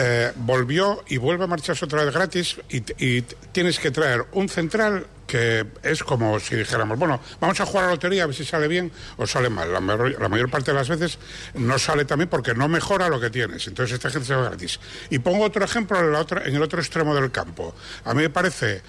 eh, 0.00 0.32
volvió 0.36 1.02
y 1.08 1.16
vuelve 1.16 1.44
a 1.44 1.46
marcharse 1.48 1.84
otra 1.84 2.04
vez 2.04 2.14
gratis 2.14 2.56
y, 2.68 3.22
tienes 3.52 3.80
que 3.80 3.90
traer 3.90 4.26
un 4.32 4.48
central 4.48 5.06
que 5.26 5.66
es 5.82 6.04
como 6.04 6.38
si 6.40 6.54
dijéramos, 6.54 6.98
bueno, 6.98 7.20
vamos 7.40 7.60
a 7.60 7.66
jugar 7.66 7.84
a 7.84 7.86
la 7.88 7.92
lotería 7.94 8.22
a 8.22 8.26
ver 8.26 8.34
si 8.34 8.44
sale 8.44 8.68
bien 8.68 8.92
o 9.16 9.26
sale 9.26 9.50
mal. 9.50 9.72
La, 9.72 9.80
mayor- 9.80 10.50
parte 10.50 10.70
de 10.70 10.76
las 10.76 10.88
veces 10.88 11.18
no 11.54 11.78
sale 11.78 12.04
también 12.04 12.30
porque 12.30 12.54
no 12.54 12.68
mejora 12.68 13.08
lo 13.08 13.20
que 13.20 13.28
tienes. 13.28 13.66
Entonces 13.66 13.94
esta 13.94 14.08
gente 14.08 14.26
se 14.26 14.34
va 14.34 14.44
gratis. 14.44 14.78
Y 15.10 15.18
pongo 15.18 15.44
otro 15.44 15.64
ejemplo 15.64 15.98
en, 15.98 16.38
en 16.46 16.54
el 16.54 16.62
otro 16.62 16.80
extremo 16.80 17.14
del 17.14 17.30
campo. 17.30 17.74
A 18.04 18.14
mí 18.14 18.22
me 18.22 18.30
parece 18.30 18.82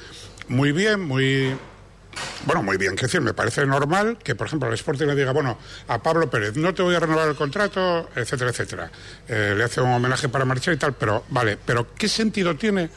muy 0.48 0.72
bien, 0.72 1.02
muy 1.02 1.58
bueno, 2.46 2.64
muy 2.64 2.78
bien, 2.78 2.96
que 2.96 3.04
decir, 3.04 3.22
me 3.22 3.34
parece 3.34 3.66
normal 3.66 4.18
que, 4.24 4.36
por 4.36 4.48
ejemplo, 4.48 4.68
el 4.68 4.74
Sporting 4.74 5.06
le 5.06 5.16
diga, 5.16 5.32
bueno, 5.32 5.58
a 5.88 6.02
Pablo 6.02 6.30
Pérez, 6.30 6.56
no 6.56 6.74
te 6.74 6.82
voy 6.82 6.96
a 6.96 7.00
renovar 7.00 7.28
el 7.30 7.36
contrato, 7.36 8.10
etcétera, 8.16 8.52
etcétera. 8.52 8.92
Eh, 9.28 9.54
le 9.56 9.64
hace 9.64 9.82
un 9.82 9.92
homenaje 9.92 10.30
para 10.30 10.46
marchar 10.46 10.74
y 10.74 10.78
tal, 10.78 10.94
pero 10.94 11.26
vale, 11.30 11.58
pero 11.64 11.94
¿qué 11.96 12.08
sentido 12.08 12.56
tiene 12.56 12.90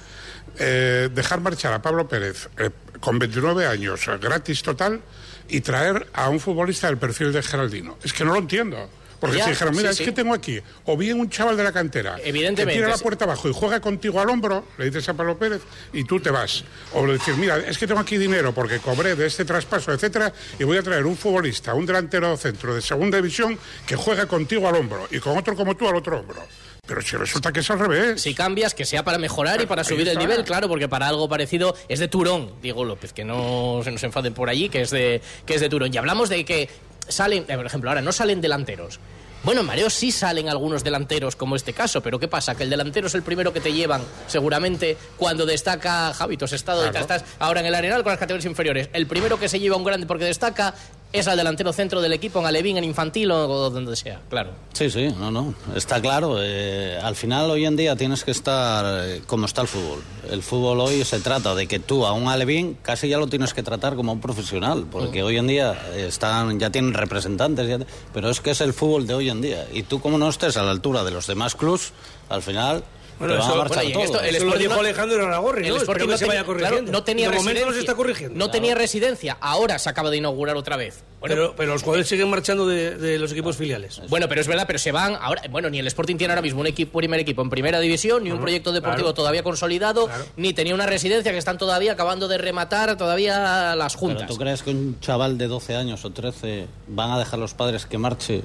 eh, 0.59 1.09
dejar 1.13 1.41
marchar 1.41 1.73
a 1.73 1.83
Pablo 1.83 2.09
Pérez 2.09 2.49
eh, 2.59 2.71
con 3.01 3.19
29 3.19 3.67
años, 3.67 4.07
eh, 4.09 4.19
gratis 4.21 4.63
total, 4.63 5.01
y 5.49 5.61
traer 5.61 6.07
a 6.13 6.29
un 6.29 6.41
futbolista 6.41 6.87
del 6.87 6.99
perfil 6.99 7.33
de 7.33 7.43
Geraldino? 7.43 7.99
Es 8.03 8.13
que 8.13 8.25
no 8.25 8.33
lo 8.33 8.39
entiendo. 8.39 8.89
Porque 9.23 9.39
Ya, 9.39 9.45
si 9.45 9.51
dijeron, 9.51 9.77
mira, 9.77 9.91
sí, 9.91 9.93
es 9.93 9.97
sí. 9.99 10.05
que 10.07 10.11
tengo 10.11 10.35
aquí, 10.35 10.61
o 10.85 10.97
bien 10.97 11.21
un 11.21 11.31
chaval 11.31 11.57
de 11.57 11.63
la 11.63 11.71
cantera, 11.71 12.17
Evidentemente, 12.25 12.73
que 12.73 12.79
tira 12.81 12.89
la 12.89 12.99
puerta 12.99 13.25
abajo 13.25 13.49
y 13.49 13.53
juega 13.55 13.79
contigo 13.79 14.21
al 14.21 14.29
hombro, 14.29 14.67
le 14.79 14.87
dices 14.87 15.09
a 15.09 15.15
Pablo 15.15 15.39
Pérez, 15.39 15.63
y 15.93 16.03
tú 16.03 16.19
te 16.19 16.33
vas. 16.33 16.65
O 16.93 17.07
le 17.07 17.13
dices, 17.13 17.37
mira, 17.37 17.57
es 17.59 17.79
que 17.79 17.87
tengo 17.87 18.01
aquí 18.01 18.19
dinero 18.19 18.53
porque 18.53 18.81
cobré 18.81 19.15
de 19.15 19.29
este 19.29 19.45
traspaso, 19.45 19.93
etcétera, 19.93 20.33
y 20.59 20.65
voy 20.65 20.77
a 20.77 20.83
traer 20.83 21.07
un 21.07 21.17
futbolista, 21.17 21.73
un 21.73 21.87
delantero 21.87 22.37
centro 22.37 22.75
de 22.75 22.83
segunda 22.83 23.17
división 23.19 23.57
que 23.87 23.95
juega 23.95 24.27
contigo 24.27 24.69
al 24.69 24.75
hombro 24.75 25.07
y 25.13 25.21
con 25.21 25.39
otro 25.39 25.55
como 25.55 25.77
tú 25.77 25.87
al 25.87 25.95
otro 25.95 26.19
hombro. 26.19 26.43
Pero 26.85 27.01
si 27.01 27.17
resulta 27.17 27.53
que 27.53 27.61
es 27.61 27.71
al 27.71 27.79
revés. 27.79 28.21
Si 28.21 28.35
cambias, 28.35 28.75
que 28.75 28.85
sea 28.85 29.05
para 29.05 29.19
mejorar 29.19 29.63
y 29.63 29.67
para 29.67 29.85
subir 29.85 30.09
el 30.09 30.19
nivel, 30.19 30.43
claro, 30.43 30.67
porque 30.67 30.89
para 30.89 31.07
algo 31.07 31.29
parecido 31.29 31.77
es 31.89 32.01
de 32.01 32.09
Turón, 32.09 32.51
Diego 32.61 32.85
López, 32.85 33.13
que 33.13 33.25
no 33.25 33.83
se 33.85 33.93
nos 33.93 34.03
enfaden 34.03 34.35
por 34.35 34.49
allí, 34.49 34.69
que 34.69 34.81
es 34.81 34.91
de, 34.91 35.23
que 35.47 35.55
es 35.55 35.61
de 35.61 35.69
Turón. 35.69 35.95
Y 35.95 35.97
hablamos 35.99 36.29
de 36.29 36.45
que 36.45 36.69
salen, 37.09 37.45
eh, 37.49 37.57
por 37.57 37.67
ejemplo, 37.67 37.91
ahora 37.91 38.03
no 38.03 38.13
salen 38.13 38.41
delanteros. 38.41 39.01
Bueno, 39.45 39.63
en 39.63 39.67
Mareo 39.67 39.91
sí 39.91 40.13
salen 40.13 40.49
algunos 40.49 40.85
delanteros, 40.85 41.35
como 41.35 41.57
este 41.57 41.73
caso, 41.73 42.01
pero 42.01 42.21
¿qué 42.21 42.29
pasa? 42.29 42.55
Que 42.55 42.63
el 42.63 42.71
delantero 42.71 43.09
es 43.09 43.15
el 43.17 43.23
primero 43.23 43.53
que 43.53 43.61
te 43.61 43.73
llevan, 43.73 44.03
seguramente, 44.29 44.97
cuando 45.17 45.47
destaca 45.47 46.15
Javi, 46.15 46.37
tú 46.37 46.45
has 46.45 46.53
estado 46.53 46.87
y 46.87 46.93
te 46.93 47.01
estás 47.01 47.25
ahora 47.41 47.59
en 47.59 47.67
el 47.67 47.75
Arenal 47.75 48.05
con 48.05 48.13
las 48.13 48.21
categorías 48.21 48.47
inferiores. 48.47 48.89
El 48.93 49.09
primero 49.09 49.41
que 49.41 49.49
se 49.49 49.59
lleva 49.59 49.77
un 49.77 49.83
grande 49.83 50.07
porque 50.07 50.25
destaca 50.27 50.75
es 51.13 51.29
al 51.29 51.37
delantero 51.37 51.73
centro 51.73 52.01
del 52.01 52.13
equipo, 52.13 52.41
en 52.41 52.47
Alevín, 52.47 52.79
en 52.79 52.85
infantil 52.85 53.31
o 53.31 53.71
donde 53.71 53.95
sea, 53.97 54.21
claro. 54.31 54.51
Sí, 54.73 54.91
sí, 54.91 55.09
no, 55.19 55.31
no, 55.31 55.55
está 55.75 56.01
claro. 56.01 56.37
eh, 56.41 56.99
al 57.03 57.17
final, 57.17 57.51
hoy 57.51 57.67
en 57.67 57.77
día 57.77 57.97
tienes 57.97 58.25
que 58.25 58.31
estar 58.31 58.85
eh, 59.07 59.23
como 59.27 59.47
está 59.47 59.63
el 59.63 59.69
fútbol. 59.69 60.03
El 60.31 60.43
fútbol 60.43 60.81
hoy 60.81 61.05
se 61.05 61.21
trata 61.21 61.55
de 61.55 61.67
que 61.67 61.79
tú 61.79 62.07
a 62.07 62.13
un 62.13 62.29
alevín 62.29 62.79
casi 62.83 63.09
ya 63.09 63.19
lo 63.19 63.27
tienes 63.27 63.53
que 63.53 63.63
tratar 63.63 63.95
como 63.95 64.13
un 64.13 64.21
profesional, 64.21 64.87
porque 64.91 65.23
hoy 65.23 65.37
en 65.37 65.47
día 65.47 65.77
están 65.97 66.59
ya 66.59 66.71
tienen 66.71 66.95
representantes, 66.95 67.69
ya 67.69 67.79
pero 68.15 68.31
es 68.31 68.41
que 68.41 68.53
es 68.53 68.61
el 68.61 68.73
fútbol 68.73 69.07
de 69.07 69.15
hoy 69.15 69.31
en 69.31 69.41
día. 69.41 69.67
Y 69.73 69.83
tú 69.83 70.01
como 70.01 70.19
no 70.19 70.29
estés 70.29 70.57
a 70.57 70.63
la 70.63 70.71
altura 70.71 71.05
de 71.05 71.11
los 71.11 71.27
demás 71.27 71.55
clubs, 71.55 71.93
al 72.29 72.43
final 72.43 72.85
Bueno, 73.29 73.43
eso- 73.43 73.53
a 73.53 73.57
marchar 73.57 73.77
bueno, 73.77 73.83
y 73.83 73.87
en 73.87 73.93
todo. 73.93 74.05
esto 74.05 74.21
el 74.21 74.29
Eso 74.37 74.39
lo 74.45 74.51
Sporting 74.51 74.63
dijo 74.69 74.75
no- 74.75 74.81
Alejandro 74.81 75.27
Aragorri, 75.27 75.63
¿no? 75.69 75.75
El 75.75 75.81
Sporting 75.83 76.07
no 76.09 76.13
se 76.13 76.19
tenía- 76.25 76.33
vaya 76.35 76.47
corrigiendo. 76.47 76.77
claro, 76.81 76.93
no 76.93 77.05
tenía 77.05 77.31
de 77.31 77.37
momento 77.37 77.53
no 77.53 77.53
se 77.53 77.65
residencia. 77.67 77.81
está 77.81 77.95
corrigiendo. 77.95 78.39
No 78.39 78.51
tenía 78.51 78.75
residencia. 78.75 79.37
Ahora 79.41 79.79
se 79.79 79.89
acaba 79.89 80.11
de 80.11 80.17
inaugurar 80.19 80.57
otra 80.57 80.77
vez. 80.77 81.03
Bueno, 81.21 81.35
pero, 81.37 81.55
pero 81.57 81.73
los 81.75 81.83
jugadores 81.83 82.09
siguen 82.09 82.29
marchando 82.31 82.67
de, 82.67 82.97
de 82.97 83.19
los 83.19 83.31
equipos 83.31 83.57
filiales. 83.57 84.01
bueno, 84.09 84.29
pero 84.29 84.41
es 84.41 84.49
verdad, 84.49 84.65
pero 84.67 84.79
se 84.81 84.91
van 84.91 85.17
ahora. 85.21 85.43
Bueno, 85.51 85.71
ni 85.71 85.79
el 85.79 85.87
Sporting 85.87 86.17
tiene 86.17 86.33
ahora 86.33 86.43
mismo 86.43 86.61
un 86.61 86.67
equipo, 86.67 86.99
primer 86.99 87.21
equipo 87.21 87.43
en 87.43 87.51
primera 87.51 87.79
división, 87.79 88.25
ni 88.25 88.33
un 88.33 88.41
proyecto 88.41 88.73
deportivo 88.73 89.05
claro. 89.05 89.15
todavía 89.15 89.43
consolidado, 89.45 90.07
Claro. 90.07 90.25
ni 90.37 90.53
tenía 90.53 90.75
una 90.75 90.87
residencia 90.87 91.31
que 91.31 91.39
están 91.39 91.59
todavía 91.59 91.93
acabando 91.93 92.27
de 92.27 92.39
rematar 92.39 92.97
todavía 92.97 93.77
las 93.77 93.93
Pero 93.95 94.01
juntas. 94.01 94.27
tú 94.27 94.37
crees 94.37 94.63
que 94.65 94.71
un 94.71 94.99
chaval 95.01 95.39
de 95.39 95.47
12 95.47 95.77
años 95.77 96.05
o 96.05 96.11
13 96.11 96.67
van 96.89 97.13
a 97.13 97.19
dejar 97.21 97.39
los 97.39 97.55
padres 97.55 97.87
que 97.87 97.99
marche 97.99 98.43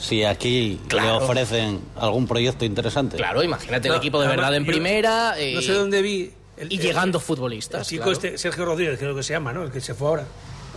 si 0.00 0.24
aquí 0.24 0.80
le 0.90 1.10
ofrecen 1.12 1.80
algún 1.96 2.26
proyecto 2.26 2.64
interesante? 2.64 3.16
Claro, 3.18 3.42
imagínate 3.44 3.86
el 3.88 3.92
No, 3.94 3.98
equipo 4.00 4.18
de 4.18 4.26
además, 4.26 4.46
verdad 4.46 4.56
en 4.56 4.64
yo 4.64 4.70
primera. 4.72 5.30
No 5.30 5.36
eh, 5.36 5.62
sé 5.62 5.72
dónde 5.72 6.02
vi. 6.02 6.32
el- 6.56 6.72
y 6.72 6.76
el- 6.76 6.82
llegando 6.82 7.18
El 7.18 7.24
futbolistas. 7.24 7.86
chico 7.86 8.02
claro. 8.04 8.12
este, 8.12 8.36
Sergio 8.38 8.64
Rodríguez, 8.64 8.98
creo 8.98 9.14
que 9.14 9.22
se 9.22 9.34
llama, 9.34 9.52
¿no? 9.52 9.62
El 9.62 9.70
que 9.70 9.80
se 9.80 9.94
fue 9.94 10.08
ahora 10.08 10.24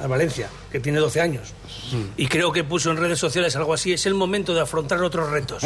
a 0.01 0.07
Valencia, 0.07 0.49
que 0.71 0.79
tiene 0.79 0.99
12 0.99 1.21
años. 1.21 1.53
Y 2.17 2.27
creo 2.27 2.51
que 2.51 2.63
puso 2.63 2.89
en 2.91 2.97
redes 2.97 3.19
sociales 3.19 3.55
algo 3.55 3.73
así, 3.73 3.93
es 3.93 4.05
el 4.05 4.13
momento 4.15 4.53
de 4.53 4.61
afrontar 4.61 5.01
otros 5.03 5.29
retos. 5.29 5.63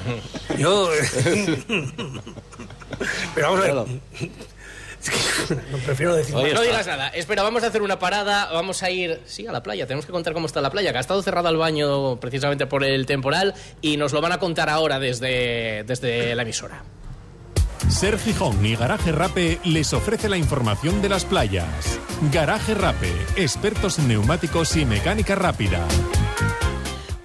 Yo... 0.58 0.88
Pero 3.34 3.50
vamos 3.50 3.60
a 3.60 3.62
ver... 3.62 3.72
Claro. 3.72 3.86
Es 5.12 5.48
que 5.48 5.54
no 5.70 5.78
prefiero 5.78 6.14
decir 6.14 6.34
Oye. 6.34 6.54
No 6.54 6.62
digas 6.62 6.86
nada. 6.86 7.08
Espera, 7.08 7.42
vamos 7.42 7.62
a 7.64 7.68
hacer 7.68 7.82
una 7.82 7.98
parada. 7.98 8.50
Vamos 8.52 8.82
a 8.82 8.90
ir, 8.90 9.20
sí, 9.26 9.46
a 9.46 9.52
la 9.52 9.62
playa. 9.62 9.86
Tenemos 9.86 10.06
que 10.06 10.12
contar 10.12 10.32
cómo 10.32 10.46
está 10.46 10.60
la 10.60 10.70
playa, 10.70 10.92
que 10.92 10.98
ha 10.98 11.00
estado 11.00 11.22
cerrado 11.22 11.48
el 11.48 11.56
baño 11.56 12.18
precisamente 12.20 12.66
por 12.66 12.84
el 12.84 13.06
temporal 13.06 13.54
y 13.80 13.96
nos 13.96 14.12
lo 14.12 14.20
van 14.20 14.32
a 14.32 14.38
contar 14.38 14.68
ahora 14.70 14.98
desde, 14.98 15.84
desde 15.84 16.34
la 16.34 16.42
emisora. 16.42 16.82
Ser 17.88 18.18
Gijón 18.18 18.64
y 18.64 18.76
Garaje 18.76 19.12
Rape 19.12 19.60
les 19.64 19.92
ofrece 19.92 20.28
la 20.28 20.38
información 20.38 21.02
de 21.02 21.10
las 21.10 21.24
playas. 21.24 22.00
Garaje 22.32 22.74
Rape, 22.74 23.12
expertos 23.36 23.98
en 23.98 24.08
neumáticos 24.08 24.74
y 24.76 24.84
mecánica 24.84 25.34
rápida. 25.34 25.86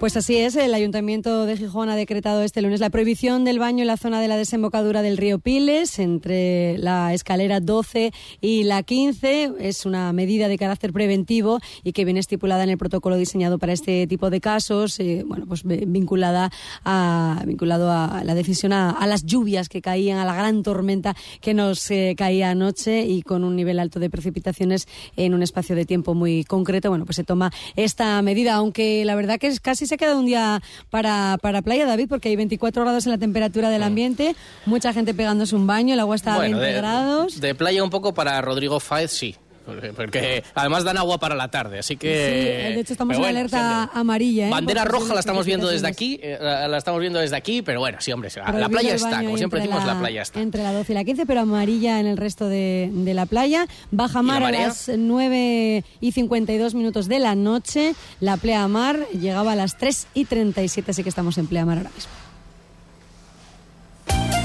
Pues 0.00 0.16
así 0.16 0.38
es, 0.38 0.56
el 0.56 0.72
Ayuntamiento 0.72 1.44
de 1.44 1.58
Gijón 1.58 1.90
ha 1.90 1.94
decretado 1.94 2.42
este 2.42 2.62
lunes 2.62 2.80
la 2.80 2.88
prohibición 2.88 3.44
del 3.44 3.58
baño 3.58 3.82
en 3.82 3.86
la 3.86 3.98
zona 3.98 4.22
de 4.22 4.28
la 4.28 4.38
desembocadura 4.38 5.02
del 5.02 5.18
río 5.18 5.38
Piles, 5.38 5.98
entre 5.98 6.78
la 6.78 7.12
escalera 7.12 7.60
12 7.60 8.10
y 8.40 8.62
la 8.62 8.82
15. 8.82 9.52
Es 9.58 9.84
una 9.84 10.10
medida 10.14 10.48
de 10.48 10.56
carácter 10.56 10.94
preventivo 10.94 11.60
y 11.84 11.92
que 11.92 12.06
viene 12.06 12.18
estipulada 12.18 12.64
en 12.64 12.70
el 12.70 12.78
protocolo 12.78 13.18
diseñado 13.18 13.58
para 13.58 13.74
este 13.74 14.06
tipo 14.06 14.30
de 14.30 14.40
casos, 14.40 14.98
eh, 15.00 15.22
bueno, 15.26 15.44
pues 15.46 15.64
vinculada 15.64 16.50
a, 16.82 17.42
vinculado 17.44 17.92
a 17.92 18.22
la 18.24 18.34
decisión 18.34 18.72
a, 18.72 18.92
a 18.92 19.06
las 19.06 19.26
lluvias 19.26 19.68
que 19.68 19.82
caían, 19.82 20.16
a 20.16 20.24
la 20.24 20.34
gran 20.34 20.62
tormenta 20.62 21.14
que 21.42 21.52
nos 21.52 21.90
eh, 21.90 22.14
caía 22.16 22.48
anoche 22.48 23.04
y 23.04 23.20
con 23.20 23.44
un 23.44 23.54
nivel 23.54 23.78
alto 23.78 24.00
de 24.00 24.08
precipitaciones 24.08 24.88
en 25.16 25.34
un 25.34 25.42
espacio 25.42 25.76
de 25.76 25.84
tiempo 25.84 26.14
muy 26.14 26.44
concreto. 26.44 26.88
Bueno, 26.88 27.04
pues 27.04 27.16
se 27.16 27.24
toma 27.24 27.52
esta 27.76 28.22
medida, 28.22 28.54
aunque 28.54 29.04
la 29.04 29.14
verdad 29.14 29.38
que 29.38 29.48
es, 29.48 29.60
casi 29.60 29.89
se 29.90 29.96
ha 29.96 29.98
quedado 29.98 30.18
un 30.20 30.26
día 30.26 30.62
para, 30.88 31.36
para 31.42 31.60
playa, 31.62 31.84
David, 31.84 32.06
porque 32.08 32.30
hay 32.30 32.36
24 32.36 32.82
grados 32.82 33.04
en 33.06 33.12
la 33.12 33.18
temperatura 33.18 33.68
del 33.68 33.82
ambiente, 33.82 34.34
mucha 34.64 34.92
gente 34.92 35.12
pegándose 35.12 35.54
un 35.54 35.66
baño, 35.66 35.92
el 35.94 36.00
agua 36.00 36.16
está 36.16 36.34
a 36.34 36.36
Bueno, 36.36 36.58
20 36.58 36.72
de, 36.72 36.78
grados. 36.80 37.40
de 37.40 37.54
playa 37.54 37.84
un 37.84 37.90
poco 37.90 38.14
para 38.14 38.40
Rodrigo 38.40 38.80
Fáez, 38.80 39.10
sí. 39.10 39.36
Porque- 39.70 39.92
Porque 39.92 40.44
además 40.54 40.84
dan 40.84 40.98
agua 40.98 41.18
para 41.18 41.34
la 41.34 41.48
tarde, 41.48 41.78
así 41.78 41.96
que... 41.96 42.08
Sí, 42.68 42.74
de 42.74 42.80
hecho 42.80 42.92
estamos 42.92 43.16
en 43.16 43.24
alerta 43.24 43.84
amarilla. 43.94 44.48
¿eh? 44.48 44.50
Bandera 44.50 44.82
por 44.84 44.92
roja 44.92 45.14
la 45.14 45.20
estamos 45.20 45.46
viendo 45.46 45.68
desde 45.68 45.86
aquí, 45.86 46.18
eh, 46.22 46.38
la, 46.40 46.68
la 46.68 46.78
estamos 46.78 47.00
viendo 47.00 47.18
desde 47.18 47.36
aquí, 47.36 47.62
pero 47.62 47.80
bueno, 47.80 47.98
sí, 48.00 48.12
hombre, 48.12 48.30
la, 48.36 48.52
la 48.52 48.68
playa 48.68 48.94
está, 48.94 49.22
como 49.22 49.36
siempre 49.36 49.60
decimos, 49.60 49.84
la, 49.84 49.98
playa 49.98 50.22
está. 50.22 50.40
Entre 50.40 50.62
la 50.62 50.72
12 50.72 50.92
y 50.92 50.94
la 50.94 51.04
15, 51.04 51.26
pero 51.26 51.40
amarilla 51.40 52.00
en 52.00 52.06
el 52.06 52.16
resto 52.16 52.48
de, 52.48 52.90
de 52.92 53.14
la 53.14 53.26
playa. 53.26 53.66
Baja 53.90 54.22
mar 54.22 54.42
a 54.42 54.50
las 54.50 54.90
9 54.94 55.84
y 56.00 56.12
52 56.12 56.74
minutos 56.74 57.08
de 57.08 57.18
la 57.18 57.34
noche. 57.34 57.94
La 58.20 58.36
pleamar 58.36 59.06
llegaba 59.10 59.52
a 59.52 59.56
las 59.56 59.76
3 59.78 60.06
y 60.14 60.24
37, 60.24 60.90
así 60.90 61.02
que 61.02 61.08
estamos 61.08 61.38
en 61.38 61.46
pleamar 61.46 61.78
ahora 61.78 61.90
mismo. 61.94 62.10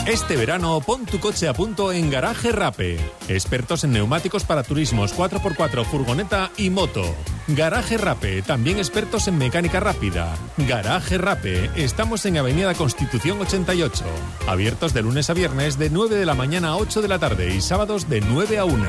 Este 0.08 0.38
verano 0.38 0.80
pon 0.82 1.08
tu 1.08 1.20
coche 1.20 1.48
a 1.48 1.54
punto 1.54 1.92
en 1.92 2.12
Garaje 2.12 2.52
Rape. 2.52 3.00
Expertos 3.28 3.84
en 3.86 3.92
neumáticos 3.92 4.44
para 4.44 4.62
turismos 4.62 5.16
4x4, 5.16 5.84
furgoneta 5.84 6.52
y 6.58 6.70
moto. 6.70 7.02
Garaje 7.48 7.98
Rape, 7.98 8.44
también 8.44 8.78
expertos 8.78 9.28
en 9.28 9.40
mecánica 9.40 9.80
rápida. 9.80 10.38
Garaje 10.58 11.18
Rape, 11.18 11.72
estamos 11.76 12.24
en 12.28 12.38
Avenida 12.38 12.76
Constitución 12.76 13.42
88. 13.42 14.06
Abiertos 14.48 14.94
de 14.94 15.02
lunes 15.02 15.32
a 15.32 15.34
viernes 15.34 15.80
de 15.80 15.90
9 15.90 16.16
de 16.16 16.26
la 16.28 16.36
mañana 16.36 16.70
a 16.70 16.78
8 16.78 17.02
de 17.02 17.08
la 17.08 17.18
tarde 17.18 17.56
y 17.56 17.62
sábados 17.62 18.08
de 18.08 18.22
9 18.22 18.60
a 18.60 18.66
1. 18.66 18.86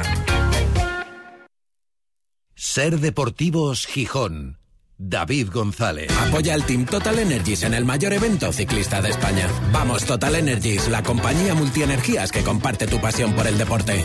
Ser 2.55 3.00
Deportivos 3.00 3.87
Gijón. 3.87 4.59
David 4.98 5.50
González. 5.52 6.11
Apoya 6.28 6.54
al 6.54 6.64
Team 6.64 6.87
Total 6.87 7.18
Energies 7.18 7.62
en 7.62 7.74
el 7.74 7.85
mayor 7.85 8.12
evento 8.12 8.52
ciclista 8.52 9.02
de 9.02 9.11
España. 9.11 9.48
Vamos 9.72 10.04
Total 10.04 10.35
Energies, 10.35 10.88
la 10.88 11.02
compañía 11.02 11.54
multienergías 11.54 12.32
que 12.32 12.42
comparte 12.42 12.87
tu 12.87 13.00
pasión 13.00 13.35
por 13.35 13.46
el 13.46 13.59
deporte. 13.59 14.04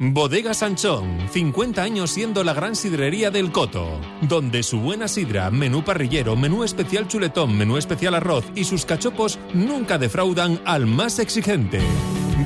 Bodega 0.00 0.54
Sanchón, 0.54 1.28
50 1.32 1.82
años 1.82 2.12
siendo 2.12 2.44
la 2.44 2.54
gran 2.54 2.76
sidrería 2.76 3.32
del 3.32 3.50
Coto, 3.50 4.00
donde 4.22 4.62
su 4.62 4.78
buena 4.78 5.08
sidra, 5.08 5.50
menú 5.50 5.84
parrillero, 5.84 6.36
menú 6.36 6.62
especial 6.62 7.08
chuletón, 7.08 7.58
menú 7.58 7.78
especial 7.78 8.14
arroz 8.14 8.44
y 8.54 8.62
sus 8.62 8.86
cachopos 8.86 9.40
nunca 9.54 9.98
defraudan 9.98 10.60
al 10.64 10.86
más 10.86 11.18
exigente. 11.18 11.80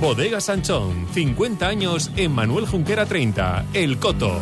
Bodega 0.01 0.40
Sanchón, 0.40 1.07
50 1.12 1.68
años 1.68 2.11
en 2.16 2.33
Manuel 2.33 2.66
Junquera 2.66 3.05
30, 3.05 3.66
El 3.75 3.99
Coto. 3.99 4.40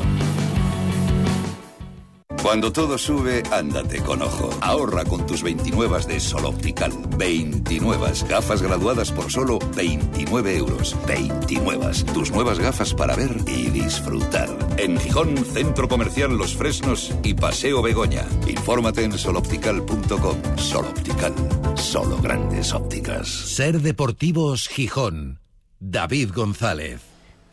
Cuando 2.42 2.72
todo 2.72 2.96
sube, 2.96 3.42
ándate 3.50 4.00
con 4.00 4.22
ojo. 4.22 4.50
Ahorra 4.62 5.04
con 5.04 5.26
tus 5.26 5.42
29 5.42 6.06
de 6.06 6.18
Sol 6.20 6.46
Optical. 6.46 6.90
29 7.18 8.12
gafas 8.28 8.62
graduadas 8.62 9.12
por 9.12 9.30
solo 9.30 9.58
29 9.76 10.56
euros. 10.56 10.96
29. 11.06 11.90
Tus 12.14 12.30
nuevas 12.30 12.58
gafas 12.58 12.94
para 12.94 13.14
ver 13.14 13.36
y 13.46 13.68
disfrutar. 13.68 14.48
En 14.78 14.98
Gijón, 14.98 15.36
Centro 15.36 15.86
Comercial 15.86 16.36
Los 16.36 16.56
Fresnos 16.56 17.12
y 17.22 17.34
Paseo 17.34 17.82
Begoña. 17.82 18.24
Infórmate 18.46 19.04
en 19.04 19.18
soloptical.com. 19.18 20.56
Sol 20.56 20.86
Optical. 20.86 21.34
Solo 21.74 22.18
grandes 22.22 22.72
ópticas. 22.72 23.28
Ser 23.28 23.80
Deportivos 23.80 24.66
Gijón. 24.68 25.40
David 25.78 26.30
González. 26.34 27.09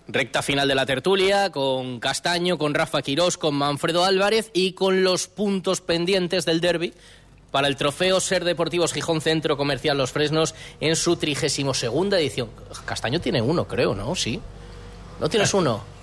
Recta 0.10 0.42
final 0.42 0.70
de 0.70 0.76
la 0.76 0.86
tertulia 0.86 1.52
con 1.52 2.00
Castaño, 2.00 2.58
con 2.58 2.74
Rafa 2.74 3.02
Quirós, 3.02 3.38
con 3.38 3.56
Manfredo 3.56 4.06
Álvarez 4.06 4.52
y 4.54 4.72
con 4.72 5.04
los 5.04 5.28
puntos 5.28 5.82
pendientes 5.82 6.46
del 6.46 6.62
derby 6.62 6.94
para 7.52 7.68
el 7.68 7.76
trofeo 7.76 8.20
Ser 8.22 8.46
Deportivos 8.46 8.94
Gijón 8.94 9.20
Centro 9.20 9.58
Comercial 9.58 9.98
Los 9.98 10.12
Fresnos 10.12 10.56
en 10.80 10.96
su 10.96 11.18
trigésimo 11.18 11.74
segunda 11.74 12.20
edición. 12.20 12.50
Castaño 12.86 13.20
tiene 13.20 13.42
uno, 13.42 13.68
creo, 13.68 13.96
¿no? 13.96 14.16
Sí. 14.16 14.40
¿No 15.20 15.28
tienes 15.28 15.54
uno? 15.54 15.97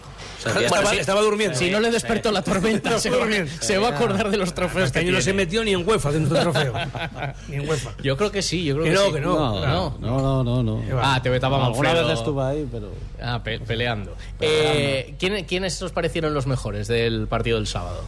Estaba, 0.45 0.91
si- 0.91 0.97
estaba 0.99 1.21
durmiendo. 1.23 1.57
Si 1.59 1.71
no 1.71 1.81
le 1.81 1.91
despertó 1.91 2.31
la 2.31 2.43
tormenta, 2.43 2.99
se, 3.01 3.11
va, 3.11 3.27
se 3.61 3.79
va 3.79 3.89
a 3.89 3.91
acordar 3.97 4.31
de 4.31 4.37
los 4.37 4.53
trofeos 4.55 4.87
Este 4.87 5.01
que 5.01 5.07
año 5.07 5.15
no 5.17 5.23
se 5.23 5.33
metió 5.33 5.65
ni 5.65 5.73
en 5.73 5.89
UEFA 5.89 6.13
dentro 6.13 6.35
del 6.35 6.43
trofeo. 6.45 6.75
ni 7.49 7.57
en 7.57 7.69
UEFA. 7.69 7.93
Yo 8.03 8.17
creo 8.17 8.31
que 8.31 8.43
sí, 8.43 8.65
yo 8.65 8.75
creo 8.75 8.85
Que 8.85 8.91
que, 8.91 8.97
no, 8.97 9.07
sí. 9.07 9.13
que 9.15 9.21
no. 9.21 9.67
No, 9.67 9.99
No, 10.01 10.43
no, 10.45 10.63
no, 10.63 10.63
no. 10.63 10.83
Ah, 11.03 11.21
te 11.23 11.31
vetaba 11.31 11.65
Alguna 11.67 11.89
Manfredo. 11.91 12.09
vez 12.09 12.19
estuve 12.19 12.43
ahí, 12.43 12.69
pero... 12.71 12.93
Ah, 13.23 13.43
pe- 13.43 13.61
peleando. 13.61 14.17
Eh, 14.41 15.15
¿quién- 15.19 15.45
¿Quiénes 15.47 15.81
os 15.83 15.93
parecieron 15.93 16.35
los 16.35 16.47
mejores 16.47 16.89
del 16.89 17.27
partido 17.27 17.57
del 17.57 17.67
sábado? 17.67 18.03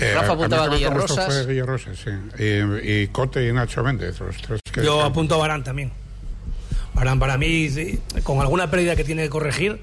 Eh, 0.00 0.12
Rafa 0.14 0.32
apuntaba 0.32 0.62
a 0.64 0.66
más 0.66 0.70
me 0.70 0.76
Guillermo 0.76 1.00
gustó 1.02 1.16
Rosas. 1.16 1.34
fue 1.34 1.46
Guillermo 1.46 1.70
Rosas, 1.72 1.98
sí. 1.98 2.10
Y, 2.42 3.02
y 3.02 3.06
Cote 3.08 3.46
y 3.46 3.52
Nacho 3.52 3.82
Méndez, 3.84 4.18
los 4.20 4.36
tres 4.38 4.60
que... 4.72 4.84
Yo 4.84 5.00
apunto 5.02 5.34
a 5.36 5.38
Barán 5.38 5.62
también. 5.62 5.92
Barán 6.94 7.18
para 7.18 7.38
mí, 7.38 7.68
sí, 7.70 8.00
con 8.22 8.40
alguna 8.40 8.70
pérdida 8.70 8.96
que 8.96 9.04
tiene 9.04 9.22
que 9.22 9.30
corregir, 9.30 9.80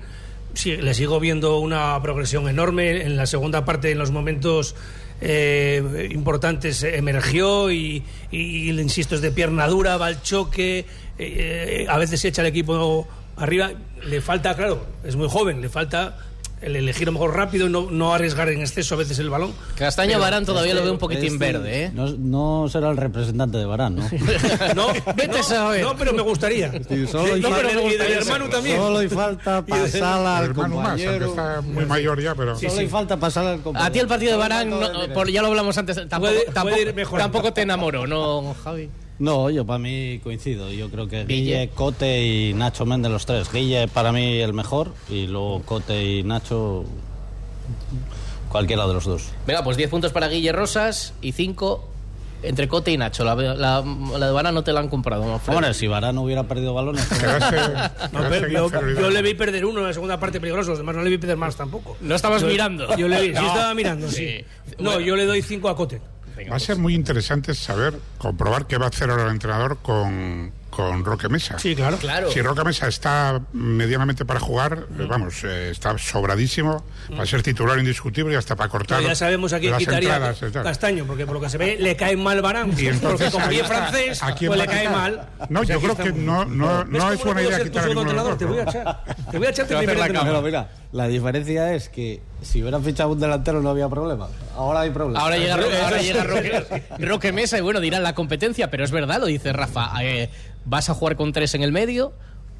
sí, 0.53 0.77
le 0.77 0.93
sigo 0.93 1.19
viendo 1.19 1.59
una 1.59 2.01
progresión 2.01 2.47
enorme. 2.47 3.03
En 3.03 3.15
la 3.15 3.25
segunda 3.25 3.65
parte, 3.65 3.91
en 3.91 3.97
los 3.97 4.11
momentos 4.11 4.75
eh, 5.21 6.09
importantes, 6.11 6.83
eh, 6.83 6.97
emergió 6.97 7.71
y, 7.71 8.03
y, 8.31 8.71
le 8.71 8.81
insisto, 8.81 9.15
es 9.15 9.21
de 9.21 9.31
pierna 9.31 9.67
dura, 9.67 9.97
va 9.97 10.07
al 10.07 10.21
choque, 10.21 10.85
eh, 11.17 11.85
a 11.89 11.97
veces 11.97 12.23
echa 12.25 12.41
el 12.41 12.47
equipo 12.47 13.07
arriba. 13.37 13.71
Le 14.05 14.21
falta, 14.21 14.55
claro, 14.55 14.85
es 15.03 15.15
muy 15.15 15.29
joven, 15.29 15.61
le 15.61 15.69
falta 15.69 16.17
el 16.61 16.75
elegir 16.75 17.03
a 17.03 17.05
lo 17.07 17.13
mejor 17.13 17.35
rápido 17.35 17.67
y 17.67 17.69
no, 17.69 17.89
no 17.89 18.13
arriesgar 18.13 18.49
en 18.49 18.61
exceso 18.61 18.95
a 18.95 18.97
veces 18.97 19.17
el 19.19 19.29
balón. 19.29 19.53
Castaño 19.75 20.09
Pero- 20.11 20.21
Barán 20.21 20.45
todavía 20.45 20.73
lo 20.73 20.83
veo 20.83 20.91
un 20.91 20.97
poquitín 20.97 21.33
Este 21.33 21.37
verde, 21.37 21.83
¿eh? 21.85 21.91
No, 21.93 22.07
no 22.17 22.69
será 22.69 22.89
el 22.89 22.97
representante 22.97 23.57
de 23.57 23.65
Barán, 23.65 23.95
¿no? 23.95 24.03
No, 24.75 24.87
Vete 25.15 25.27
no, 25.29 25.37
a 25.37 25.43
saber. 25.43 25.81
No, 25.83 25.95
pero 25.95 26.13
me 26.13 26.21
gustaría. 26.21 26.71
Sí, 26.71 27.07
solo 27.07 27.33
hay 27.33 27.41
no, 27.41 27.49
falta- 27.49 27.67
pero 27.69 27.87
y 27.89 27.97
del 27.97 28.11
hermano 28.13 28.49
también. 28.49 28.77
Solo 28.77 28.97
hay 28.99 29.09
falta 29.09 29.65
pasarla 29.65 30.39
El 30.39 30.43
al 30.45 30.53
más, 30.55 30.69
compañero. 30.71 31.25
está 31.27 31.61
muy 31.61 31.85
mayor 31.85 32.21
ya, 32.21 32.35
pero... 32.35 32.55
Solo 32.57 32.73
hay 32.79 32.87
falta 32.87 33.17
pasarla 33.17 33.51
al 33.53 33.61
compañero. 33.61 33.87
A 33.87 33.91
ti 33.91 33.99
el 33.99 34.07
partido 34.07 34.31
de 34.33 34.37
Barán, 34.37 34.69
por- 35.13 35.29
ya 35.31 35.41
lo 35.41 35.47
hablamos 35.49 35.77
antes, 35.77 35.95
tampoco, 36.07 36.19
Puede- 36.33 36.45
tampoco, 36.45 36.69
puede 36.75 36.81
ir 36.81 36.93
mejorando. 36.93 37.31
tampoco 37.31 37.53
te 37.53 37.61
enamoró, 37.61 38.05
¿no, 38.07 38.55
Javi? 38.63 38.89
No, 39.19 39.49
yo 39.49 39.65
para 39.65 39.79
mí 39.79 40.19
coincido. 40.23 40.71
Yo 40.71 40.89
creo 40.89 41.07
que 41.07 41.25
Guille. 41.25 41.41
Guille, 41.43 41.69
Cote 41.75 42.25
y 42.25 42.53
Nacho 42.53 42.85
Méndez 42.85 43.11
los 43.11 43.25
tres. 43.25 43.51
Guille 43.51 43.87
para 43.89 44.11
mí 44.11 44.39
el 44.39 44.53
mejor 44.53 44.93
y 45.09 45.27
luego 45.27 45.61
Cote 45.63 46.03
y 46.03 46.23
Nacho 46.23 46.85
cualquiera 48.49 48.87
de 48.87 48.93
los 48.93 49.05
dos. 49.05 49.29
Venga, 49.45 49.63
pues 49.63 49.77
10 49.77 49.89
puntos 49.89 50.11
para 50.11 50.27
Guille 50.27 50.51
Rosas 50.51 51.13
y 51.21 51.33
5 51.33 51.85
entre 52.41 52.67
Cote 52.69 52.91
y 52.91 52.97
Nacho. 52.97 53.23
La, 53.25 53.35
la- 53.35 53.83
la 53.83 54.31
de 54.43 54.51
no 54.53 54.63
te 54.63 54.71
la 54.71 54.79
han 54.79 54.87
comprado, 54.87 55.23
Manfredo. 55.25 55.57
Hombre, 55.57 55.73
si 55.73 55.87
Barán 55.87 56.17
hubiera 56.17 56.43
perdido 56.47 56.73
balones... 56.73 57.05
No, 58.13 58.33
en 58.33 58.49
yo, 58.51 58.69
yo 58.71 59.09
le 59.09 59.21
vi 59.21 59.33
perder 59.33 59.65
uno 59.65 59.81
en 59.81 59.87
la 59.87 59.93
segunda 59.93 60.19
parte 60.19 60.39
peligroso, 60.39 60.69
los 60.69 60.79
demás 60.79 60.95
no 60.95 61.03
le 61.03 61.09
vi 61.09 61.17
perder 61.17 61.35
más 61.37 61.55
tampoco. 61.57 61.97
No 62.01 62.15
estabas 62.15 62.41
Yo- 62.41 62.47
mirando. 62.47 62.95
Yo 62.95 63.07
le 63.09 63.21
vi, 63.21 63.27
sí 63.27 63.33
No. 63.41 63.47
estaba 63.47 63.73
mirando, 63.73 64.07
sí. 64.09 64.15
Sí. 64.15 64.45
No, 64.79 64.91
Bueno. 64.91 64.99
yo 65.01 65.15
le 65.17 65.25
doy 65.25 65.41
cinco 65.41 65.67
a 65.69 65.75
Cote. 65.75 66.01
Va 66.47 66.55
a 66.55 66.59
ser 66.59 66.77
muy 66.77 66.95
interesante 66.95 67.53
saber, 67.53 67.93
comprobar 68.17 68.67
qué 68.67 68.77
va 68.77 68.85
a 68.85 68.89
hacer 68.89 69.09
ahora 69.09 69.23
el 69.25 69.31
entrenador 69.31 69.77
con, 69.81 70.51
con 70.69 71.03
Roque 71.03 71.27
Mesa. 71.29 71.59
Sí, 71.59 71.75
claro. 71.75 71.97
Claro. 71.97 72.31
Si 72.31 72.41
Roque 72.41 72.63
Mesa 72.63 72.87
está 72.87 73.41
medianamente 73.53 74.25
para 74.25 74.39
jugar, 74.39 74.85
eh, 74.97 75.05
vamos, 75.09 75.43
eh, 75.43 75.71
está 75.71 75.97
sobradísimo, 75.97 76.85
va 77.17 77.23
a 77.23 77.25
ser 77.25 77.43
titular 77.43 77.77
indiscutible 77.79 78.33
y 78.33 78.35
hasta 78.37 78.55
para 78.55 78.69
cortar 78.69 78.99
Pero 78.99 79.09
ya 79.09 79.15
sabemos 79.15 79.51
a 79.53 79.59
quién 79.59 79.71
las 79.71 79.79
quitaría 79.79 80.15
entradas. 80.15 80.39
tal. 80.39 80.63
Castaño, 80.63 81.05
porque 81.05 81.25
por 81.25 81.35
lo 81.35 81.41
que 81.41 81.49
se 81.49 81.57
ve 81.57 81.77
le 81.79 81.95
cae 81.95 82.15
mal 82.15 82.41
Barán. 82.41 82.73
Y 82.77 82.87
entonces, 82.87 83.01
porque 83.01 83.31
como 83.31 83.47
bien 83.47 83.65
francés, 83.65 84.23
¿A 84.23 84.33
quién 84.35 84.49
pues 84.49 84.59
le 84.59 84.67
cae 84.67 84.89
mal. 84.89 85.27
No, 85.49 85.61
O 85.61 85.65
sea, 85.65 85.75
yo 85.77 85.87
aquí 85.87 85.95
creo 85.95 86.13
que 86.13 86.19
no, 86.19 86.45
no, 86.45 86.85
¿Ves 86.85 86.87
no 86.89 87.11
es 87.11 87.23
buena 87.23 87.41
idea 87.41 87.63
quitar 87.63 87.87
a 87.87 87.91
entrenador? 87.91 88.37
Te 88.37 88.45
voy 88.45 88.59
a 88.59 88.63
echar. 88.63 89.03
Te 89.31 89.37
voy 89.37 89.47
a 89.47 89.49
echar 89.49 89.67
Te 89.67 89.73
va 89.73 89.79
a 89.81 90.69
la 90.91 91.07
diferencia 91.07 91.73
es 91.73 91.89
que 91.89 92.19
si 92.41 92.61
hubiera 92.61 92.79
fichado 92.79 93.09
un 93.11 93.19
delantero 93.19 93.61
no 93.61 93.69
había 93.69 93.87
problema. 93.89 94.27
Ahora 94.55 94.81
hay 94.81 94.89
problema. 94.89 95.19
Ahora 95.19 95.37
llega, 95.37 95.53
ahora 95.55 96.01
llega 96.01 96.23
Roque, 96.23 96.83
Roque 96.99 97.31
Mesa 97.31 97.57
y 97.57 97.61
bueno, 97.61 97.79
dirán 97.79 98.01
la 98.03 98.15
competencia, 98.15 98.71
pero 98.71 98.83
es 98.83 98.91
verdad, 98.91 99.19
lo 99.19 99.27
dice 99.27 99.53
Rafa. 99.53 99.91
eh, 100.03 100.29
¿Vas 100.65 100.89
a 100.89 100.93
jugar 100.93 101.15
con 101.15 101.31
tres 101.31 101.53
en 101.55 101.61
el 101.63 101.71
medio 101.71 102.13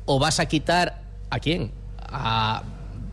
o 0.05 0.19
vas 0.19 0.39
a 0.39 0.45
quitar 0.47 1.01
a 1.29 1.39
quién? 1.39 1.71
A- 1.99 2.63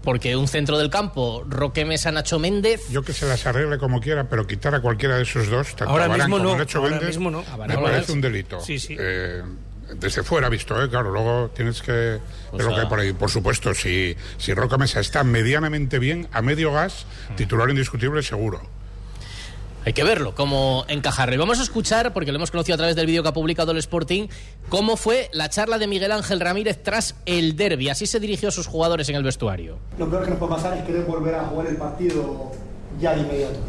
porque 0.02 0.36
un 0.36 0.46
centro 0.46 0.78
del 0.78 0.88
campo, 0.88 1.42
Roque 1.48 1.84
Mesa, 1.84 2.12
Nacho 2.12 2.38
Méndez. 2.38 2.80
Yo 2.90 3.02
que 3.02 3.12
se 3.12 3.26
las 3.26 3.44
arregle 3.44 3.76
como 3.78 4.00
quiera, 4.00 4.28
pero 4.28 4.46
quitar 4.46 4.72
a 4.72 4.80
cualquiera 4.80 5.16
de 5.16 5.24
esos 5.24 5.48
dos, 5.48 5.74
tanto 5.74 5.90
Ahora 5.90 6.04
a 6.04 6.08
mismo 6.16 6.36
como 6.38 6.50
no, 6.52 6.56
Nacho 6.58 6.78
ahora 6.78 6.90
Méndez, 6.90 7.08
mismo 7.08 7.30
no. 7.32 7.42
Me 7.66 7.76
parece 7.76 8.12
un 8.12 8.20
delito. 8.20 8.60
Sí, 8.60 8.78
sí. 8.78 8.96
Eh, 8.96 9.42
desde 9.94 10.22
fuera 10.22 10.48
visto, 10.48 10.82
¿eh? 10.82 10.88
claro, 10.88 11.10
luego 11.10 11.50
tienes 11.54 11.80
que 11.82 11.92
ver 11.92 12.20
lo 12.52 12.74
que 12.74 12.80
hay 12.80 12.86
por 12.86 13.00
ahí. 13.00 13.12
Por 13.12 13.30
supuesto, 13.30 13.74
si, 13.74 14.16
si 14.38 14.54
Roca 14.54 14.78
Mesa 14.78 15.00
está 15.00 15.24
medianamente 15.24 15.98
bien, 15.98 16.28
a 16.32 16.42
medio 16.42 16.72
gas, 16.72 17.06
titular 17.36 17.68
indiscutible 17.70 18.22
seguro. 18.22 18.60
Hay 19.86 19.92
que 19.92 20.02
verlo, 20.02 20.34
cómo 20.34 20.84
encajarlo. 20.88 21.36
Y 21.36 21.38
vamos 21.38 21.60
a 21.60 21.62
escuchar, 21.62 22.12
porque 22.12 22.32
lo 22.32 22.38
hemos 22.38 22.50
conocido 22.50 22.74
a 22.74 22.78
través 22.78 22.96
del 22.96 23.06
vídeo 23.06 23.22
que 23.22 23.28
ha 23.28 23.32
publicado 23.32 23.70
el 23.70 23.78
Sporting, 23.78 24.26
cómo 24.68 24.96
fue 24.96 25.30
la 25.32 25.48
charla 25.48 25.78
de 25.78 25.86
Miguel 25.86 26.10
Ángel 26.10 26.40
Ramírez 26.40 26.82
tras 26.82 27.14
el 27.24 27.54
derby. 27.54 27.88
Así 27.88 28.04
se 28.06 28.18
dirigió 28.18 28.48
a 28.48 28.50
sus 28.50 28.66
jugadores 28.66 29.08
en 29.10 29.14
el 29.14 29.22
vestuario. 29.22 29.78
Lo 29.96 30.10
peor 30.10 30.24
que 30.24 30.30
nos 30.30 30.40
puede 30.40 30.54
pasar 30.56 30.76
es 30.76 30.84
querer 30.84 31.04
volver 31.04 31.36
a 31.36 31.44
jugar 31.44 31.68
el 31.68 31.76
partido 31.76 32.50
ya 33.00 33.14
de 33.14 33.20
inmediato. 33.20 33.60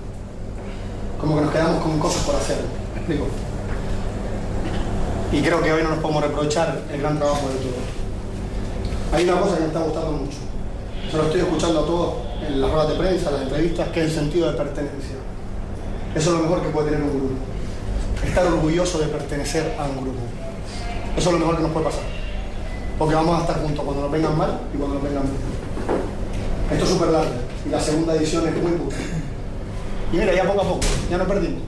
Como 1.20 1.36
que 1.36 1.41
nos 1.41 1.51
quedamos 1.51 1.84
con 1.84 1.99
cosas 1.99 2.24
por 2.24 2.36
hacer. 2.36 2.57
¿Me 2.95 2.99
explico? 3.01 3.28
Y 5.32 5.42
creo 5.42 5.62
que 5.62 5.74
hoy 5.74 5.84
no 5.84 5.90
nos 5.90 6.00
podemos 6.00 6.24
reprochar 6.24 6.82
el 6.92 7.02
gran 7.02 7.18
trabajo 7.18 7.48
de 7.50 7.56
todos. 7.56 7.98
Hay 9.14 9.24
una 9.24 9.42
cosa 9.42 9.56
que 9.56 9.62
me 9.62 9.68
está 9.68 9.80
gustando 9.80 10.12
mucho. 10.12 10.38
Se 11.12 11.18
lo 11.18 11.24
estoy 11.24 11.42
escuchando 11.42 11.80
a 11.82 11.86
todos 11.86 12.14
en 12.48 12.62
las 12.62 12.72
ruedas 12.72 12.90
de 12.90 12.96
prensa, 12.96 13.30
en 13.30 13.36
las 13.36 13.44
entrevistas, 13.44 13.90
que 13.90 14.00
es 14.02 14.06
el 14.08 14.16
sentido 14.16 14.52
de 14.52 14.58
pertenencia. 14.58 15.16
Eso 16.16 16.30
es 16.30 16.36
lo 16.38 16.44
mejor 16.44 16.62
que 16.62 16.70
puede 16.70 16.92
tener 16.92 17.04
un 17.04 17.10
grupo. 17.10 17.36
Estar 18.26 18.46
orgulloso 18.46 19.00
de 19.00 19.08
pertenecer 19.08 19.76
a 19.78 19.86
un 19.86 20.02
grupo. 20.02 20.20
Eso 21.18 21.30
es 21.30 21.34
lo 21.34 21.40
mejor 21.40 21.58
que 21.58 21.64
nos 21.64 21.72
puede 21.72 21.86
pasar. 21.86 22.04
Porque 22.98 23.16
vamos 23.16 23.38
a 23.38 23.42
estar 23.42 23.62
juntos 23.62 23.84
cuando 23.84 24.04
nos 24.04 24.12
vengan 24.12 24.38
mal 24.38 24.60
y 24.74 24.78
cuando 24.78 24.96
nos 24.96 25.04
vengan 25.04 25.24
bien. 25.24 25.58
Esto 26.72 26.84
es 26.84 26.90
súper 26.90 27.10
largo 27.10 27.32
y 27.66 27.70
la 27.70 27.80
segunda 27.80 28.16
edición 28.16 28.48
es 28.48 28.56
muy 28.62 28.72
dura. 28.72 28.96
Y 30.12 30.18
mira, 30.18 30.34
ya 30.34 30.48
poco 30.48 30.62
a 30.62 30.64
poco, 30.64 30.80
ya 31.10 31.18
no 31.18 31.26
perdimos. 31.26 31.62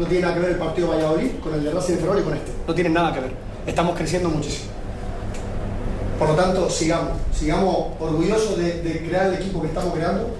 No 0.00 0.06
tiene 0.06 0.22
nada 0.22 0.32
que 0.32 0.40
ver 0.40 0.50
el 0.52 0.56
partido 0.56 0.90
de 0.90 0.96
Valladolid 0.96 1.30
con 1.42 1.52
el 1.52 1.62
de 1.62 1.72
Racing 1.72 1.92
de 1.92 2.00
Ferrol 2.00 2.18
y 2.20 2.22
con 2.22 2.34
este. 2.34 2.50
No 2.66 2.74
tiene 2.74 2.88
nada 2.88 3.12
que 3.12 3.20
ver. 3.20 3.32
Estamos 3.66 3.94
creciendo 3.94 4.30
muchísimo. 4.30 4.70
Por 6.18 6.30
lo 6.30 6.34
tanto, 6.36 6.70
sigamos. 6.70 7.18
Sigamos 7.34 7.88
orgullosos 8.00 8.56
de, 8.56 9.04
crear 9.06 9.26
el 9.26 9.34
equipo 9.34 9.60
que 9.60 9.66
estamos 9.66 9.92
creando. 9.92 10.30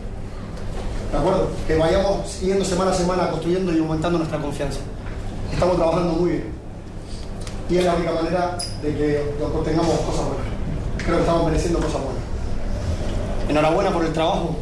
¿De 1.13 1.19
acuerdo? 1.19 1.51
Que 1.67 1.77
vayamos 1.77 2.27
siguiendo 2.27 2.65
semana 2.65 2.93
a 2.93 2.95
semana 2.95 3.29
construyendo 3.29 3.71
y 3.75 3.81
aumentando 3.81 4.17
nuestra 4.17 4.39
confianza. 4.39 4.81
Estamos 5.53 5.77
trabajando 5.77 6.15
muy 6.15 6.31
bien. 6.31 6.45
Y 7.69 7.77
es 7.77 7.85
la 7.85 7.97
única 7.97 8.13
manera 8.13 8.57
de 8.83 8.97
que 8.97 9.45
obtengamos 9.45 10.01
cosas 10.01 10.25
buenas. 10.25 10.47
Creo 11.05 11.17
que 11.17 11.21
estamos 11.21 11.45
mereciendo 11.45 11.81
cosas 11.81 12.01
buenas. 12.03 12.23
Enhorabuena 13.47 13.91
por 13.91 14.07
el 14.07 14.13
trabajo 14.15 14.57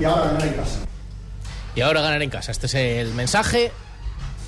y 0.00 0.04
ahora 0.04 0.24
ganar 0.24 0.44
en 0.44 0.54
casa. 0.54 0.80
Y 1.76 1.82
ahora 1.82 2.00
ganar 2.00 2.20
en 2.20 2.30
casa. 2.30 2.50
Este 2.50 2.66
es 2.66 2.74
el 2.74 3.14
mensaje 3.14 3.70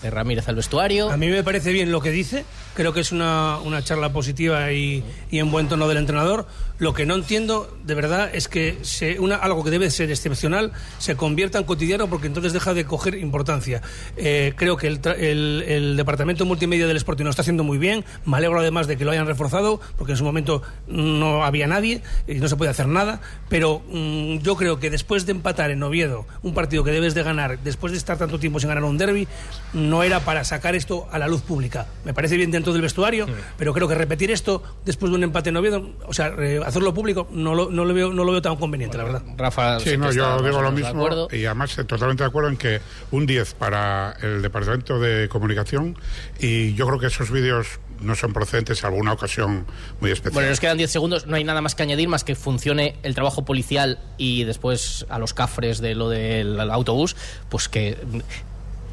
Ramírez 0.08 0.48
al 0.48 0.56
vestuario. 0.56 1.10
A 1.10 1.16
mí 1.16 1.28
me 1.28 1.42
parece 1.42 1.72
bien 1.72 1.92
lo 1.92 2.00
que 2.00 2.10
dice, 2.10 2.44
Creo 2.74 2.92
que 2.92 3.00
es 3.00 3.10
una, 3.12 3.58
una 3.58 3.82
charla 3.82 4.12
positiva 4.12 4.72
y, 4.72 5.04
y 5.30 5.38
en 5.38 5.50
buen 5.50 5.68
tono 5.68 5.88
del 5.88 5.98
entrenador. 5.98 6.46
Lo 6.80 6.92
que 6.94 7.06
no 7.06 7.14
entiendo, 7.14 7.72
de 7.84 7.94
verdad, 7.94 8.30
es 8.34 8.48
que 8.48 8.78
se, 8.82 9.20
una, 9.20 9.36
algo 9.36 9.62
que 9.62 9.70
debe 9.70 9.88
ser 9.90 10.10
excepcional 10.10 10.72
se 10.98 11.14
convierta 11.14 11.58
en 11.58 11.64
cotidiano 11.64 12.08
porque 12.08 12.26
entonces 12.26 12.52
deja 12.52 12.74
de 12.74 12.84
coger 12.84 13.14
importancia. 13.14 13.82
Eh, 14.16 14.54
creo 14.56 14.76
que 14.76 14.88
el, 14.88 15.00
el- 15.18 15.64
el 15.68 15.96
departamento 15.96 16.44
multimedia 16.46 16.86
del 16.86 16.96
Sporting 16.96 17.24
lo 17.24 17.30
está 17.30 17.42
haciendo 17.42 17.64
muy 17.64 17.78
bien. 17.78 18.04
Me 18.24 18.38
alegro 18.38 18.58
además 18.60 18.86
de 18.88 18.96
que 18.96 19.04
lo 19.04 19.10
hayan 19.12 19.26
reforzado 19.26 19.80
porque 19.98 20.12
en 20.14 20.16
su 20.18 20.24
momento 20.24 20.62
no 20.88 21.44
había 21.44 21.66
nadie 21.66 22.02
y 22.26 22.34
no 22.34 22.48
se 22.48 22.56
puede 22.56 22.70
hacer 22.70 22.88
nada. 22.88 23.20
Pero 23.48 23.82
mm, 23.90 24.38
yo 24.38 24.56
creo 24.56 24.80
que 24.80 24.90
después 24.90 25.26
de 25.26 25.32
empatar 25.32 25.70
en 25.70 25.82
Oviedo, 25.82 26.26
un 26.42 26.54
partido 26.54 26.82
que 26.82 26.90
debes 26.92 27.14
de 27.14 27.22
ganar, 27.22 27.58
después 27.62 27.92
de 27.92 27.98
estar 27.98 28.16
tanto 28.18 28.38
tiempo 28.38 28.58
sin 28.58 28.68
ganar 28.70 28.84
un 28.84 28.96
derby, 28.96 29.28
no 29.74 30.02
era 30.02 30.20
para 30.20 30.44
sacar 30.44 30.74
esto 30.74 31.06
a 31.12 31.18
la 31.18 31.28
luz 31.28 31.42
pública. 31.42 31.86
Me 32.04 32.14
parece 32.14 32.36
bien 32.38 32.50
dentro 32.50 32.72
del 32.72 32.82
vestuario, 32.82 33.26
pero 33.58 33.74
creo 33.74 33.86
que 33.86 33.94
repetir 33.94 34.30
esto 34.30 34.62
después 34.86 35.10
de 35.10 35.16
un 35.16 35.24
empate 35.24 35.50
en 35.50 35.56
Oviedo, 35.58 35.90
o 36.06 36.14
sea, 36.14 36.28
eh, 36.38 36.60
hacerlo 36.70 36.94
público, 36.94 37.28
no 37.30 37.54
lo, 37.54 37.70
no 37.70 37.84
lo 37.84 37.94
veo, 37.94 38.12
no 38.12 38.24
lo 38.24 38.32
veo 38.32 38.42
tan 38.42 38.56
conveniente, 38.56 38.96
la 38.96 39.04
verdad. 39.04 39.22
Rafa, 39.36 39.80
Sí, 39.80 39.96
no, 39.96 40.12
yo 40.12 40.42
digo 40.42 40.60
lo 40.62 40.72
mismo 40.72 41.28
y 41.30 41.44
además 41.44 41.76
totalmente 41.86 42.22
de 42.22 42.28
acuerdo 42.28 42.48
en 42.48 42.56
que 42.56 42.80
un 43.10 43.26
10 43.26 43.54
para 43.54 44.16
el 44.22 44.42
Departamento 44.42 44.98
de 44.98 45.28
Comunicación 45.28 45.96
y 46.38 46.74
yo 46.74 46.86
creo 46.86 46.98
que 46.98 47.06
esos 47.06 47.30
vídeos 47.30 47.80
no 48.00 48.14
son 48.14 48.32
procedentes 48.32 48.82
a 48.84 48.88
alguna 48.88 49.12
ocasión 49.12 49.66
muy 50.00 50.10
especial. 50.10 50.34
Bueno, 50.34 50.50
nos 50.50 50.60
quedan 50.60 50.78
10 50.78 50.90
segundos, 50.90 51.26
no 51.26 51.36
hay 51.36 51.44
nada 51.44 51.60
más 51.60 51.74
que 51.74 51.82
añadir, 51.82 52.08
más 52.08 52.24
que 52.24 52.34
funcione 52.34 52.96
el 53.02 53.14
trabajo 53.14 53.44
policial 53.44 53.98
y 54.16 54.44
después 54.44 55.06
a 55.08 55.18
los 55.18 55.34
cafres 55.34 55.80
de 55.80 55.94
lo 55.94 56.08
del 56.08 56.58
autobús, 56.70 57.16
pues 57.48 57.68
que 57.68 57.98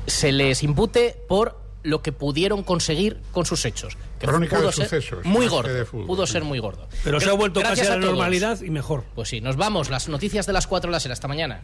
se 0.07 0.32
les 0.32 0.63
impute 0.63 1.15
por 1.28 1.57
lo 1.84 2.01
que 2.01 2.11
pudieron 2.11 2.63
conseguir 2.63 3.17
con 3.32 3.45
sus 3.45 3.63
hechos. 3.65 3.97
Que 4.20 4.26
Crónica 4.28 4.57
pudo 4.57 4.68
de 4.68 4.74
ser 4.74 4.86
sucesos, 4.86 5.26
Muy 5.26 5.47
gordo. 5.47 5.74
de 5.74 5.86
fútbol. 5.86 6.07
pudo 6.07 6.26
ser 6.28 6.43
muy 6.43 6.59
gordo. 6.59 6.88
Pero 7.03 7.20
se 7.20 7.30
ha 7.30 7.34
vuelto 7.34 7.59
Gracias 7.59 7.80
casi 7.88 7.91
a 7.91 7.95
la 7.95 8.01
todos. 8.01 8.13
normalidad 8.13 8.61
y 8.61 8.70
mejor. 8.70 9.03
Pues 9.15 9.30
sí, 9.30 9.41
nos 9.41 9.55
vamos. 9.57 9.89
Las 9.89 10.09
noticias 10.09 10.45
de 10.45 10.53
las 10.53 10.65
4 10.68 10.89
las 10.91 11.05
era. 11.05 11.13
Hasta 11.13 11.28
mañana. 11.28 11.61